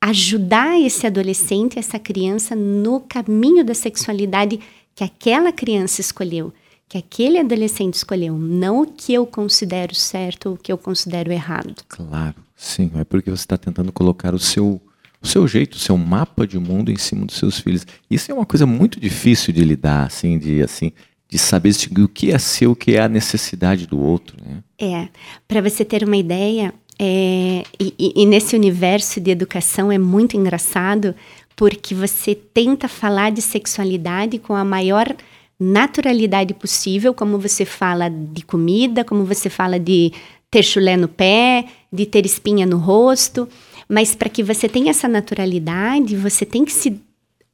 ajudar 0.01 0.81
esse 0.81 1.07
adolescente, 1.07 1.79
essa 1.79 1.99
criança 1.99 2.55
no 2.55 3.01
caminho 3.01 3.65
da 3.65 3.75
sexualidade 3.75 4.61
que 4.95 5.05
aquela 5.05 5.53
criança 5.53 6.01
escolheu, 6.01 6.53
que 6.89 6.97
aquele 6.97 7.39
adolescente 7.39 7.95
escolheu, 7.95 8.37
não 8.39 8.83
o 8.83 8.87
que 8.87 9.13
eu 9.13 9.27
considero 9.27 9.95
certo 9.95 10.51
ou 10.51 10.55
o 10.55 10.59
que 10.59 10.73
eu 10.73 10.79
considero 10.79 11.33
errado. 11.33 11.75
Claro. 11.89 12.35
Sim, 12.57 12.91
é 12.95 13.05
porque 13.05 13.31
você 13.31 13.43
está 13.43 13.59
tentando 13.59 13.93
colocar 13.93 14.35
o 14.35 14.39
seu, 14.39 14.81
o 15.21 15.27
seu 15.27 15.47
jeito, 15.47 15.75
o 15.75 15.79
seu 15.79 15.99
mapa 15.99 16.47
de 16.47 16.59
mundo 16.59 16.91
em 16.91 16.97
cima 16.97 17.27
dos 17.27 17.37
seus 17.37 17.59
filhos. 17.59 17.87
Isso 18.11 18.33
é 18.33 18.35
uma 18.35 18.47
coisa 18.47 18.65
muito 18.65 18.99
difícil 18.99 19.53
de 19.53 19.63
lidar, 19.63 20.07
assim, 20.07 20.39
de 20.39 20.63
assim, 20.63 20.93
de 21.29 21.39
saber 21.39 21.71
distinguir 21.71 22.05
o 22.05 22.09
que 22.09 22.33
é 22.33 22.39
seu, 22.39 22.71
o 22.71 22.77
que 22.77 22.93
é 22.93 23.03
a 23.03 23.09
necessidade 23.09 23.87
do 23.87 24.01
outro. 24.01 24.37
Né? 24.43 24.63
É, 24.79 25.09
para 25.47 25.61
você 25.61 25.85
ter 25.85 26.03
uma 26.03 26.17
ideia, 26.17 26.73
é, 26.99 27.63
e, 27.79 28.23
e, 28.23 28.27
nesse 28.27 28.57
universo 28.57 29.21
de 29.21 29.31
educação 29.31 29.93
é 29.93 29.99
muito 29.99 30.37
engraçado 30.37 31.15
porque 31.55 31.95
você 31.95 32.35
tenta 32.35 32.89
falar 32.89 33.31
de 33.31 33.43
sexualidade 33.43 34.39
com 34.39 34.55
a 34.55 34.65
maior 34.65 35.15
naturalidade 35.59 36.53
possível, 36.55 37.15
como 37.15 37.39
você 37.39 37.65
fala 37.65 38.09
de 38.11 38.43
comida, 38.43 39.05
como 39.05 39.25
você 39.25 39.49
fala 39.49 39.79
de 39.79 40.13
ter 40.51 40.63
chulé 40.63 40.97
no 40.97 41.09
pé, 41.09 41.67
de 41.93 42.07
ter 42.07 42.25
espinha 42.27 42.67
no 42.67 42.77
rosto, 42.77 43.49
mas 43.89 44.15
para 44.15 44.29
que 44.29 44.43
você 44.43 44.69
tenha 44.69 44.91
essa 44.91 45.09
naturalidade, 45.09 46.17
você 46.17 46.45
tem 46.45 46.65
que 46.65 46.73
se 46.73 47.01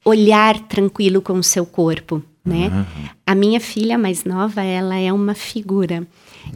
olhar 0.04 0.58
tranquilo 0.68 1.22
com 1.22 1.34
o 1.34 1.42
seu 1.42 1.64
corpo, 1.64 2.22
né? 2.44 2.68
Uhum. 2.68 3.08
A 3.24 3.34
minha 3.34 3.60
filha 3.60 3.96
mais 3.96 4.24
nova, 4.24 4.62
ela 4.62 4.96
é 4.98 5.12
uma 5.12 5.34
figura. 5.34 6.06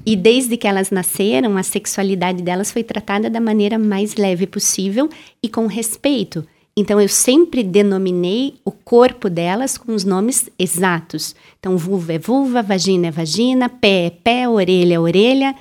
E 0.04 0.14
desde 0.14 0.56
que 0.56 0.66
elas 0.66 0.90
nasceram, 0.90 1.56
a 1.56 1.62
sexualidade 1.62 2.42
delas 2.42 2.70
foi 2.70 2.82
tratada 2.82 3.28
da 3.28 3.40
maneira 3.40 3.78
mais 3.78 4.14
leve 4.16 4.46
possível 4.46 5.08
e 5.42 5.48
com 5.48 5.66
respeito. 5.66 6.46
Então 6.76 7.00
eu 7.00 7.08
sempre 7.08 7.62
denominei 7.62 8.54
o 8.62 8.70
corpo 8.70 9.30
delas 9.30 9.78
com 9.78 9.94
os 9.94 10.04
nomes 10.04 10.50
exatos. 10.58 11.34
Então 11.58 11.78
vulva 11.78 12.12
é 12.12 12.18
vulva, 12.18 12.62
vagina 12.62 13.06
é 13.06 13.10
vagina, 13.10 13.68
pé 13.68 14.06
é 14.06 14.10
pé, 14.10 14.48
orelha 14.48 14.94
é 14.94 15.00
orelha. 15.00 15.54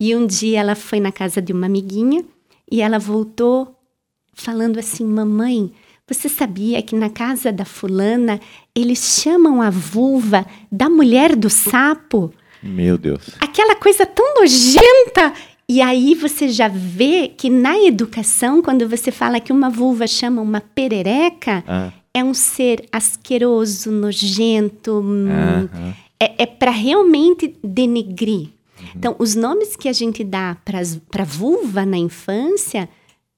E 0.00 0.16
um 0.16 0.26
dia 0.26 0.60
ela 0.60 0.74
foi 0.74 0.98
na 0.98 1.12
casa 1.12 1.42
de 1.42 1.52
uma 1.52 1.66
amiguinha 1.66 2.24
e 2.70 2.80
ela 2.80 2.98
voltou 2.98 3.76
falando 4.32 4.78
assim: 4.78 5.04
Mamãe, 5.04 5.70
você 6.08 6.28
sabia 6.28 6.82
que 6.82 6.96
na 6.96 7.10
casa 7.10 7.52
da 7.52 7.66
fulana 7.66 8.40
eles 8.74 9.20
chamam 9.22 9.60
a 9.60 9.68
vulva 9.68 10.46
da 10.70 10.88
mulher 10.88 11.36
do 11.36 11.50
sapo? 11.50 12.32
Meu 12.62 12.96
Deus. 12.96 13.30
Aquela 13.40 13.74
coisa 13.74 14.06
tão 14.06 14.34
nojenta. 14.40 15.32
E 15.68 15.80
aí 15.80 16.14
você 16.14 16.48
já 16.48 16.68
vê 16.68 17.28
que 17.28 17.48
na 17.48 17.78
educação, 17.78 18.62
quando 18.62 18.88
você 18.88 19.10
fala 19.10 19.40
que 19.40 19.52
uma 19.52 19.70
vulva 19.70 20.06
chama 20.06 20.42
uma 20.42 20.60
perereca, 20.60 21.64
ah. 21.66 21.92
é 22.12 22.22
um 22.22 22.34
ser 22.34 22.84
asqueroso, 22.92 23.90
nojento. 23.90 25.02
Ah, 25.28 25.68
ah. 25.72 25.94
É, 26.20 26.42
é 26.42 26.46
para 26.46 26.70
realmente 26.70 27.56
denegrir. 27.64 28.48
Uhum. 28.80 28.88
Então, 28.96 29.16
os 29.18 29.34
nomes 29.34 29.74
que 29.74 29.88
a 29.88 29.92
gente 29.92 30.22
dá 30.22 30.56
para 30.64 31.24
vulva 31.24 31.86
na 31.86 31.96
infância, 31.96 32.88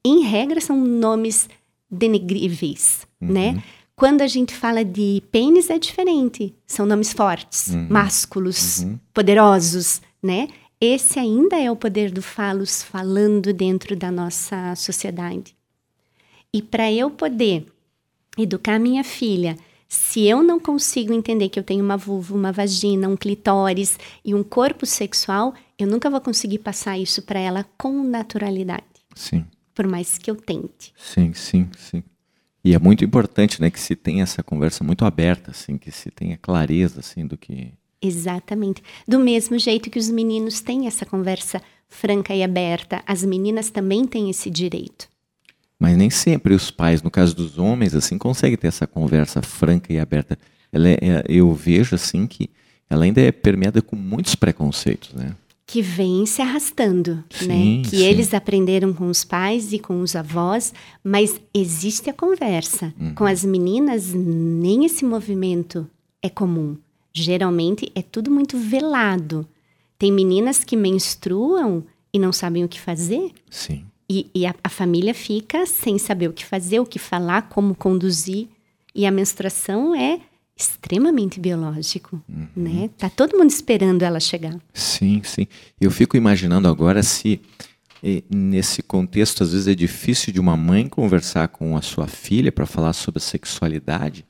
em 0.04 0.22
regra, 0.22 0.60
são 0.60 0.76
nomes 0.76 1.48
denegríveis, 1.90 3.06
uhum. 3.20 3.32
né? 3.32 3.62
Quando 3.96 4.22
a 4.22 4.26
gente 4.26 4.54
fala 4.54 4.84
de 4.84 5.22
pênis, 5.30 5.70
é 5.70 5.78
diferente. 5.78 6.54
São 6.66 6.84
nomes 6.84 7.12
fortes, 7.12 7.68
uhum. 7.68 7.86
másculos, 7.88 8.80
uhum. 8.80 8.98
poderosos, 9.12 10.02
né? 10.22 10.48
Esse 10.80 11.18
ainda 11.18 11.56
é 11.56 11.70
o 11.70 11.76
poder 11.76 12.10
do 12.10 12.20
falos 12.20 12.82
falando 12.82 13.52
dentro 13.52 13.96
da 13.96 14.10
nossa 14.10 14.74
sociedade. 14.74 15.56
E 16.52 16.60
para 16.60 16.92
eu 16.92 17.10
poder 17.10 17.66
educar 18.36 18.78
minha 18.78 19.04
filha 19.04 19.56
se 19.94 20.26
eu 20.26 20.42
não 20.42 20.58
consigo 20.58 21.12
entender 21.12 21.48
que 21.48 21.58
eu 21.58 21.62
tenho 21.62 21.84
uma 21.84 21.96
vulva, 21.96 22.34
uma 22.34 22.50
vagina, 22.50 23.08
um 23.08 23.16
clitóris 23.16 23.96
e 24.24 24.34
um 24.34 24.42
corpo 24.42 24.84
sexual, 24.84 25.54
eu 25.78 25.86
nunca 25.86 26.10
vou 26.10 26.20
conseguir 26.20 26.58
passar 26.58 26.98
isso 26.98 27.22
para 27.22 27.38
ela 27.38 27.64
com 27.78 28.02
naturalidade. 28.02 28.84
Sim. 29.14 29.44
Por 29.72 29.86
mais 29.86 30.18
que 30.18 30.30
eu 30.30 30.34
tente. 30.34 30.92
Sim, 30.96 31.32
sim, 31.32 31.70
sim. 31.78 32.02
E 32.64 32.74
é 32.74 32.78
muito 32.78 33.04
importante, 33.04 33.60
né, 33.60 33.68
que 33.68 33.78
se 33.78 33.94
tenha 33.94 34.22
essa 34.22 34.42
conversa 34.42 34.82
muito 34.82 35.04
aberta, 35.04 35.50
assim, 35.50 35.76
que 35.76 35.90
se 35.90 36.10
tenha 36.10 36.38
clareza, 36.38 37.00
assim, 37.00 37.26
do 37.26 37.36
que... 37.36 37.72
Exatamente. 38.00 38.82
Do 39.06 39.18
mesmo 39.18 39.58
jeito 39.58 39.90
que 39.90 39.98
os 39.98 40.08
meninos 40.08 40.60
têm 40.60 40.86
essa 40.86 41.04
conversa 41.04 41.60
franca 41.88 42.34
e 42.34 42.42
aberta, 42.42 43.02
as 43.06 43.22
meninas 43.22 43.70
também 43.70 44.06
têm 44.06 44.30
esse 44.30 44.48
direito. 44.48 45.08
Mas 45.78 45.96
nem 45.96 46.08
sempre 46.08 46.54
os 46.54 46.70
pais, 46.70 47.02
no 47.02 47.10
caso 47.10 47.36
dos 47.36 47.58
homens, 47.58 47.94
assim, 47.94 48.16
conseguem 48.16 48.56
ter 48.56 48.68
essa 48.68 48.86
conversa 48.86 49.42
franca 49.42 49.92
e 49.92 49.98
aberta. 49.98 50.38
Ela 50.72 50.88
é, 50.88 50.92
é, 50.94 51.24
eu 51.28 51.52
vejo 51.52 51.94
assim 51.94 52.26
que 52.26 52.48
ela 52.88 53.04
ainda 53.04 53.20
é 53.20 53.30
permeada 53.30 53.82
com 53.82 53.96
muitos 53.96 54.34
preconceitos, 54.34 55.12
né? 55.12 55.34
Que 55.66 55.80
vem 55.80 56.26
se 56.26 56.42
arrastando, 56.42 57.24
sim, 57.30 57.46
né? 57.46 57.82
Que 57.88 57.96
sim. 57.96 58.04
eles 58.04 58.34
aprenderam 58.34 58.92
com 58.92 59.08
os 59.08 59.24
pais 59.24 59.72
e 59.72 59.78
com 59.78 60.00
os 60.00 60.14
avós, 60.14 60.74
mas 61.02 61.40
existe 61.54 62.10
a 62.10 62.12
conversa. 62.12 62.92
Uhum. 63.00 63.14
Com 63.14 63.24
as 63.24 63.44
meninas, 63.44 64.12
nem 64.12 64.84
esse 64.84 65.04
movimento 65.04 65.88
é 66.22 66.28
comum. 66.28 66.76
Geralmente 67.12 67.90
é 67.94 68.02
tudo 68.02 68.30
muito 68.30 68.58
velado. 68.58 69.46
Tem 69.98 70.12
meninas 70.12 70.64
que 70.64 70.76
menstruam 70.76 71.84
e 72.12 72.18
não 72.18 72.32
sabem 72.32 72.64
o 72.64 72.68
que 72.68 72.80
fazer. 72.80 73.30
Sim. 73.48 73.84
E, 74.08 74.30
e 74.34 74.46
a, 74.46 74.54
a, 74.62 74.68
família 74.68 75.14
fica 75.14 75.64
sem 75.64 75.98
saber 75.98 76.28
o 76.28 76.32
que 76.32 76.44
fazer, 76.44 76.78
o 76.78 76.86
que 76.86 76.98
falar, 76.98 77.48
como 77.48 77.74
conduzir. 77.74 78.48
E 78.94 79.06
a 79.06 79.10
menstruação 79.10 79.94
é 79.94 80.20
extremamente 80.56 81.40
biológico, 81.40 82.22
uhum. 82.28 82.48
né? 82.54 82.90
Tá 82.96 83.10
todo 83.10 83.36
mundo 83.36 83.50
esperando 83.50 84.02
ela 84.02 84.20
chegar. 84.20 84.56
Sim, 84.72 85.20
sim. 85.24 85.46
Eu 85.80 85.90
fico 85.90 86.16
imaginando 86.16 86.68
agora 86.68 87.02
se 87.02 87.40
nesse 88.30 88.82
contexto 88.82 89.42
às 89.42 89.52
vezes 89.52 89.66
é 89.66 89.74
difícil 89.74 90.32
de 90.32 90.38
uma 90.38 90.56
mãe 90.56 90.86
conversar 90.86 91.48
com 91.48 91.76
a 91.76 91.82
sua 91.82 92.06
filha 92.06 92.52
para 92.52 92.66
falar 92.66 92.92
sobre 92.92 93.20
sexualidade. 93.20 94.26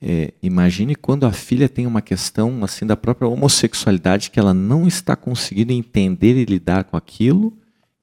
É, 0.00 0.32
imagine 0.42 0.94
quando 0.94 1.26
a 1.26 1.32
filha 1.32 1.68
tem 1.68 1.86
uma 1.86 2.00
questão 2.00 2.64
assim 2.64 2.86
da 2.86 2.96
própria 2.96 3.28
homossexualidade 3.28 4.30
que 4.30 4.38
ela 4.38 4.54
não 4.54 4.86
está 4.86 5.14
conseguindo 5.14 5.72
entender 5.72 6.36
e 6.36 6.44
lidar 6.44 6.84
com 6.84 6.96
aquilo 6.96 7.52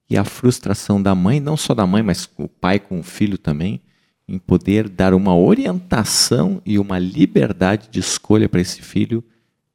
e 0.10 0.16
a 0.18 0.24
frustração 0.24 1.01
da 1.01 1.16
mãe, 1.16 1.39
não 1.39 1.58
só 1.58 1.74
da 1.74 1.88
mãe, 1.88 2.03
mas 2.03 2.30
o 2.38 2.47
pai 2.47 2.80
com 2.80 2.99
o 2.99 3.03
filho 3.03 3.38
também, 3.38 3.82
em 4.28 4.38
poder 4.38 4.89
dar 4.89 5.13
uma 5.13 5.36
orientação 5.36 6.61
e 6.65 6.78
uma 6.78 6.99
liberdade 6.99 7.88
de 7.89 7.99
escolha 7.99 8.49
para 8.49 8.61
esse 8.61 8.82
filho 8.82 9.23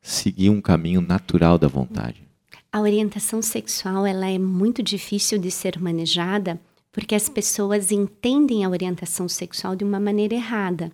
seguir 0.03 0.51
um 0.51 0.61
caminho 0.61 1.01
natural 1.01 1.59
da 1.59 1.69
vontade. 1.69 2.23
A 2.71 2.81
orientação 2.81 3.41
sexual 3.41 4.07
ela 4.07 4.29
é 4.29 4.39
muito 4.39 4.83
difícil 4.83 5.39
de 5.39 5.51
ser 5.51 5.81
manejada 5.81 6.61
porque 6.91 7.15
as 7.15 7.29
pessoas 7.29 7.91
entendem 7.91 8.65
a 8.65 8.69
orientação 8.69 9.27
sexual 9.29 9.75
de 9.75 9.85
uma 9.85 9.99
maneira 9.99 10.35
errada. 10.35 10.93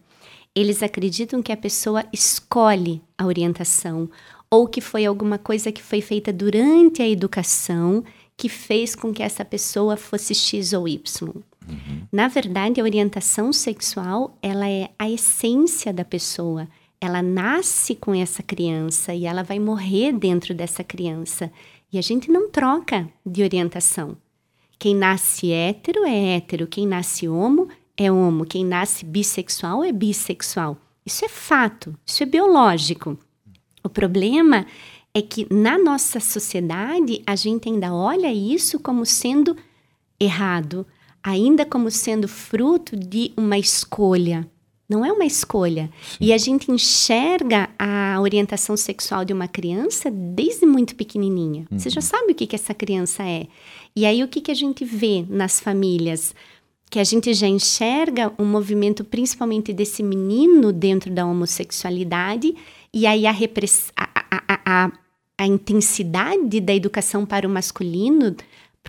Eles 0.54 0.82
acreditam 0.82 1.42
que 1.42 1.52
a 1.52 1.56
pessoa 1.56 2.04
escolhe 2.12 3.02
a 3.16 3.26
orientação 3.26 4.08
ou 4.50 4.66
que 4.66 4.80
foi 4.80 5.04
alguma 5.04 5.38
coisa 5.38 5.72
que 5.72 5.82
foi 5.82 6.00
feita 6.00 6.32
durante 6.32 7.02
a 7.02 7.08
educação 7.08 8.04
que 8.36 8.48
fez 8.48 8.94
com 8.94 9.12
que 9.12 9.22
essa 9.22 9.44
pessoa 9.44 9.96
fosse 9.96 10.34
X 10.34 10.72
ou 10.72 10.86
Y. 10.86 11.32
Uhum. 11.68 12.06
Na 12.10 12.28
verdade, 12.28 12.80
a 12.80 12.84
orientação 12.84 13.52
sexual, 13.52 14.36
ela 14.42 14.68
é 14.68 14.90
a 14.98 15.08
essência 15.08 15.92
da 15.92 16.04
pessoa. 16.04 16.68
Ela 17.00 17.22
nasce 17.22 17.94
com 17.94 18.14
essa 18.14 18.42
criança 18.42 19.14
e 19.14 19.26
ela 19.26 19.42
vai 19.42 19.58
morrer 19.58 20.12
dentro 20.12 20.54
dessa 20.54 20.82
criança. 20.82 21.52
E 21.92 21.98
a 21.98 22.02
gente 22.02 22.30
não 22.30 22.50
troca 22.50 23.08
de 23.24 23.42
orientação. 23.42 24.16
Quem 24.78 24.94
nasce 24.94 25.52
hétero 25.52 26.04
é 26.04 26.36
hétero, 26.36 26.66
quem 26.66 26.86
nasce 26.86 27.28
homo 27.28 27.68
é 27.96 28.10
homo, 28.10 28.44
quem 28.44 28.64
nasce 28.64 29.04
bissexual 29.04 29.82
é 29.82 29.92
bissexual. 29.92 30.76
Isso 31.04 31.24
é 31.24 31.28
fato, 31.28 31.96
isso 32.06 32.22
é 32.22 32.26
biológico. 32.26 33.18
O 33.82 33.88
problema 33.88 34.66
é 35.14 35.22
que 35.22 35.52
na 35.52 35.78
nossa 35.78 36.20
sociedade 36.20 37.22
a 37.26 37.34
gente 37.34 37.68
ainda 37.68 37.92
olha 37.92 38.32
isso 38.32 38.78
como 38.78 39.04
sendo 39.04 39.56
errado, 40.20 40.86
ainda 41.28 41.66
como 41.66 41.90
sendo 41.90 42.26
fruto 42.26 42.96
de 42.96 43.32
uma 43.36 43.58
escolha. 43.58 44.48
Não 44.88 45.04
é 45.04 45.12
uma 45.12 45.26
escolha. 45.26 45.90
Sim. 46.02 46.16
E 46.18 46.32
a 46.32 46.38
gente 46.38 46.72
enxerga 46.72 47.68
a 47.78 48.18
orientação 48.22 48.74
sexual 48.74 49.26
de 49.26 49.34
uma 49.34 49.46
criança 49.46 50.10
desde 50.10 50.64
muito 50.64 50.94
pequenininha. 50.96 51.66
Uhum. 51.70 51.78
Você 51.78 51.90
já 51.90 52.00
sabe 52.00 52.32
o 52.32 52.34
que, 52.34 52.46
que 52.46 52.56
essa 52.56 52.72
criança 52.72 53.22
é. 53.22 53.46
E 53.94 54.06
aí 54.06 54.24
o 54.24 54.28
que, 54.28 54.40
que 54.40 54.50
a 54.50 54.54
gente 54.54 54.86
vê 54.86 55.26
nas 55.28 55.60
famílias? 55.60 56.34
Que 56.90 56.98
a 56.98 57.04
gente 57.04 57.34
já 57.34 57.46
enxerga 57.46 58.32
um 58.38 58.46
movimento 58.46 59.04
principalmente 59.04 59.74
desse 59.74 60.02
menino 60.02 60.72
dentro 60.72 61.10
da 61.10 61.26
homossexualidade 61.26 62.54
e 62.94 63.06
aí 63.06 63.26
a, 63.26 63.32
a, 63.32 64.08
a, 64.30 64.60
a, 64.64 64.92
a 65.36 65.46
intensidade 65.46 66.58
da 66.58 66.74
educação 66.74 67.26
para 67.26 67.46
o 67.46 67.50
masculino 67.50 68.34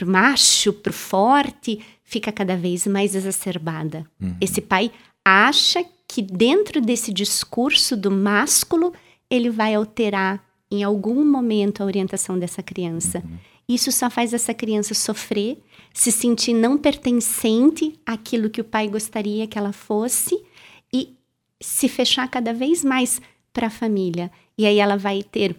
o 0.05 0.07
macho, 0.09 0.71
o 0.71 0.93
forte, 0.93 1.79
fica 2.03 2.31
cada 2.31 2.55
vez 2.55 2.87
mais 2.87 3.15
exacerbada. 3.15 4.05
Uhum. 4.19 4.35
Esse 4.41 4.61
pai 4.61 4.91
acha 5.23 5.85
que 6.07 6.21
dentro 6.21 6.81
desse 6.81 7.13
discurso 7.13 7.95
do 7.95 8.09
másculo, 8.09 8.93
ele 9.29 9.49
vai 9.49 9.75
alterar 9.75 10.43
em 10.71 10.83
algum 10.83 11.23
momento 11.23 11.81
a 11.81 11.85
orientação 11.85 12.37
dessa 12.37 12.63
criança. 12.63 13.19
Uhum. 13.19 13.37
Isso 13.67 13.91
só 13.91 14.09
faz 14.09 14.33
essa 14.33 14.53
criança 14.53 14.95
sofrer, 14.95 15.61
se 15.93 16.11
sentir 16.11 16.53
não 16.53 16.77
pertencente 16.77 17.93
àquilo 18.05 18.49
que 18.49 18.61
o 18.61 18.63
pai 18.63 18.87
gostaria 18.87 19.47
que 19.47 19.57
ela 19.57 19.71
fosse 19.71 20.43
e 20.91 21.15
se 21.61 21.87
fechar 21.87 22.27
cada 22.27 22.53
vez 22.53 22.83
mais 22.83 23.21
para 23.53 23.67
a 23.67 23.71
família. 23.71 24.31
E 24.57 24.65
aí 24.65 24.79
ela 24.79 24.97
vai 24.97 25.21
ter 25.21 25.55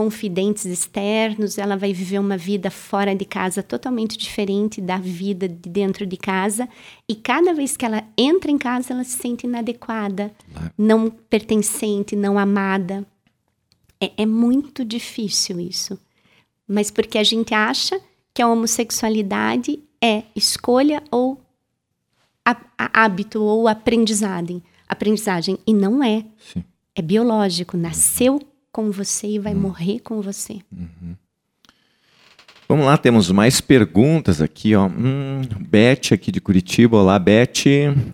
confidentes 0.00 0.64
externos, 0.64 1.58
ela 1.58 1.76
vai 1.76 1.92
viver 1.92 2.18
uma 2.18 2.38
vida 2.38 2.70
fora 2.70 3.14
de 3.14 3.26
casa 3.26 3.62
totalmente 3.62 4.16
diferente 4.16 4.80
da 4.80 4.96
vida 4.96 5.46
de 5.46 5.68
dentro 5.68 6.06
de 6.06 6.16
casa, 6.16 6.66
e 7.06 7.14
cada 7.14 7.52
vez 7.52 7.76
que 7.76 7.84
ela 7.84 8.02
entra 8.16 8.50
em 8.50 8.56
casa, 8.56 8.94
ela 8.94 9.04
se 9.04 9.18
sente 9.18 9.46
inadequada, 9.46 10.32
é. 10.56 10.70
não 10.78 11.10
pertencente, 11.10 12.16
não 12.16 12.38
amada. 12.38 13.06
É, 14.00 14.22
é 14.22 14.24
muito 14.24 14.86
difícil 14.86 15.60
isso. 15.60 16.00
Mas 16.66 16.90
porque 16.90 17.18
a 17.18 17.22
gente 17.22 17.52
acha 17.52 18.00
que 18.32 18.40
a 18.40 18.48
homossexualidade 18.48 19.80
é 20.02 20.22
escolha 20.34 21.02
ou 21.10 21.38
hábito 22.78 23.42
ou 23.42 23.68
aprendizagem, 23.68 24.62
aprendizagem 24.88 25.58
e 25.66 25.74
não 25.74 26.02
é. 26.02 26.24
Sim. 26.38 26.64
É 26.94 27.02
biológico, 27.02 27.76
nasceu 27.76 28.40
com 28.72 28.90
você 28.90 29.26
e 29.26 29.38
vai 29.38 29.54
uhum. 29.54 29.60
morrer 29.60 30.00
com 30.00 30.20
você. 30.20 30.60
Uhum. 30.72 31.16
Vamos 32.68 32.86
lá, 32.86 32.96
temos 32.96 33.28
mais 33.32 33.60
perguntas 33.60 34.40
aqui, 34.40 34.76
ó. 34.76 34.86
Hum, 34.86 35.42
Beth 35.58 36.12
aqui 36.12 36.30
de 36.30 36.40
Curitiba, 36.40 36.98
olá 36.98 37.18
Beth. 37.18 37.64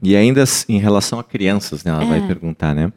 E 0.03 0.17
ainda 0.17 0.45
em 0.67 0.79
relação 0.79 1.19
a 1.19 1.25
crianças, 1.25 1.85
né? 1.85 1.91
Ela 1.91 2.05
é. 2.05 2.07
vai 2.07 2.27
perguntar, 2.27 2.75
né? 2.75 2.91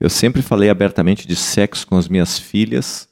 Eu 0.00 0.08
sempre 0.08 0.40
falei 0.40 0.70
abertamente 0.70 1.28
de 1.28 1.36
sexo 1.36 1.86
com 1.86 1.96
as 1.96 2.08
minhas 2.08 2.38
filhas, 2.38 3.06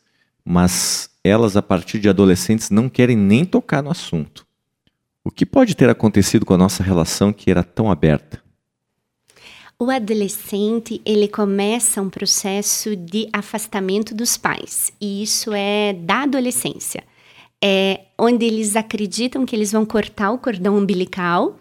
mas 0.44 1.10
elas 1.22 1.56
a 1.56 1.62
partir 1.62 1.98
de 1.98 2.08
adolescentes 2.08 2.70
não 2.70 2.88
querem 2.88 3.16
nem 3.16 3.44
tocar 3.44 3.82
no 3.82 3.90
assunto. 3.90 4.46
O 5.24 5.30
que 5.30 5.46
pode 5.46 5.76
ter 5.76 5.88
acontecido 5.88 6.44
com 6.44 6.54
a 6.54 6.58
nossa 6.58 6.82
relação 6.82 7.32
que 7.32 7.50
era 7.50 7.62
tão 7.62 7.90
aberta? 7.90 8.41
O 9.82 9.90
adolescente, 9.90 11.02
ele 11.04 11.26
começa 11.26 12.00
um 12.00 12.08
processo 12.08 12.94
de 12.94 13.28
afastamento 13.32 14.14
dos 14.14 14.36
pais, 14.36 14.92
e 15.00 15.24
isso 15.24 15.50
é 15.52 15.92
da 15.92 16.22
adolescência. 16.22 17.02
É 17.60 18.02
onde 18.16 18.46
eles 18.46 18.76
acreditam 18.76 19.44
que 19.44 19.56
eles 19.56 19.72
vão 19.72 19.84
cortar 19.84 20.30
o 20.30 20.38
cordão 20.38 20.78
umbilical 20.78 21.58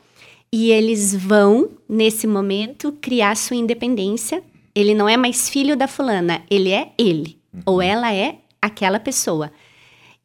e 0.54 0.70
eles 0.70 1.16
vão, 1.16 1.70
nesse 1.90 2.28
momento, 2.28 2.96
criar 3.02 3.36
sua 3.36 3.58
independência. 3.58 4.44
Ele 4.76 4.94
não 4.94 5.10
é 5.10 5.18
mais 5.18 5.50
filho 5.50 5.76
da 5.76 5.88
fulana, 5.88 6.44
ele 6.48 6.70
é 6.70 6.92
ele, 7.00 7.40
uhum. 7.52 7.62
ou 7.66 7.82
ela 7.82 8.14
é 8.14 8.36
aquela 8.62 9.00
pessoa. 9.00 9.52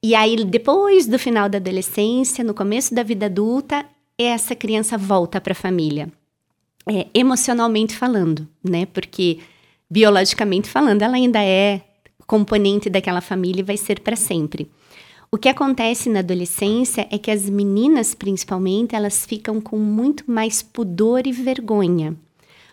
E 0.03 0.15
aí, 0.15 0.45
depois 0.45 1.07
do 1.07 1.19
final 1.19 1.49
da 1.49 1.57
adolescência, 1.57 2.45
no 2.45 2.53
começo 2.53 2.95
da 2.95 3.03
vida 3.03 3.25
adulta, 3.25 3.87
essa 4.19 4.55
criança 4.55 4.99
volta 4.99 5.41
para 5.41 5.53
a 5.53 5.57
família 5.57 6.13
é, 6.89 7.07
emocionalmente 7.13 7.95
falando, 7.95 8.47
né? 8.63 8.87
Porque 8.87 9.39
biologicamente 9.91 10.69
falando, 10.69 11.03
ela 11.03 11.17
ainda 11.17 11.43
é 11.43 11.83
componente 12.27 12.91
daquela 12.91 13.21
família 13.21 13.61
e 13.61 13.65
vai 13.65 13.77
ser 13.77 14.01
para 14.01 14.17
sempre. 14.17 14.71
O 15.31 15.39
que 15.39 15.49
acontece 15.49 16.09
na 16.09 16.21
adolescência 16.21 17.07
é 17.11 17.19
que 17.19 17.31
as 17.31 17.49
meninas, 17.49 18.15
principalmente, 18.15 18.95
elas 18.95 19.27
ficam 19.27 19.61
com 19.61 19.77
muito 19.79 20.25
mais 20.31 20.63
pudor 20.63 21.27
e 21.27 21.33
vergonha. 21.33 22.17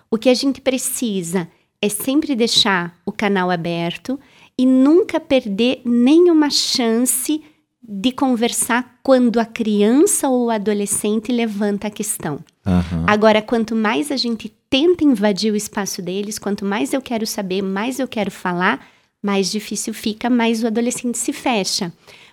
O 0.10 0.18
que 0.18 0.30
a 0.30 0.34
gente 0.34 0.62
precisa 0.62 1.48
é 1.82 1.90
sempre 1.90 2.36
deixar 2.36 2.98
o 3.06 3.12
canal 3.12 3.50
aberto 3.50 4.20
e 4.58 4.66
nunca 4.66 5.20
perder 5.20 5.82
nenhuma 5.84 6.50
chance 6.50 7.44
de 7.82 8.12
conversar 8.12 9.00
quando 9.04 9.40
a 9.40 9.46
criança 9.46 10.30
ou 10.30 10.46
o 10.46 10.50
adolescente 10.50 11.32
levanta 11.32 11.88
a 11.88 11.92
questão. 11.92 12.40
Uhum. 12.66 13.04
Agora, 13.06 13.42
quanto 13.42 13.76
mais 13.76 14.12
a 14.12 14.18
gente 14.18 14.50
tenta 14.70 15.04
invadir 15.04 15.52
o 15.52 15.56
espaço 15.56 16.02
deles, 16.02 16.40
quanto 16.40 16.66
mais 16.66 16.94
eu 16.94 17.02
quero 17.02 17.28
saber, 17.28 17.62
mais 17.62 18.00
eu 18.00 18.08
quero 18.08 18.32
falar, 18.32 18.88
mais 19.22 19.52
difícil 19.52 19.94
fica, 19.94 20.30
mais 20.30 20.64
o 20.64 20.68
adolescente 20.68 21.18
se 21.18 21.34
fecha. 21.34 21.92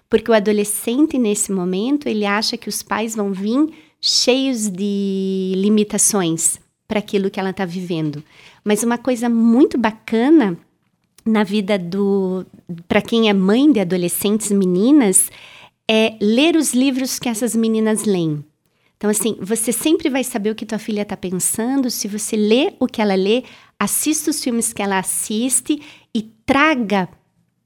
Porque 0.08 0.30
o 0.30 0.34
adolescente, 0.34 1.18
nesse 1.18 1.52
momento, 1.52 2.08
ele 2.08 2.24
acha 2.24 2.56
que 2.56 2.68
os 2.68 2.82
pais 2.82 3.14
vão 3.14 3.32
vir 3.32 3.68
cheios 4.00 4.68
de 4.68 5.52
limitações 5.56 6.58
para 6.88 6.98
aquilo 6.98 7.30
que 7.30 7.38
ela 7.38 7.50
está 7.50 7.64
vivendo. 7.64 8.22
Mas 8.64 8.82
uma 8.82 8.98
coisa 8.98 9.28
muito 9.28 9.78
bacana 9.78 10.56
na 11.24 11.44
vida 11.44 11.78
do 11.78 12.44
para 12.88 13.02
quem 13.02 13.28
é 13.28 13.32
mãe 13.32 13.70
de 13.70 13.78
adolescentes 13.78 14.50
meninas 14.50 15.30
é 15.88 16.16
ler 16.20 16.56
os 16.56 16.72
livros 16.72 17.18
que 17.18 17.28
essas 17.28 17.54
meninas 17.54 18.04
leem. 18.04 18.44
Então, 19.00 19.08
assim, 19.08 19.34
você 19.40 19.72
sempre 19.72 20.10
vai 20.10 20.22
saber 20.22 20.50
o 20.50 20.54
que 20.54 20.66
tua 20.66 20.78
filha 20.78 21.00
está 21.00 21.16
pensando 21.16 21.88
se 21.88 22.06
você 22.06 22.36
lê 22.36 22.74
o 22.78 22.86
que 22.86 23.00
ela 23.00 23.14
lê, 23.14 23.44
assista 23.78 24.30
os 24.30 24.44
filmes 24.44 24.74
que 24.74 24.82
ela 24.82 24.98
assiste 24.98 25.80
e 26.14 26.20
traga 26.44 27.08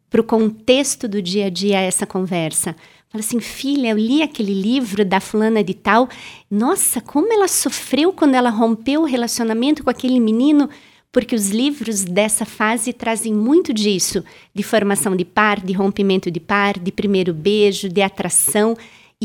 para 0.08 0.20
o 0.20 0.24
contexto 0.24 1.08
do 1.08 1.20
dia 1.20 1.46
a 1.46 1.50
dia 1.50 1.80
essa 1.80 2.06
conversa. 2.06 2.76
Fala 3.08 3.24
assim, 3.24 3.40
filha, 3.40 3.88
eu 3.88 3.98
li 3.98 4.22
aquele 4.22 4.54
livro 4.54 5.04
da 5.04 5.18
fulana 5.18 5.64
de 5.64 5.74
tal. 5.74 6.08
Nossa, 6.48 7.00
como 7.00 7.32
ela 7.32 7.48
sofreu 7.48 8.12
quando 8.12 8.36
ela 8.36 8.50
rompeu 8.50 9.00
o 9.00 9.04
relacionamento 9.04 9.82
com 9.82 9.90
aquele 9.90 10.20
menino, 10.20 10.70
porque 11.10 11.34
os 11.34 11.50
livros 11.50 12.04
dessa 12.04 12.44
fase 12.44 12.92
trazem 12.92 13.34
muito 13.34 13.74
disso, 13.74 14.22
de 14.54 14.62
formação 14.62 15.16
de 15.16 15.24
par, 15.24 15.60
de 15.60 15.72
rompimento 15.72 16.30
de 16.30 16.38
par, 16.38 16.78
de 16.78 16.92
primeiro 16.92 17.34
beijo, 17.34 17.88
de 17.88 18.02
atração. 18.02 18.76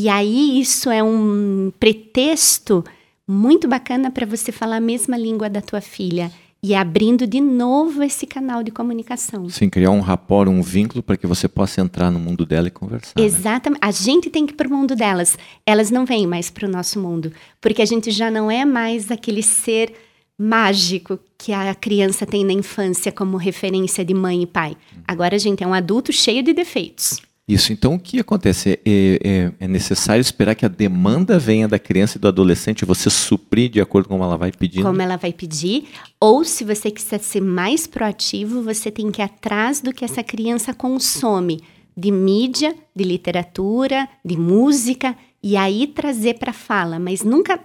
E 0.01 0.07
aí 0.07 0.61
isso 0.61 0.89
é 0.89 1.03
um 1.03 1.73
pretexto 1.77 2.85
muito 3.27 3.67
bacana 3.67 4.09
para 4.09 4.25
você 4.25 4.49
falar 4.49 4.77
a 4.77 4.79
mesma 4.79 5.17
língua 5.17 5.49
da 5.49 5.61
tua 5.61 5.81
filha 5.81 6.31
e 6.63 6.73
abrindo 6.73 7.27
de 7.27 7.41
novo 7.41 8.01
esse 8.01 8.25
canal 8.25 8.63
de 8.63 8.71
comunicação. 8.71 9.49
Sim, 9.49 9.69
criar 9.69 9.91
um 9.91 9.99
rapport, 9.99 10.47
um 10.47 10.61
vínculo 10.61 11.03
para 11.03 11.17
que 11.17 11.27
você 11.27 11.49
possa 11.49 11.81
entrar 11.81 12.09
no 12.09 12.17
mundo 12.17 12.45
dela 12.45 12.69
e 12.69 12.71
conversar. 12.71 13.11
Né? 13.19 13.25
Exatamente. 13.25 13.81
Né? 13.81 13.89
A 13.89 13.91
gente 13.91 14.29
tem 14.29 14.45
que 14.45 14.53
ir 14.53 14.55
para 14.55 14.69
o 14.69 14.71
mundo 14.71 14.95
delas. 14.95 15.37
Elas 15.65 15.91
não 15.91 16.05
vêm 16.05 16.25
mais 16.25 16.49
para 16.49 16.65
o 16.65 16.71
nosso 16.71 16.97
mundo, 16.97 17.33
porque 17.59 17.81
a 17.81 17.85
gente 17.85 18.09
já 18.09 18.31
não 18.31 18.49
é 18.49 18.63
mais 18.63 19.11
aquele 19.11 19.43
ser 19.43 19.93
mágico 20.37 21.19
que 21.37 21.51
a 21.51 21.75
criança 21.75 22.25
tem 22.25 22.45
na 22.45 22.53
infância 22.53 23.11
como 23.11 23.35
referência 23.35 24.05
de 24.05 24.13
mãe 24.13 24.43
e 24.43 24.47
pai. 24.47 24.77
Agora 25.05 25.35
a 25.35 25.39
gente 25.39 25.61
é 25.61 25.67
um 25.67 25.73
adulto 25.73 26.13
cheio 26.13 26.41
de 26.41 26.53
defeitos. 26.53 27.19
Isso, 27.49 27.73
então 27.73 27.95
o 27.95 27.99
que 27.99 28.19
acontece? 28.19 28.79
É, 28.85 29.19
é, 29.23 29.51
é, 29.59 29.67
necessário 29.67 30.21
esperar 30.21 30.53
que 30.53 30.65
a 30.65 30.69
demanda 30.69 31.39
venha 31.39 31.67
da 31.67 31.79
criança 31.79 32.17
e 32.17 32.21
do 32.21 32.27
adolescente, 32.27 32.85
você 32.85 33.09
suprir 33.09 33.71
de 33.71 33.81
acordo 33.81 34.07
com 34.07 34.19
como 34.19 34.23
ela 34.23 34.37
vai 34.37 34.51
pedindo? 34.51 34.83
Como 34.83 35.01
ela 35.01 35.17
vai 35.17 35.33
pedir, 35.33 35.87
ou 36.19 36.43
se 36.43 36.63
você 36.63 36.91
quiser 36.91 37.19
ser 37.19 37.41
mais 37.41 37.87
proativo, 37.87 38.61
você 38.61 38.91
tem 38.91 39.09
que 39.09 39.21
ir 39.21 39.23
atrás 39.23 39.81
do 39.81 39.91
que 39.91 40.05
essa 40.05 40.21
criança 40.21 40.73
consome 40.75 41.61
de 41.97 42.11
mídia, 42.11 42.75
de 42.95 43.03
literatura, 43.03 44.07
de 44.23 44.37
música, 44.37 45.15
e 45.41 45.57
aí 45.57 45.87
trazer 45.87 46.37
para 46.37 46.53
fala, 46.53 46.99
mas 46.99 47.23
nunca 47.23 47.59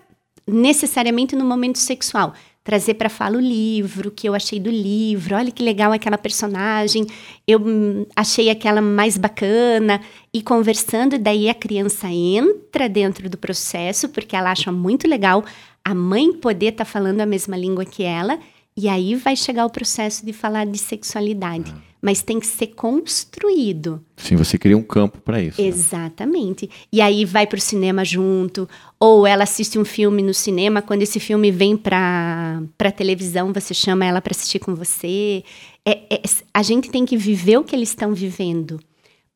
necessariamente 0.46 1.36
no 1.36 1.44
momento 1.44 1.78
sexual 1.78 2.34
trazer 2.64 2.94
para 2.94 3.10
fala 3.10 3.36
o 3.36 3.40
livro, 3.40 4.10
que 4.10 4.26
eu 4.26 4.34
achei 4.34 4.58
do 4.58 4.70
livro, 4.70 5.36
olha 5.36 5.52
que 5.52 5.62
legal 5.62 5.92
aquela 5.92 6.16
personagem, 6.16 7.06
eu 7.46 7.60
hum, 7.60 8.06
achei 8.16 8.48
aquela 8.48 8.80
mais 8.80 9.18
bacana, 9.18 10.00
e 10.32 10.40
conversando, 10.40 11.18
daí 11.18 11.50
a 11.50 11.54
criança 11.54 12.08
entra 12.08 12.88
dentro 12.88 13.28
do 13.28 13.36
processo, 13.36 14.08
porque 14.08 14.34
ela 14.34 14.50
acha 14.50 14.72
muito 14.72 15.06
legal 15.06 15.44
a 15.84 15.94
mãe 15.94 16.32
poder 16.32 16.68
estar 16.68 16.86
tá 16.86 16.90
falando 16.90 17.20
a 17.20 17.26
mesma 17.26 17.54
língua 17.54 17.84
que 17.84 18.02
ela, 18.02 18.38
e 18.74 18.88
aí 18.88 19.14
vai 19.14 19.36
chegar 19.36 19.66
o 19.66 19.70
processo 19.70 20.24
de 20.24 20.32
falar 20.32 20.64
de 20.64 20.78
sexualidade. 20.78 21.70
Uhum 21.70 21.94
mas 22.04 22.20
tem 22.20 22.38
que 22.38 22.46
ser 22.46 22.66
construído. 22.66 24.04
Sim, 24.14 24.36
você 24.36 24.58
cria 24.58 24.76
um 24.76 24.82
campo 24.82 25.22
para 25.22 25.40
isso. 25.40 25.58
Né? 25.58 25.68
Exatamente. 25.68 26.66
Né? 26.66 26.72
E 26.92 27.00
aí 27.00 27.24
vai 27.24 27.46
para 27.46 27.56
o 27.56 27.60
cinema 27.60 28.04
junto, 28.04 28.68
ou 29.04 29.26
ela 29.26 29.44
assiste 29.44 29.78
um 29.78 29.84
filme 29.84 30.22
no 30.22 30.32
cinema, 30.32 30.80
quando 30.80 31.02
esse 31.02 31.20
filme 31.20 31.50
vem 31.50 31.76
para 31.76 32.62
a 32.78 32.90
televisão, 32.90 33.52
você 33.52 33.74
chama 33.74 34.06
ela 34.06 34.22
para 34.22 34.30
assistir 34.30 34.58
com 34.58 34.74
você. 34.74 35.44
É, 35.84 36.14
é, 36.14 36.22
a 36.54 36.62
gente 36.62 36.88
tem 36.88 37.04
que 37.04 37.14
viver 37.14 37.58
o 37.58 37.64
que 37.64 37.76
eles 37.76 37.90
estão 37.90 38.14
vivendo, 38.14 38.80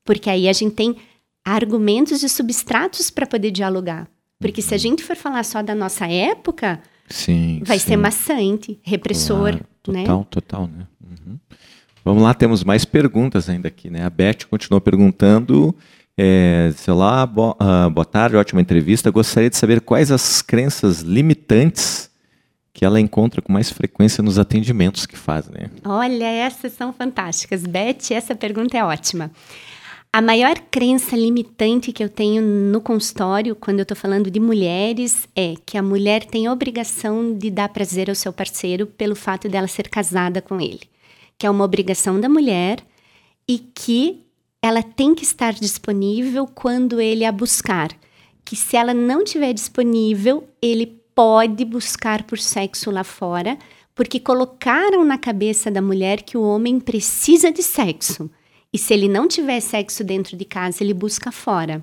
porque 0.06 0.30
aí 0.30 0.48
a 0.48 0.54
gente 0.54 0.74
tem 0.74 0.96
argumentos 1.44 2.22
e 2.22 2.28
substratos 2.30 3.10
para 3.10 3.26
poder 3.26 3.50
dialogar. 3.50 4.08
Porque 4.40 4.62
se 4.62 4.72
a 4.72 4.76
uhum. 4.76 4.78
gente 4.78 5.04
for 5.04 5.14
falar 5.14 5.44
só 5.44 5.60
da 5.60 5.74
nossa 5.74 6.06
época, 6.06 6.80
sim, 7.06 7.60
vai 7.62 7.78
sim. 7.78 7.88
ser 7.88 7.96
maçante, 7.98 8.80
repressor. 8.82 9.50
Claro, 9.50 9.66
né? 9.88 10.04
total, 10.04 10.18
né? 10.18 10.26
total, 10.30 10.66
né? 10.66 10.86
Uhum. 11.02 11.38
Vamos 12.02 12.22
lá, 12.22 12.32
temos 12.32 12.64
mais 12.64 12.86
perguntas 12.86 13.50
ainda 13.50 13.68
aqui, 13.68 13.90
né? 13.90 14.02
A 14.02 14.08
Beth 14.08 14.46
continuou 14.48 14.80
perguntando, 14.80 15.76
é, 16.18 16.72
sei 16.76 16.92
lá, 16.92 17.24
bo, 17.24 17.52
uh, 17.52 17.88
boa 17.90 18.04
tarde, 18.04 18.36
ótima 18.36 18.60
entrevista. 18.60 19.10
Gostaria 19.10 19.48
de 19.48 19.56
saber 19.56 19.80
quais 19.80 20.10
as 20.10 20.42
crenças 20.42 21.00
limitantes 21.00 22.10
que 22.72 22.84
ela 22.84 23.00
encontra 23.00 23.40
com 23.40 23.52
mais 23.52 23.70
frequência 23.70 24.22
nos 24.22 24.38
atendimentos 24.38 25.06
que 25.06 25.16
faz, 25.16 25.48
né? 25.48 25.70
Olha, 25.84 26.26
essas 26.26 26.72
são 26.72 26.92
fantásticas. 26.92 27.64
Beth, 27.64 28.10
essa 28.10 28.34
pergunta 28.34 28.76
é 28.76 28.84
ótima. 28.84 29.30
A 30.12 30.20
maior 30.20 30.58
crença 30.70 31.16
limitante 31.16 31.92
que 31.92 32.02
eu 32.02 32.08
tenho 32.08 32.42
no 32.42 32.80
consultório, 32.80 33.54
quando 33.54 33.78
eu 33.78 33.82
estou 33.82 33.96
falando 33.96 34.30
de 34.30 34.40
mulheres, 34.40 35.28
é 35.36 35.54
que 35.64 35.78
a 35.78 35.82
mulher 35.82 36.24
tem 36.24 36.48
obrigação 36.48 37.32
de 37.36 37.50
dar 37.50 37.68
prazer 37.68 38.08
ao 38.08 38.14
seu 38.14 38.32
parceiro 38.32 38.86
pelo 38.86 39.14
fato 39.14 39.48
dela 39.48 39.68
ser 39.68 39.88
casada 39.88 40.42
com 40.42 40.60
ele 40.60 40.80
que 41.38 41.46
é 41.46 41.50
uma 41.50 41.64
obrigação 41.64 42.20
da 42.20 42.28
mulher 42.28 42.84
e 43.46 43.58
que 43.58 44.26
ela 44.62 44.82
tem 44.82 45.14
que 45.14 45.22
estar 45.22 45.52
disponível 45.52 46.46
quando 46.46 47.00
ele 47.00 47.24
a 47.24 47.32
buscar. 47.32 47.90
Que 48.44 48.56
se 48.56 48.76
ela 48.76 48.92
não 48.92 49.22
estiver 49.22 49.52
disponível, 49.52 50.48
ele 50.60 51.00
pode 51.14 51.64
buscar 51.64 52.24
por 52.24 52.38
sexo 52.38 52.90
lá 52.90 53.04
fora, 53.04 53.58
porque 53.94 54.20
colocaram 54.20 55.04
na 55.04 55.18
cabeça 55.18 55.70
da 55.70 55.82
mulher 55.82 56.22
que 56.22 56.36
o 56.36 56.42
homem 56.42 56.78
precisa 56.78 57.50
de 57.50 57.62
sexo. 57.62 58.30
E 58.72 58.78
se 58.78 58.92
ele 58.94 59.08
não 59.08 59.26
tiver 59.26 59.60
sexo 59.60 60.04
dentro 60.04 60.36
de 60.36 60.44
casa, 60.44 60.82
ele 60.82 60.94
busca 60.94 61.32
fora. 61.32 61.82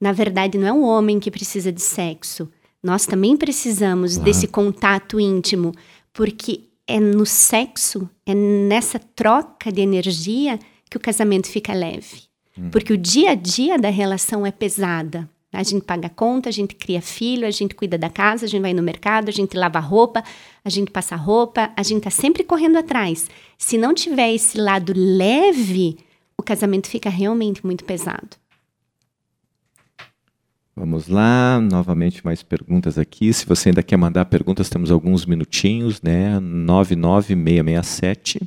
Na 0.00 0.12
verdade, 0.12 0.58
não 0.58 0.66
é 0.66 0.72
o 0.72 0.82
homem 0.82 1.20
que 1.20 1.30
precisa 1.30 1.70
de 1.70 1.80
sexo. 1.80 2.48
Nós 2.82 3.06
também 3.06 3.36
precisamos 3.36 4.16
desse 4.16 4.46
contato 4.46 5.20
íntimo, 5.20 5.72
porque 6.12 6.64
é 6.86 6.98
no 6.98 7.24
sexo, 7.24 8.08
é 8.26 8.34
nessa 8.34 8.98
troca 8.98 9.70
de 9.70 9.80
energia 9.80 10.58
que 10.92 10.96
o 10.98 11.00
casamento 11.00 11.48
fica 11.48 11.72
leve. 11.72 12.24
Uhum. 12.56 12.70
Porque 12.70 12.92
o 12.92 12.98
dia 12.98 13.30
a 13.30 13.34
dia 13.34 13.78
da 13.78 13.88
relação 13.88 14.44
é 14.44 14.52
pesada. 14.52 15.26
A 15.50 15.62
gente 15.62 15.86
paga 15.86 16.10
conta, 16.10 16.50
a 16.50 16.52
gente 16.52 16.74
cria 16.74 17.00
filho, 17.00 17.46
a 17.46 17.50
gente 17.50 17.74
cuida 17.74 17.96
da 17.96 18.10
casa, 18.10 18.44
a 18.44 18.48
gente 18.48 18.60
vai 18.60 18.74
no 18.74 18.82
mercado, 18.82 19.30
a 19.30 19.32
gente 19.32 19.56
lava 19.56 19.80
roupa, 19.80 20.22
a 20.62 20.68
gente 20.68 20.90
passa 20.90 21.16
roupa, 21.16 21.72
a 21.74 21.82
gente 21.82 22.02
tá 22.02 22.10
sempre 22.10 22.44
correndo 22.44 22.76
atrás. 22.76 23.30
Se 23.56 23.78
não 23.78 23.94
tiver 23.94 24.34
esse 24.34 24.58
lado 24.58 24.92
leve, 24.94 25.96
o 26.36 26.42
casamento 26.42 26.88
fica 26.88 27.08
realmente 27.08 27.64
muito 27.64 27.84
pesado. 27.84 28.36
Vamos 30.76 31.08
lá, 31.08 31.58
novamente 31.60 32.22
mais 32.24 32.42
perguntas 32.42 32.98
aqui. 32.98 33.32
Se 33.32 33.46
você 33.46 33.70
ainda 33.70 33.82
quer 33.82 33.96
mandar 33.96 34.26
perguntas, 34.26 34.68
temos 34.68 34.90
alguns 34.90 35.24
minutinhos, 35.24 36.02
né? 36.02 36.38
99667 36.40 38.40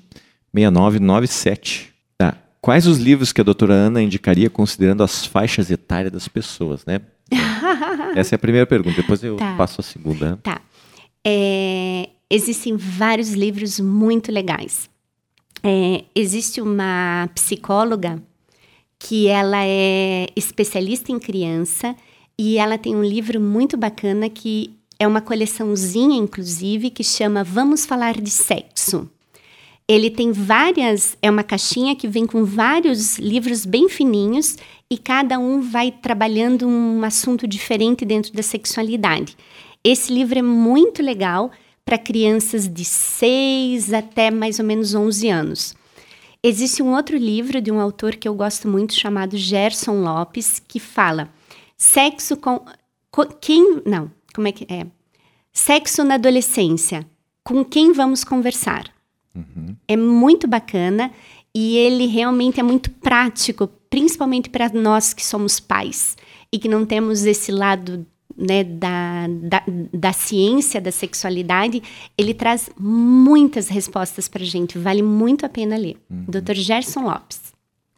6997. 0.53 1.94
Quais 2.65 2.87
os 2.87 2.97
livros 2.97 3.31
que 3.31 3.39
a 3.39 3.43
doutora 3.43 3.75
Ana 3.75 4.01
indicaria 4.01 4.49
considerando 4.49 5.03
as 5.03 5.23
faixas 5.23 5.69
etárias 5.69 6.11
das 6.11 6.27
pessoas, 6.27 6.83
né? 6.83 6.99
Essa 8.17 8.33
é 8.33 8.37
a 8.37 8.39
primeira 8.39 8.65
pergunta, 8.65 8.99
depois 8.99 9.23
eu 9.23 9.35
tá. 9.35 9.55
passo 9.55 9.81
a 9.81 9.83
segunda. 9.83 10.39
Tá. 10.41 10.59
É, 11.23 12.09
existem 12.27 12.75
vários 12.75 13.33
livros 13.33 13.79
muito 13.79 14.31
legais. 14.31 14.89
É, 15.61 16.05
existe 16.15 16.59
uma 16.59 17.29
psicóloga 17.35 18.19
que 18.97 19.27
ela 19.27 19.63
é 19.63 20.25
especialista 20.35 21.11
em 21.11 21.19
criança 21.19 21.95
e 22.35 22.57
ela 22.57 22.79
tem 22.79 22.95
um 22.95 23.03
livro 23.03 23.39
muito 23.39 23.77
bacana 23.77 24.27
que 24.27 24.75
é 24.97 25.05
uma 25.05 25.21
coleçãozinha, 25.21 26.17
inclusive, 26.17 26.89
que 26.89 27.03
chama 27.03 27.43
Vamos 27.43 27.85
Falar 27.85 28.19
de 28.19 28.31
Sexo. 28.31 29.07
Ele 29.87 30.09
tem 30.09 30.31
várias, 30.31 31.15
é 31.21 31.29
uma 31.29 31.43
caixinha 31.43 31.95
que 31.95 32.07
vem 32.07 32.25
com 32.25 32.43
vários 32.43 33.19
livros 33.19 33.65
bem 33.65 33.87
fininhos 33.87 34.57
e 34.89 34.97
cada 34.97 35.37
um 35.37 35.61
vai 35.61 35.91
trabalhando 35.91 36.67
um 36.67 37.03
assunto 37.03 37.47
diferente 37.47 38.03
dentro 38.03 38.33
da 38.33 38.41
sexualidade. 38.41 39.37
Esse 39.83 40.11
livro 40.11 40.39
é 40.39 40.41
muito 40.41 41.03
legal 41.03 41.51
para 41.85 41.99
crianças 41.99 42.67
de 42.67 42.83
6 42.83 43.93
até 43.93 44.31
mais 44.31 44.57
ou 44.57 44.65
menos 44.65 44.95
11 44.95 45.29
anos. 45.29 45.75
Existe 46.41 46.81
um 46.81 46.95
outro 46.95 47.15
livro 47.15 47.61
de 47.61 47.71
um 47.71 47.79
autor 47.79 48.15
que 48.15 48.27
eu 48.27 48.33
gosto 48.33 48.67
muito 48.67 48.95
chamado 48.95 49.37
Gerson 49.37 50.01
Lopes, 50.01 50.59
que 50.67 50.79
fala 50.79 51.29
Sexo 51.77 52.37
com, 52.37 52.65
com 53.11 53.25
quem. 53.25 53.81
Não, 53.85 54.11
como 54.33 54.47
é 54.47 54.51
que 54.51 54.65
é? 54.71 54.87
Sexo 55.51 56.03
na 56.03 56.15
adolescência. 56.15 57.05
Com 57.43 57.63
quem 57.63 57.93
vamos 57.93 58.23
conversar? 58.23 58.94
Uhum. 59.35 59.75
É 59.87 59.97
muito 59.97 60.47
bacana 60.47 61.11
e 61.53 61.77
ele 61.77 62.05
realmente 62.05 62.59
é 62.59 62.63
muito 62.63 62.89
prático, 62.89 63.67
principalmente 63.89 64.49
para 64.49 64.69
nós 64.69 65.13
que 65.13 65.25
somos 65.25 65.59
pais 65.59 66.17
e 66.51 66.59
que 66.59 66.67
não 66.67 66.85
temos 66.85 67.25
esse 67.25 67.51
lado 67.51 68.05
né, 68.37 68.63
da, 68.63 69.27
da, 69.27 69.63
da, 69.93 70.13
ciência 70.13 70.81
da 70.81 70.91
sexualidade, 70.91 71.81
ele 72.17 72.33
traz 72.33 72.69
muitas 72.77 73.69
respostas 73.69 74.27
para 74.27 74.43
gente. 74.43 74.77
Vale 74.77 75.01
muito 75.01 75.45
a 75.45 75.49
pena 75.49 75.77
ler. 75.77 75.97
Uhum. 76.09 76.25
Dr. 76.27 76.55
Gerson 76.55 77.03
Lopes. 77.05 77.39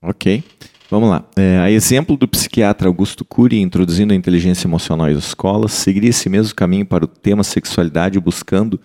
Ok. 0.01 0.43
Vamos 0.89 1.09
lá. 1.09 1.25
É, 1.35 1.57
a 1.57 1.71
exemplo 1.71 2.15
do 2.15 2.27
psiquiatra 2.27 2.87
Augusto 2.87 3.25
Cury 3.25 3.59
introduzindo 3.59 4.13
a 4.13 4.15
inteligência 4.15 4.67
emocional 4.67 5.07
às 5.07 5.17
escolas, 5.17 5.73
seguiria 5.73 6.11
esse 6.11 6.29
mesmo 6.29 6.55
caminho 6.55 6.85
para 6.85 7.03
o 7.03 7.07
tema 7.07 7.43
sexualidade, 7.43 8.19
buscando 8.19 8.79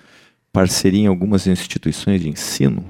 parceria 0.53 1.05
em 1.05 1.07
algumas 1.07 1.47
instituições 1.47 2.21
de 2.21 2.29
ensino? 2.29 2.85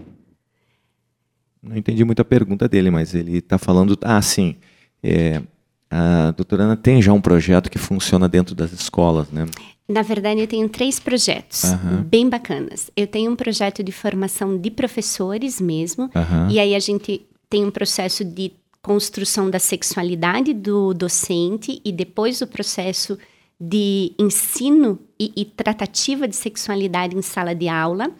Não 1.62 1.76
entendi 1.76 2.04
muito 2.04 2.20
a 2.20 2.24
pergunta 2.24 2.68
dele, 2.68 2.90
mas 2.90 3.14
ele 3.14 3.38
está 3.38 3.56
falando. 3.56 3.96
Ah, 4.02 4.20
sim. 4.20 4.56
É, 5.02 5.40
a 5.88 6.32
doutora 6.32 6.64
Ana 6.64 6.76
tem 6.76 7.00
já 7.00 7.12
um 7.12 7.20
projeto 7.20 7.70
que 7.70 7.78
funciona 7.78 8.28
dentro 8.28 8.54
das 8.54 8.72
escolas, 8.72 9.30
né? 9.30 9.46
Na 9.88 10.02
verdade, 10.02 10.40
eu 10.40 10.46
tenho 10.46 10.68
três 10.68 10.98
projetos 10.98 11.64
Aham. 11.64 12.02
bem 12.02 12.28
bacanas. 12.28 12.90
Eu 12.96 13.06
tenho 13.06 13.30
um 13.30 13.36
projeto 13.36 13.82
de 13.82 13.92
formação 13.92 14.58
de 14.58 14.70
professores 14.70 15.60
mesmo, 15.60 16.10
Aham. 16.14 16.48
e 16.50 16.58
aí 16.58 16.74
a 16.74 16.78
gente 16.80 17.26
tem 17.48 17.64
um 17.64 17.70
processo 17.70 18.24
de 18.24 18.52
construção 18.80 19.48
da 19.48 19.58
sexualidade 19.60 20.52
do 20.52 20.92
docente 20.94 21.80
e 21.84 21.92
depois 21.92 22.40
o 22.40 22.46
processo 22.46 23.16
de 23.64 24.12
ensino 24.18 24.98
e, 25.20 25.32
e 25.36 25.44
tratativa 25.44 26.26
de 26.26 26.34
sexualidade 26.34 27.16
em 27.16 27.22
sala 27.22 27.54
de 27.54 27.68
aula. 27.68 28.10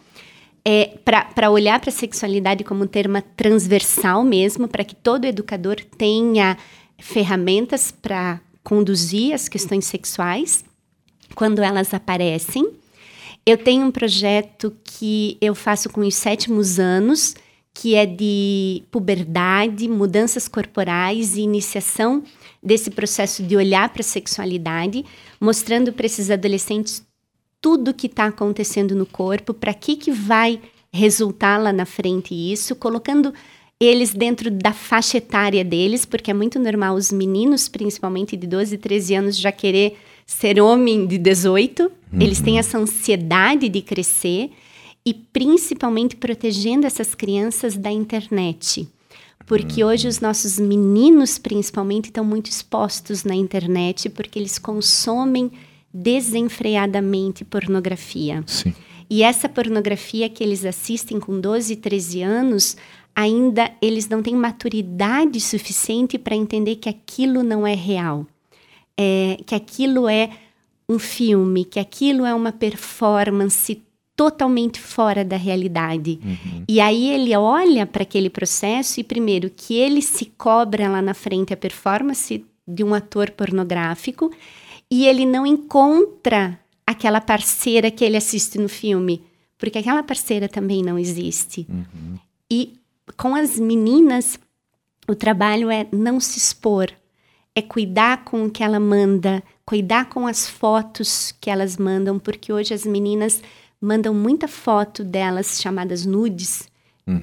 É, 0.65 0.97
para 1.05 1.51
olhar 1.51 1.81
para 1.81 1.91
a 1.91 1.93
sexualidade 1.93 2.63
como 2.63 2.85
um 2.85 2.87
termo 2.87 3.21
transversal 3.37 4.23
mesmo, 4.23 4.69
para 4.69 4.85
que 4.85 4.95
todo 4.95 5.25
educador 5.25 5.79
tenha 5.99 6.57
ferramentas 6.97 7.91
para 7.91 8.41
conduzir 8.63 9.35
as 9.35 9.49
questões 9.49 9.87
sexuais 9.87 10.65
quando 11.35 11.61
elas 11.61 11.93
aparecem. 11.93 12.65
Eu 13.45 13.59
tenho 13.59 13.85
um 13.85 13.91
projeto 13.91 14.73
que 14.85 15.37
eu 15.41 15.57
faço 15.57 15.91
com 15.91 16.03
os 16.03 16.15
sétimos 16.15 16.79
anos, 16.79 17.35
que 17.75 17.97
é 17.97 18.07
de 18.07 18.85
puberdade, 18.93 19.89
mudanças 19.89 20.47
corporais 20.47 21.37
e 21.37 21.41
iniciação 21.41 22.23
desse 22.63 22.91
processo 22.91 23.43
de 23.43 23.57
olhar 23.57 23.89
para 23.89 24.03
a 24.03 24.05
sexualidade, 24.05 25.05
mostrando 25.43 25.93
para 25.93 26.07
esses 26.07 26.31
adolescentes 26.31 27.05
tudo 27.61 27.93
que 27.93 28.07
está 28.07 28.27
acontecendo 28.27 28.95
no 28.95 29.05
corpo, 29.05 29.53
para 29.53 29.75
que, 29.75 29.97
que 29.97 30.13
vai 30.13 30.61
resultar 30.93 31.61
lá 31.61 31.73
na 31.73 31.85
frente 31.85 32.33
isso, 32.33 32.77
colocando 32.77 33.35
eles 33.81 34.15
dentro 34.15 34.53
da 34.53 34.73
faixa 34.73 35.19
etária 35.19 35.65
deles, 35.65 36.05
porque 36.05 36.31
é 36.31 36.35
muito 36.35 36.61
normal 36.61 36.95
os 36.95 37.11
meninos, 37.11 37.69
principalmente 37.69 38.37
de 38.37 38.47
12, 38.47 38.79
13 38.79 39.15
anos, 39.17 39.37
já 39.37 39.51
querer 39.51 39.99
ser 40.25 40.61
homem 40.61 41.09
de 41.09 41.19
18. 41.19 41.91
Eles 42.21 42.41
têm 42.41 42.61
essa 42.61 42.79
ansiedade 42.79 43.69
de 43.69 43.83
crescer 43.83 44.53
e 45.05 45.13
principalmente 45.13 46.15
protegendo 46.15 46.87
essas 46.87 47.17
crianças 47.17 47.77
da 47.77 47.91
internet. 47.91 48.87
Porque 49.47 49.85
hoje 49.85 50.09
os 50.09 50.21
nossos 50.21 50.59
meninos, 50.59 51.39
principalmente, 51.39 52.07
estão 52.07 52.25
muito 52.25 52.51
expostos 52.51 53.25
na 53.25 53.35
internet 53.35 54.09
porque 54.09 54.39
eles 54.39 54.59
consomem 54.59 55.51
desenfreadamente 55.93 57.45
pornografia. 57.45 58.43
Sim. 58.47 58.75
E 59.11 59.23
essa 59.23 59.49
pornografia 59.49 60.29
que 60.29 60.43
eles 60.43 60.65
assistem 60.65 61.21
com 61.21 61.39
12, 61.39 61.77
13 61.77 62.23
anos, 62.23 62.77
ainda 63.15 63.71
eles 63.83 64.09
não 64.09 64.23
têm 64.23 64.35
maturidade 64.35 65.39
suficiente 65.41 66.19
para 66.19 66.35
entender 66.35 66.77
que 66.77 66.89
aquilo 66.89 67.43
não 67.43 67.67
é 67.67 67.75
real. 67.75 68.27
É, 68.97 69.39
que 69.45 69.55
aquilo 69.55 70.09
é 70.09 70.31
um 70.89 70.99
filme, 70.99 71.65
que 71.65 71.79
aquilo 71.79 72.25
é 72.25 72.35
uma 72.35 72.53
performance 72.53 73.83
totalmente 74.23 74.79
fora 74.79 75.25
da 75.25 75.37
realidade. 75.37 76.21
E 76.69 76.81
aí 76.81 77.11
ele 77.11 77.35
olha 77.37 77.85
para 77.85 78.05
aquele 78.05 78.31
processo 78.31 79.01
e, 79.01 79.05
primeiro, 79.05 79.51
que 79.51 79.75
ele 79.75 80.01
se 80.01 80.27
cobra 80.27 80.89
lá 80.89 81.03
na 81.03 81.13
frente 81.13 81.53
a 81.53 81.57
performance 81.57 82.45
de 82.65 82.85
um 82.85 82.95
ator 82.95 83.33
pornográfico 83.33 84.31
e 84.89 85.07
ele 85.07 85.27
não 85.27 85.45
encontra 85.45 86.57
aquela 86.87 87.21
parceira 87.21 87.91
que 87.91 88.05
ele 88.05 88.17
assiste 88.17 88.59
no 88.59 88.69
filme, 88.69 89.25
porque 89.59 89.79
aquela 89.79 90.05
parceira 90.05 90.49
também 90.49 90.85
não 90.85 90.97
existe. 90.97 91.67
E 92.49 92.75
com 93.17 93.35
as 93.35 93.59
meninas, 93.59 94.39
o 95.09 95.17
trabalho 95.17 95.69
é 95.69 95.89
não 95.91 96.21
se 96.21 96.39
expor, 96.39 96.93
é 97.57 97.61
cuidar 97.61 98.25
com 98.25 98.45
o 98.45 98.51
que 98.51 98.63
ela 98.63 98.79
manda, 98.79 99.43
cuidar 99.67 100.09
com 100.09 100.29
as 100.29 100.49
fotos 100.49 101.35
que 101.41 101.51
elas 101.51 101.77
mandam, 101.77 102.21
porque 102.21 102.53
hoje 102.53 102.73
as 102.73 102.87
meninas 102.87 103.43
mandam 103.83 104.15
muita 104.15 104.47
foto 104.47 105.03
delas 105.03 105.61
chamadas 105.61 106.07
nudes, 106.07 106.71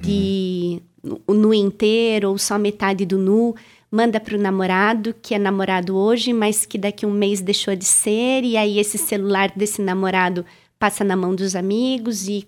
de 0.02 0.82
o 1.26 1.32
nu 1.32 1.54
inteiro 1.54 2.28
ou 2.28 2.36
só 2.36 2.58
metade 2.58 3.06
do 3.06 3.16
nu, 3.16 3.54
manda 3.90 4.20
para 4.20 4.36
o 4.36 4.40
namorado, 4.40 5.14
que 5.22 5.34
é 5.34 5.38
namorado 5.38 5.96
hoje, 5.96 6.34
mas 6.34 6.66
que 6.66 6.76
daqui 6.76 7.06
a 7.06 7.08
um 7.08 7.12
mês 7.12 7.40
deixou 7.40 7.74
de 7.74 7.86
ser, 7.86 8.44
e 8.44 8.58
aí 8.58 8.78
esse 8.78 8.98
celular 8.98 9.50
desse 9.56 9.80
namorado 9.80 10.44
passa 10.78 11.02
na 11.02 11.16
mão 11.16 11.34
dos 11.34 11.56
amigos 11.56 12.28
e 12.28 12.46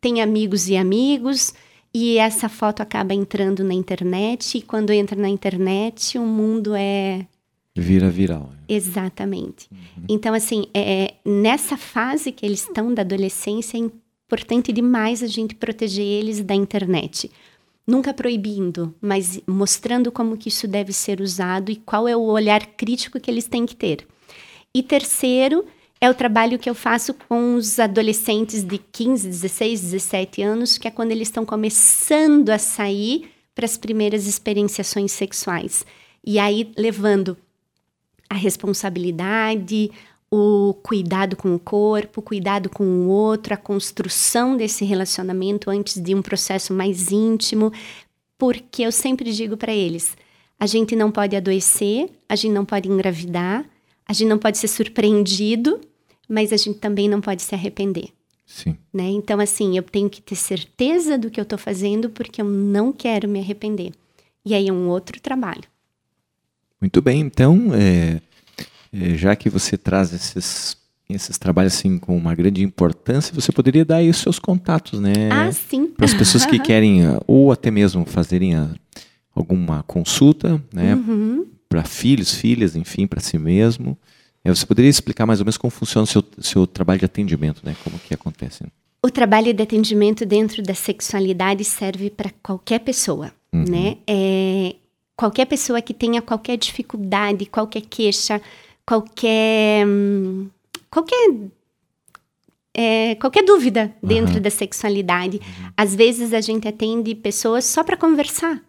tem 0.00 0.22
amigos 0.22 0.68
e 0.68 0.76
amigos, 0.76 1.52
e 1.92 2.18
essa 2.18 2.48
foto 2.48 2.80
acaba 2.80 3.12
entrando 3.12 3.64
na 3.64 3.74
internet, 3.74 4.58
e 4.58 4.62
quando 4.62 4.92
entra 4.92 5.20
na 5.20 5.28
internet, 5.28 6.16
o 6.16 6.22
mundo 6.22 6.74
é 6.76 7.26
Vira 7.76 8.08
viral. 8.08 8.52
Exatamente. 8.68 9.68
Então, 10.08 10.32
assim, 10.32 10.66
é, 10.72 11.14
nessa 11.24 11.76
fase 11.76 12.30
que 12.30 12.46
eles 12.46 12.62
estão 12.62 12.94
da 12.94 13.02
adolescência, 13.02 13.76
é 13.76 13.80
importante 13.80 14.72
demais 14.72 15.22
a 15.22 15.26
gente 15.26 15.56
proteger 15.56 16.04
eles 16.04 16.40
da 16.40 16.54
internet. 16.54 17.30
Nunca 17.86 18.14
proibindo, 18.14 18.94
mas 19.00 19.40
mostrando 19.46 20.12
como 20.12 20.36
que 20.36 20.48
isso 20.48 20.68
deve 20.68 20.92
ser 20.92 21.20
usado 21.20 21.70
e 21.70 21.76
qual 21.76 22.06
é 22.06 22.16
o 22.16 22.22
olhar 22.22 22.64
crítico 22.64 23.18
que 23.18 23.30
eles 23.30 23.46
têm 23.46 23.66
que 23.66 23.74
ter. 23.74 24.06
E 24.72 24.82
terceiro, 24.82 25.64
é 26.00 26.08
o 26.08 26.14
trabalho 26.14 26.58
que 26.58 26.70
eu 26.70 26.74
faço 26.74 27.12
com 27.14 27.56
os 27.56 27.78
adolescentes 27.78 28.62
de 28.62 28.78
15, 28.78 29.28
16, 29.28 29.80
17 29.80 30.42
anos, 30.42 30.78
que 30.78 30.86
é 30.86 30.90
quando 30.90 31.10
eles 31.10 31.28
estão 31.28 31.44
começando 31.44 32.50
a 32.50 32.58
sair 32.58 33.30
para 33.54 33.64
as 33.64 33.76
primeiras 33.76 34.26
experienciações 34.26 35.12
sexuais. 35.12 35.84
E 36.24 36.38
aí 36.38 36.72
levando 36.76 37.36
a 38.34 38.36
responsabilidade, 38.36 39.90
o 40.28 40.74
cuidado 40.82 41.36
com 41.36 41.54
o 41.54 41.58
corpo, 41.58 42.18
o 42.18 42.22
cuidado 42.22 42.68
com 42.68 42.84
o 42.84 43.08
outro, 43.08 43.54
a 43.54 43.56
construção 43.56 44.56
desse 44.56 44.84
relacionamento 44.84 45.70
antes 45.70 46.02
de 46.02 46.14
um 46.14 46.20
processo 46.20 46.74
mais 46.74 47.12
íntimo, 47.12 47.72
porque 48.36 48.82
eu 48.82 48.90
sempre 48.90 49.32
digo 49.32 49.56
para 49.56 49.72
eles: 49.72 50.16
a 50.58 50.66
gente 50.66 50.96
não 50.96 51.12
pode 51.12 51.36
adoecer, 51.36 52.10
a 52.28 52.34
gente 52.34 52.52
não 52.52 52.64
pode 52.64 52.88
engravidar, 52.88 53.64
a 54.06 54.12
gente 54.12 54.28
não 54.28 54.38
pode 54.38 54.58
ser 54.58 54.68
surpreendido, 54.68 55.80
mas 56.28 56.52
a 56.52 56.56
gente 56.56 56.80
também 56.80 57.08
não 57.08 57.20
pode 57.20 57.42
se 57.42 57.54
arrepender. 57.54 58.08
Sim. 58.44 58.76
Né? 58.92 59.04
Então, 59.10 59.38
assim, 59.38 59.76
eu 59.76 59.82
tenho 59.84 60.10
que 60.10 60.20
ter 60.20 60.36
certeza 60.36 61.16
do 61.16 61.30
que 61.30 61.38
eu 61.38 61.44
estou 61.44 61.58
fazendo 61.58 62.10
porque 62.10 62.42
eu 62.42 62.44
não 62.44 62.92
quero 62.92 63.28
me 63.28 63.38
arrepender. 63.38 63.92
E 64.44 64.52
aí 64.52 64.68
é 64.68 64.72
um 64.72 64.88
outro 64.88 65.20
trabalho. 65.20 65.73
Muito 66.84 67.00
bem, 67.00 67.20
então, 67.20 67.70
é, 67.72 68.20
é, 68.92 69.14
já 69.14 69.34
que 69.34 69.48
você 69.48 69.74
traz 69.74 70.12
esses, 70.12 70.76
esses 71.08 71.38
trabalhos 71.38 71.74
assim 71.74 71.98
com 71.98 72.14
uma 72.14 72.34
grande 72.34 72.62
importância, 72.62 73.34
você 73.34 73.50
poderia 73.50 73.86
dar 73.86 73.96
aí 73.96 74.10
os 74.10 74.18
seus 74.18 74.38
contatos, 74.38 75.00
né? 75.00 75.30
Ah, 75.32 75.50
sim. 75.50 75.86
Para 75.86 76.04
as 76.04 76.12
pessoas 76.12 76.44
que 76.44 76.58
querem, 76.60 77.06
ah, 77.06 77.18
ou 77.26 77.50
até 77.50 77.70
mesmo 77.70 78.04
fazerem 78.04 78.54
ah, 78.54 78.68
alguma 79.34 79.82
consulta, 79.84 80.62
né? 80.70 80.94
Uhum. 80.94 81.46
Para 81.70 81.84
filhos, 81.84 82.34
filhas, 82.34 82.76
enfim, 82.76 83.06
para 83.06 83.18
si 83.18 83.38
mesmo. 83.38 83.96
É, 84.44 84.54
você 84.54 84.66
poderia 84.66 84.90
explicar 84.90 85.24
mais 85.24 85.40
ou 85.40 85.46
menos 85.46 85.56
como 85.56 85.70
funciona 85.70 86.04
o 86.04 86.06
seu, 86.06 86.22
seu 86.38 86.66
trabalho 86.66 86.98
de 86.98 87.06
atendimento, 87.06 87.62
né? 87.64 87.74
Como 87.82 87.98
que 87.98 88.12
acontece? 88.12 88.62
O 89.02 89.10
trabalho 89.10 89.54
de 89.54 89.62
atendimento 89.62 90.26
dentro 90.26 90.62
da 90.62 90.74
sexualidade 90.74 91.64
serve 91.64 92.10
para 92.10 92.30
qualquer 92.42 92.80
pessoa, 92.80 93.32
né? 93.50 93.96
É, 94.06 94.74
qualquer 95.16 95.46
pessoa 95.46 95.80
que 95.80 95.94
tenha 95.94 96.20
qualquer 96.20 96.56
dificuldade, 96.56 97.46
qualquer 97.46 97.82
queixa, 97.82 98.40
qualquer 98.86 99.86
hum, 99.86 100.48
qualquer 100.90 101.30
é, 102.76 103.14
qualquer 103.16 103.44
dúvida 103.44 103.94
dentro 104.02 104.40
da 104.40 104.50
sexualidade. 104.50 105.40
Às 105.76 105.94
vezes 105.94 106.32
a 106.32 106.40
gente 106.40 106.66
atende 106.66 107.14
pessoas 107.14 107.64
só 107.64 107.84
para 107.84 107.96
conversar, 107.96 108.60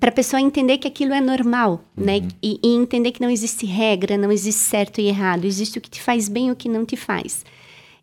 para 0.00 0.08
a 0.08 0.12
pessoa 0.12 0.40
entender 0.40 0.78
que 0.78 0.88
aquilo 0.88 1.12
é 1.12 1.20
normal, 1.20 1.84
né? 1.96 2.26
E, 2.42 2.58
e 2.62 2.74
entender 2.74 3.12
que 3.12 3.20
não 3.20 3.30
existe 3.30 3.64
regra, 3.64 4.16
não 4.16 4.32
existe 4.32 4.62
certo 4.62 5.00
e 5.00 5.06
errado, 5.06 5.44
existe 5.44 5.78
o 5.78 5.80
que 5.80 5.90
te 5.90 6.02
faz 6.02 6.28
bem 6.28 6.48
e 6.48 6.50
o 6.50 6.56
que 6.56 6.68
não 6.68 6.84
te 6.84 6.96
faz. 6.96 7.44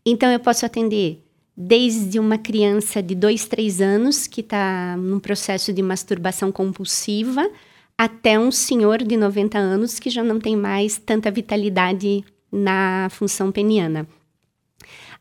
Então 0.06 0.32
eu 0.32 0.40
posso 0.40 0.66
atender 0.66 1.25
desde 1.56 2.20
uma 2.20 2.38
criança 2.38 3.02
de 3.02 3.16
2, 3.16 3.46
3 3.46 3.82
anos 3.82 4.28
que 4.28 4.42
está 4.42 4.98
num 4.98 5.20
processo 5.20 5.72
de 5.72 5.82
masturbação 5.82 6.52
compulsiva 6.52 7.50
até 7.98 8.38
um 8.38 8.52
senhor 8.52 9.02
de 9.04 9.16
90 9.16 9.58
anos 9.58 10.00
que 10.00 10.10
já 10.10 10.24
não 10.24 10.40
tem 10.40 10.56
mais 10.56 10.98
tanta 10.98 11.32
vitalidade 11.32 12.26
na 12.52 13.08
função 13.10 13.52
peniana. 13.52 14.06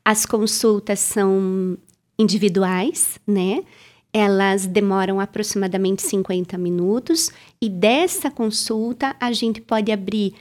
As 0.05 0.27
consultas 0.27 0.99
são 0.99 1.79
individuais, 2.19 3.19
né? 3.27 3.65
Elas 4.13 4.67
demoram 4.67 5.19
aproximadamente 5.19 6.03
50 6.03 6.59
minutos 6.59 7.31
e 7.61 7.69
dessa 7.69 8.31
consulta 8.31 9.17
a 9.21 9.33
gente 9.33 9.61
pode 9.61 9.91
abrir 9.91 10.35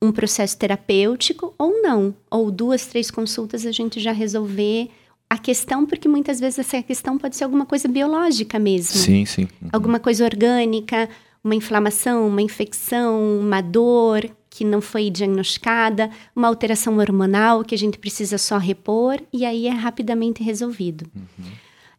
um 0.00 0.10
processo 0.10 0.58
terapêutico 0.58 1.54
ou 1.56 1.80
não, 1.80 2.14
ou 2.28 2.50
duas, 2.50 2.86
três 2.86 3.10
consultas 3.10 3.64
a 3.64 3.70
gente 3.70 4.00
já 4.00 4.10
resolver 4.10 4.90
a 5.32 5.38
questão, 5.38 5.86
porque 5.86 6.06
muitas 6.06 6.38
vezes 6.38 6.58
essa 6.58 6.82
questão 6.82 7.16
pode 7.16 7.36
ser 7.36 7.44
alguma 7.44 7.64
coisa 7.64 7.88
biológica 7.88 8.58
mesmo 8.58 8.98
Sim, 8.98 9.24
sim. 9.24 9.48
Uhum. 9.62 9.70
alguma 9.72 9.98
coisa 9.98 10.26
orgânica, 10.26 11.08
uma 11.42 11.54
inflamação, 11.54 12.28
uma 12.28 12.42
infecção, 12.42 13.40
uma 13.40 13.62
dor 13.62 14.28
que 14.50 14.62
não 14.62 14.82
foi 14.82 15.08
diagnosticada, 15.08 16.10
uma 16.36 16.48
alteração 16.48 16.98
hormonal 16.98 17.64
que 17.64 17.74
a 17.74 17.78
gente 17.78 17.96
precisa 17.98 18.36
só 18.36 18.58
repor 18.58 19.22
e 19.32 19.46
aí 19.46 19.66
é 19.66 19.70
rapidamente 19.70 20.42
resolvido. 20.42 21.06
Uhum. 21.16 21.50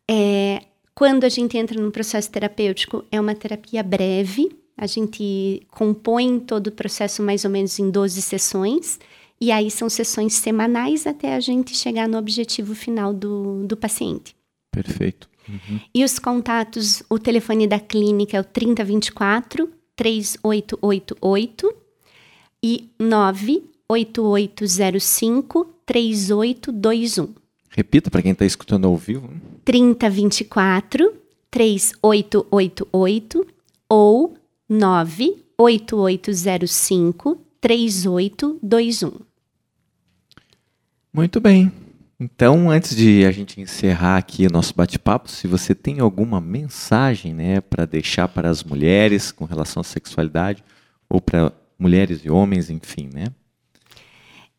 É, 0.08 0.62
quando 0.94 1.24
a 1.24 1.30
gente 1.30 1.58
entra 1.58 1.82
num 1.82 1.90
processo 1.90 2.30
terapêutico, 2.30 3.04
é 3.12 3.20
uma 3.20 3.34
terapia 3.34 3.82
breve, 3.82 4.56
a 4.78 4.86
gente 4.86 5.64
compõe 5.72 6.40
todo 6.40 6.68
o 6.68 6.72
processo 6.72 7.24
mais 7.24 7.44
ou 7.44 7.50
menos 7.50 7.80
em 7.80 7.90
12 7.90 8.22
sessões, 8.22 9.00
e 9.44 9.52
aí 9.52 9.70
são 9.70 9.90
sessões 9.90 10.36
semanais 10.36 11.06
até 11.06 11.36
a 11.36 11.40
gente 11.42 11.76
chegar 11.76 12.08
no 12.08 12.18
objetivo 12.18 12.74
final 12.74 13.14
do, 13.14 13.68
do 13.68 13.76
paciente. 13.76 14.34
Perfeito. 14.72 15.30
Uhum. 15.50 15.82
E 15.94 16.06
os 16.06 16.18
contatos, 16.18 17.04
o 17.10 17.20
telefone 17.20 17.68
da 17.68 17.78
clínica 17.78 18.38
é 18.38 18.40
o 18.40 18.44
3024 18.46 19.70
3888 19.98 21.76
e 22.64 22.90
98805 22.98 25.66
3821. 25.86 27.36
Repita 27.70 28.10
para 28.10 28.22
quem 28.22 28.32
está 28.32 28.46
escutando 28.46 28.88
ao 28.88 28.96
vivo. 28.96 29.30
3024 29.66 31.16
3888 31.52 33.46
ou 33.90 34.38
98805 34.70 37.38
3821. 37.60 39.33
Muito 41.14 41.40
bem. 41.40 41.72
Então, 42.20 42.72
antes 42.72 42.96
de 42.96 43.24
a 43.26 43.32
gente 43.32 43.62
encerrar 43.62 44.18
aqui 44.18 44.48
o 44.48 44.52
nosso 44.52 44.74
bate-papo, 44.74 45.30
se 45.30 45.48
você 45.48 45.76
tem 45.76 46.00
alguma 46.00 46.42
mensagem, 46.42 47.34
né, 47.34 47.62
para 47.62 47.86
deixar 47.86 48.28
para 48.28 48.50
as 48.50 48.64
mulheres 48.64 49.32
com 49.32 49.46
relação 49.46 49.82
à 49.82 49.84
sexualidade 49.84 50.64
ou 51.08 51.22
para 51.22 51.52
mulheres 51.78 52.22
e 52.24 52.30
homens, 52.30 52.70
enfim, 52.70 53.10
né? 53.14 53.28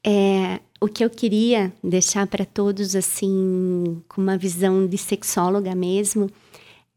É, 0.06 0.60
o 0.80 0.86
que 0.86 1.04
eu 1.04 1.10
queria 1.10 1.72
deixar 1.82 2.26
para 2.26 2.44
todos, 2.44 2.94
assim, 2.94 4.02
com 4.06 4.20
uma 4.20 4.36
visão 4.36 4.86
de 4.86 4.98
sexóloga 4.98 5.74
mesmo, 5.74 6.30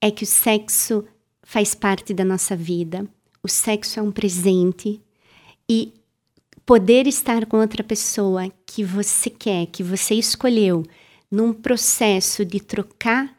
é 0.01 0.11
que 0.11 0.23
o 0.23 0.27
sexo 0.27 1.05
faz 1.41 1.73
parte 1.73 2.13
da 2.13 2.25
nossa 2.25 2.55
vida. 2.55 3.07
O 3.41 3.47
sexo 3.47 3.99
é 3.99 4.03
um 4.03 4.11
presente 4.11 5.01
e 5.69 5.93
poder 6.65 7.07
estar 7.07 7.45
com 7.45 7.57
outra 7.57 7.83
pessoa 7.83 8.51
que 8.77 8.83
você 8.83 9.27
quer, 9.27 9.65
que 9.65 9.81
você 9.81 10.13
escolheu, 10.13 10.83
num 11.31 11.51
processo 11.51 12.45
de 12.45 12.59
trocar 12.59 13.35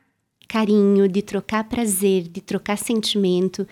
carinho, 0.48 1.08
de 1.08 1.22
trocar 1.22 1.62
prazer, 1.62 2.24
de 2.24 2.40
trocar 2.40 2.76
sentimento 2.76 3.64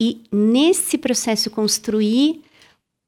e 0.00 0.24
nesse 0.32 0.98
processo 0.98 1.48
construir 1.48 2.42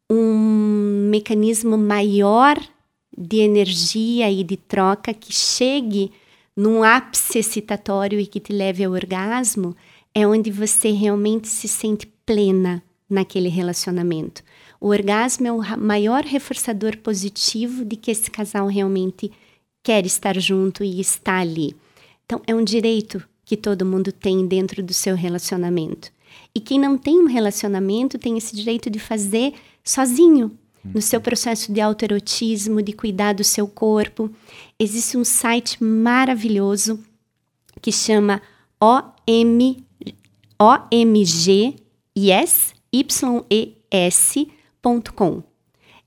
um 0.09 1.09
mecanismo 1.11 1.77
maior 1.77 2.57
de 3.19 3.39
energia 3.39 4.31
e 4.31 4.45
de 4.45 4.59
troca 4.59 5.13
que 5.13 5.33
chegue 5.33 6.13
num 6.57 6.85
ápice 6.85 7.41
excitatório 7.41 8.21
e 8.21 8.29
que 8.29 8.39
te 8.39 8.53
leve 8.53 8.85
ao 8.85 8.93
orgasmo, 8.93 9.75
é 10.15 10.25
onde 10.25 10.53
você 10.53 10.93
realmente 10.93 11.49
se 11.49 11.67
sente 11.67 12.07
plena 12.25 12.81
naquele 13.11 13.49
relacionamento. 13.49 14.41
O 14.85 14.89
orgasmo 14.89 15.47
é 15.47 15.51
o 15.51 15.79
maior 15.79 16.25
reforçador 16.25 16.99
positivo 16.99 17.87
de 17.87 17.97
que 17.97 18.11
esse 18.11 18.31
casal 18.31 18.67
realmente 18.67 19.33
quer 19.83 20.05
estar 20.05 20.39
junto 20.39 20.85
e 20.85 21.01
está 21.01 21.39
ali. 21.39 21.75
Então, 22.27 22.43
é 22.47 22.55
um 22.55 22.63
direito 22.63 23.27
que 23.47 23.57
todo 23.57 23.87
mundo 23.87 24.13
tem 24.13 24.47
dentro 24.47 24.83
do 24.83 24.93
seu 24.93 25.17
relacionamento. 25.17 26.13
E 26.55 26.61
quem 26.61 26.79
não 26.79 26.99
tem 26.99 27.19
um 27.19 27.25
relacionamento 27.25 28.19
tem 28.19 28.37
esse 28.37 28.55
direito 28.55 28.91
de 28.91 28.99
fazer 28.99 29.55
sozinho, 29.83 30.53
no 30.85 31.01
seu 31.01 31.19
processo 31.19 31.73
de 31.73 31.81
autoerotismo, 31.81 32.83
de 32.83 32.93
cuidar 32.93 33.33
do 33.33 33.43
seu 33.43 33.67
corpo. 33.67 34.31
Existe 34.79 35.17
um 35.17 35.25
site 35.25 35.83
maravilhoso 35.83 37.03
que 37.81 37.91
chama 37.91 38.43
OM, 38.79 39.83
OMGYES.com. 44.85 45.43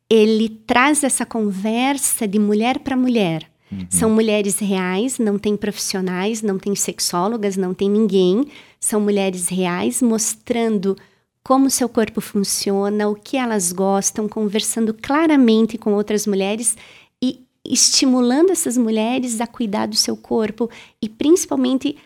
Ele 0.09 0.49
traz 0.49 1.03
essa 1.03 1.25
conversa 1.25 2.27
de 2.27 2.39
mulher 2.39 2.79
para 2.79 2.95
mulher. 2.95 3.49
Uhum. 3.69 3.85
São 3.89 4.09
mulheres 4.09 4.59
reais, 4.59 5.19
não 5.19 5.37
tem 5.37 5.57
profissionais, 5.57 6.41
não 6.41 6.57
tem 6.57 6.73
sexólogas, 6.75 7.57
não 7.57 7.73
tem 7.73 7.89
ninguém. 7.89 8.47
São 8.79 9.01
mulheres 9.01 9.49
reais 9.49 10.01
mostrando 10.01 10.95
como 11.43 11.69
seu 11.69 11.87
corpo 11.87 12.21
funciona, 12.21 13.07
o 13.07 13.15
que 13.15 13.37
elas 13.37 13.71
gostam, 13.71 14.27
conversando 14.27 14.93
claramente 14.93 15.77
com 15.77 15.93
outras 15.93 16.27
mulheres 16.27 16.75
e 17.21 17.41
estimulando 17.65 18.51
essas 18.51 18.77
mulheres 18.77 19.39
a 19.41 19.47
cuidar 19.47 19.87
do 19.87 19.95
seu 19.95 20.15
corpo 20.15 20.69
e 21.01 21.07
principalmente 21.07 21.97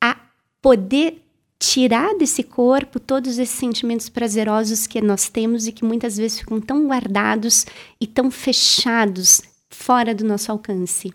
a 0.00 0.16
poder 0.60 1.22
tirar 1.60 2.16
desse 2.16 2.42
corpo 2.42 2.98
todos 2.98 3.38
esses 3.38 3.54
sentimentos 3.54 4.08
prazerosos 4.08 4.86
que 4.86 4.98
nós 5.02 5.28
temos 5.28 5.66
e 5.66 5.72
que 5.72 5.84
muitas 5.84 6.16
vezes 6.16 6.38
ficam 6.40 6.58
tão 6.58 6.88
guardados 6.88 7.66
e 8.00 8.06
tão 8.06 8.30
fechados 8.30 9.42
fora 9.68 10.14
do 10.14 10.24
nosso 10.24 10.50
alcance. 10.50 11.12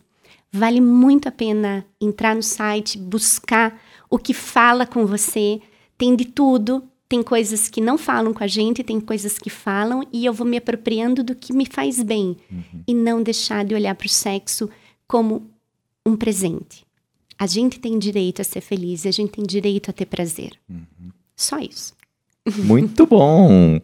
Vale 0.52 0.80
muito 0.80 1.28
a 1.28 1.32
pena 1.32 1.84
entrar 2.00 2.36
no 2.36 2.43
site, 2.43 2.98
buscar 2.98 3.82
o 4.08 4.20
que 4.20 4.34
fala 4.36 4.86
com 4.86 5.06
você. 5.08 5.60
Tem 5.98 6.16
de 6.16 6.26
tudo, 6.26 6.84
tem 7.10 7.24
coisas 7.24 7.68
que 7.68 7.82
não 7.82 7.98
falam 7.98 8.32
com 8.32 8.43
a 8.43 8.48
gente, 8.48 8.84
tem 8.84 9.00
coisas 9.00 9.39
que 9.39 9.50
falam, 9.50 10.04
e 10.14 10.26
eu 10.26 10.32
vou 10.32 10.46
me 10.46 10.58
apropriando 10.58 11.24
do 11.24 11.36
que 11.36 11.54
me 11.54 11.66
faz 11.66 12.02
bem. 12.04 12.38
Uhum. 12.52 12.84
E 12.88 12.93
não 12.93 13.24
deixar 13.24 13.66
de 13.66 13.74
olhar 13.74 13.96
para 13.96 14.06
o 14.06 14.10
sexo 14.10 14.70
como 15.08 15.50
um 16.06 16.16
presente. 16.16 16.85
A 17.38 17.48
gente 17.48 17.80
tem 17.80 18.00
direito 18.00 18.42
a 18.42 18.46
ser 18.46 18.62
feliz, 18.62 19.06
a 19.06 19.12
gente 19.12 19.32
tem 19.32 19.46
direito 19.46 19.90
a 19.90 19.94
ter 19.94 20.06
prazer. 20.06 20.52
Uhum. 20.70 21.12
Só 21.36 21.60
isso. 21.60 21.94
Muito 22.64 23.06
bom! 23.08 23.80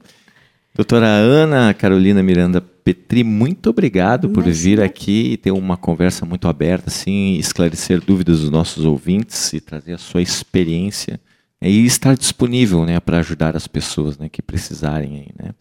Doutora 0.73 1.07
Ana 1.07 1.73
Carolina 1.73 2.23
Miranda 2.23 2.61
Petri, 2.61 3.23
muito 3.23 3.69
obrigado 3.69 4.29
por 4.29 4.43
vir 4.43 4.79
aqui 4.79 5.33
e 5.33 5.37
ter 5.37 5.51
uma 5.51 5.75
conversa 5.75 6.25
muito 6.25 6.47
aberta, 6.47 6.89
assim, 6.89 7.35
esclarecer 7.35 7.99
dúvidas 7.99 8.39
dos 8.39 8.49
nossos 8.49 8.85
ouvintes 8.85 9.51
e 9.53 9.59
trazer 9.59 9.93
a 9.93 9.97
sua 9.97 10.21
experiência 10.21 11.19
é, 11.59 11.69
e 11.69 11.85
estar 11.85 12.15
disponível 12.15 12.85
né, 12.85 12.99
para 12.99 13.19
ajudar 13.19 13.55
as 13.55 13.67
pessoas 13.67 14.17
né, 14.17 14.29
que 14.29 14.41
precisarem. 14.41 15.17
Aí, 15.17 15.45
né? 15.45 15.53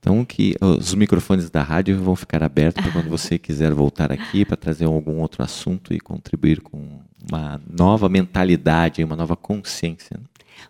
Então, 0.00 0.24
que 0.24 0.54
os 0.60 0.94
microfones 0.94 1.50
da 1.50 1.62
rádio 1.62 1.98
vão 2.00 2.14
ficar 2.14 2.42
abertos 2.42 2.82
para 2.82 2.92
quando 2.92 3.08
você 3.08 3.36
quiser 3.38 3.72
voltar 3.72 4.12
aqui 4.12 4.44
para 4.44 4.56
trazer 4.56 4.84
algum 4.84 5.20
outro 5.20 5.42
assunto 5.42 5.92
e 5.92 5.98
contribuir 5.98 6.60
com 6.60 7.00
uma 7.30 7.60
nova 7.68 8.08
mentalidade, 8.08 9.02
uma 9.02 9.16
nova 9.16 9.36
consciência. 9.36 10.16
Né? 10.16 10.24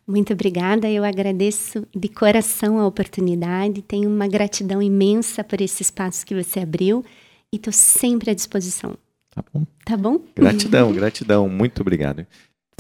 Muito 0.07 0.33
obrigada, 0.33 0.91
eu 0.91 1.05
agradeço 1.05 1.87
de 1.95 2.09
coração 2.09 2.79
a 2.79 2.87
oportunidade, 2.87 3.83
tenho 3.83 4.09
uma 4.09 4.27
gratidão 4.27 4.83
imensa 4.83 5.45
por 5.45 5.61
esse 5.61 5.83
espaço 5.83 6.25
que 6.25 6.35
você 6.35 6.61
abriu 6.61 7.05
e 7.53 7.57
estou 7.57 7.73
sempre 7.73 8.31
à 8.31 8.35
disposição. 8.35 8.97
Tá 9.31 9.45
bom. 9.53 9.67
Tá 9.85 9.97
bom? 9.97 10.21
Gratidão, 10.35 10.93
gratidão, 10.93 11.49
muito 11.49 11.81
obrigado. 11.81 12.27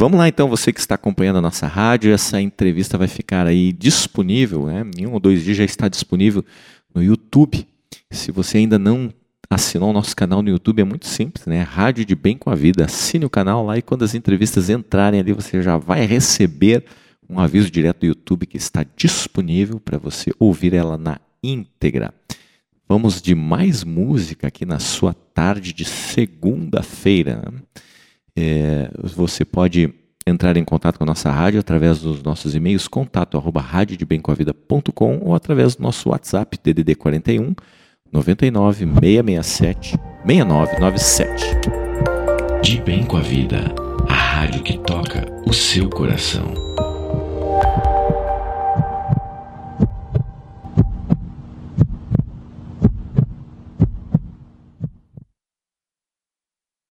Vamos 0.00 0.16
lá 0.16 0.28
então, 0.28 0.48
você 0.48 0.72
que 0.72 0.78
está 0.78 0.94
acompanhando 0.94 1.38
a 1.38 1.42
nossa 1.42 1.66
rádio, 1.66 2.12
essa 2.12 2.40
entrevista 2.40 2.96
vai 2.96 3.08
ficar 3.08 3.48
aí 3.48 3.72
disponível, 3.72 4.66
né? 4.66 4.88
em 4.96 5.08
um 5.08 5.14
ou 5.14 5.18
dois 5.18 5.42
dias 5.42 5.56
já 5.56 5.64
está 5.64 5.88
disponível 5.88 6.44
no 6.94 7.02
YouTube. 7.02 7.66
Se 8.08 8.30
você 8.30 8.58
ainda 8.58 8.78
não 8.78 9.12
assinou 9.50 9.90
o 9.90 9.92
nosso 9.92 10.14
canal 10.14 10.40
no 10.40 10.50
YouTube, 10.50 10.80
é 10.80 10.84
muito 10.84 11.08
simples, 11.08 11.46
né? 11.46 11.62
Rádio 11.62 12.04
de 12.04 12.14
Bem 12.14 12.38
com 12.38 12.48
a 12.48 12.54
Vida. 12.54 12.84
Assine 12.84 13.24
o 13.24 13.30
canal 13.30 13.66
lá 13.66 13.76
e 13.76 13.82
quando 13.82 14.04
as 14.04 14.14
entrevistas 14.14 14.70
entrarem 14.70 15.18
ali, 15.18 15.32
você 15.32 15.60
já 15.60 15.76
vai 15.76 16.06
receber 16.06 16.84
um 17.28 17.40
aviso 17.40 17.68
direto 17.68 17.98
do 17.98 18.06
YouTube 18.06 18.46
que 18.46 18.56
está 18.56 18.86
disponível 18.94 19.80
para 19.80 19.98
você 19.98 20.30
ouvir 20.38 20.74
ela 20.74 20.96
na 20.96 21.18
íntegra. 21.42 22.14
Vamos 22.88 23.20
de 23.20 23.34
mais 23.34 23.82
música 23.82 24.46
aqui 24.46 24.64
na 24.64 24.78
sua 24.78 25.12
tarde 25.12 25.72
de 25.72 25.84
segunda-feira. 25.84 27.42
Né? 27.44 27.58
É, 28.40 28.88
você 29.02 29.44
pode 29.44 29.92
entrar 30.24 30.56
em 30.56 30.64
contato 30.64 30.96
com 30.96 31.02
a 31.02 31.06
nossa 31.06 31.28
rádio 31.28 31.58
através 31.58 32.00
dos 32.00 32.22
nossos 32.22 32.54
e-mails 32.54 32.86
contato 32.86 33.36
arroba 33.36 33.60
radiodebemcomavida.com 33.60 35.18
ou 35.22 35.34
através 35.34 35.74
do 35.74 35.82
nosso 35.82 36.10
WhatsApp 36.10 36.56
DDD 36.62 36.94
41 36.94 37.52
99 38.12 38.86
667 38.86 39.98
6997. 40.24 41.44
De 42.62 42.80
Bem 42.80 43.04
com 43.04 43.16
a 43.16 43.20
Vida, 43.20 43.74
a 44.08 44.14
rádio 44.14 44.62
que 44.62 44.78
toca 44.78 45.26
o 45.44 45.52
seu 45.52 45.90
coração. 45.90 46.67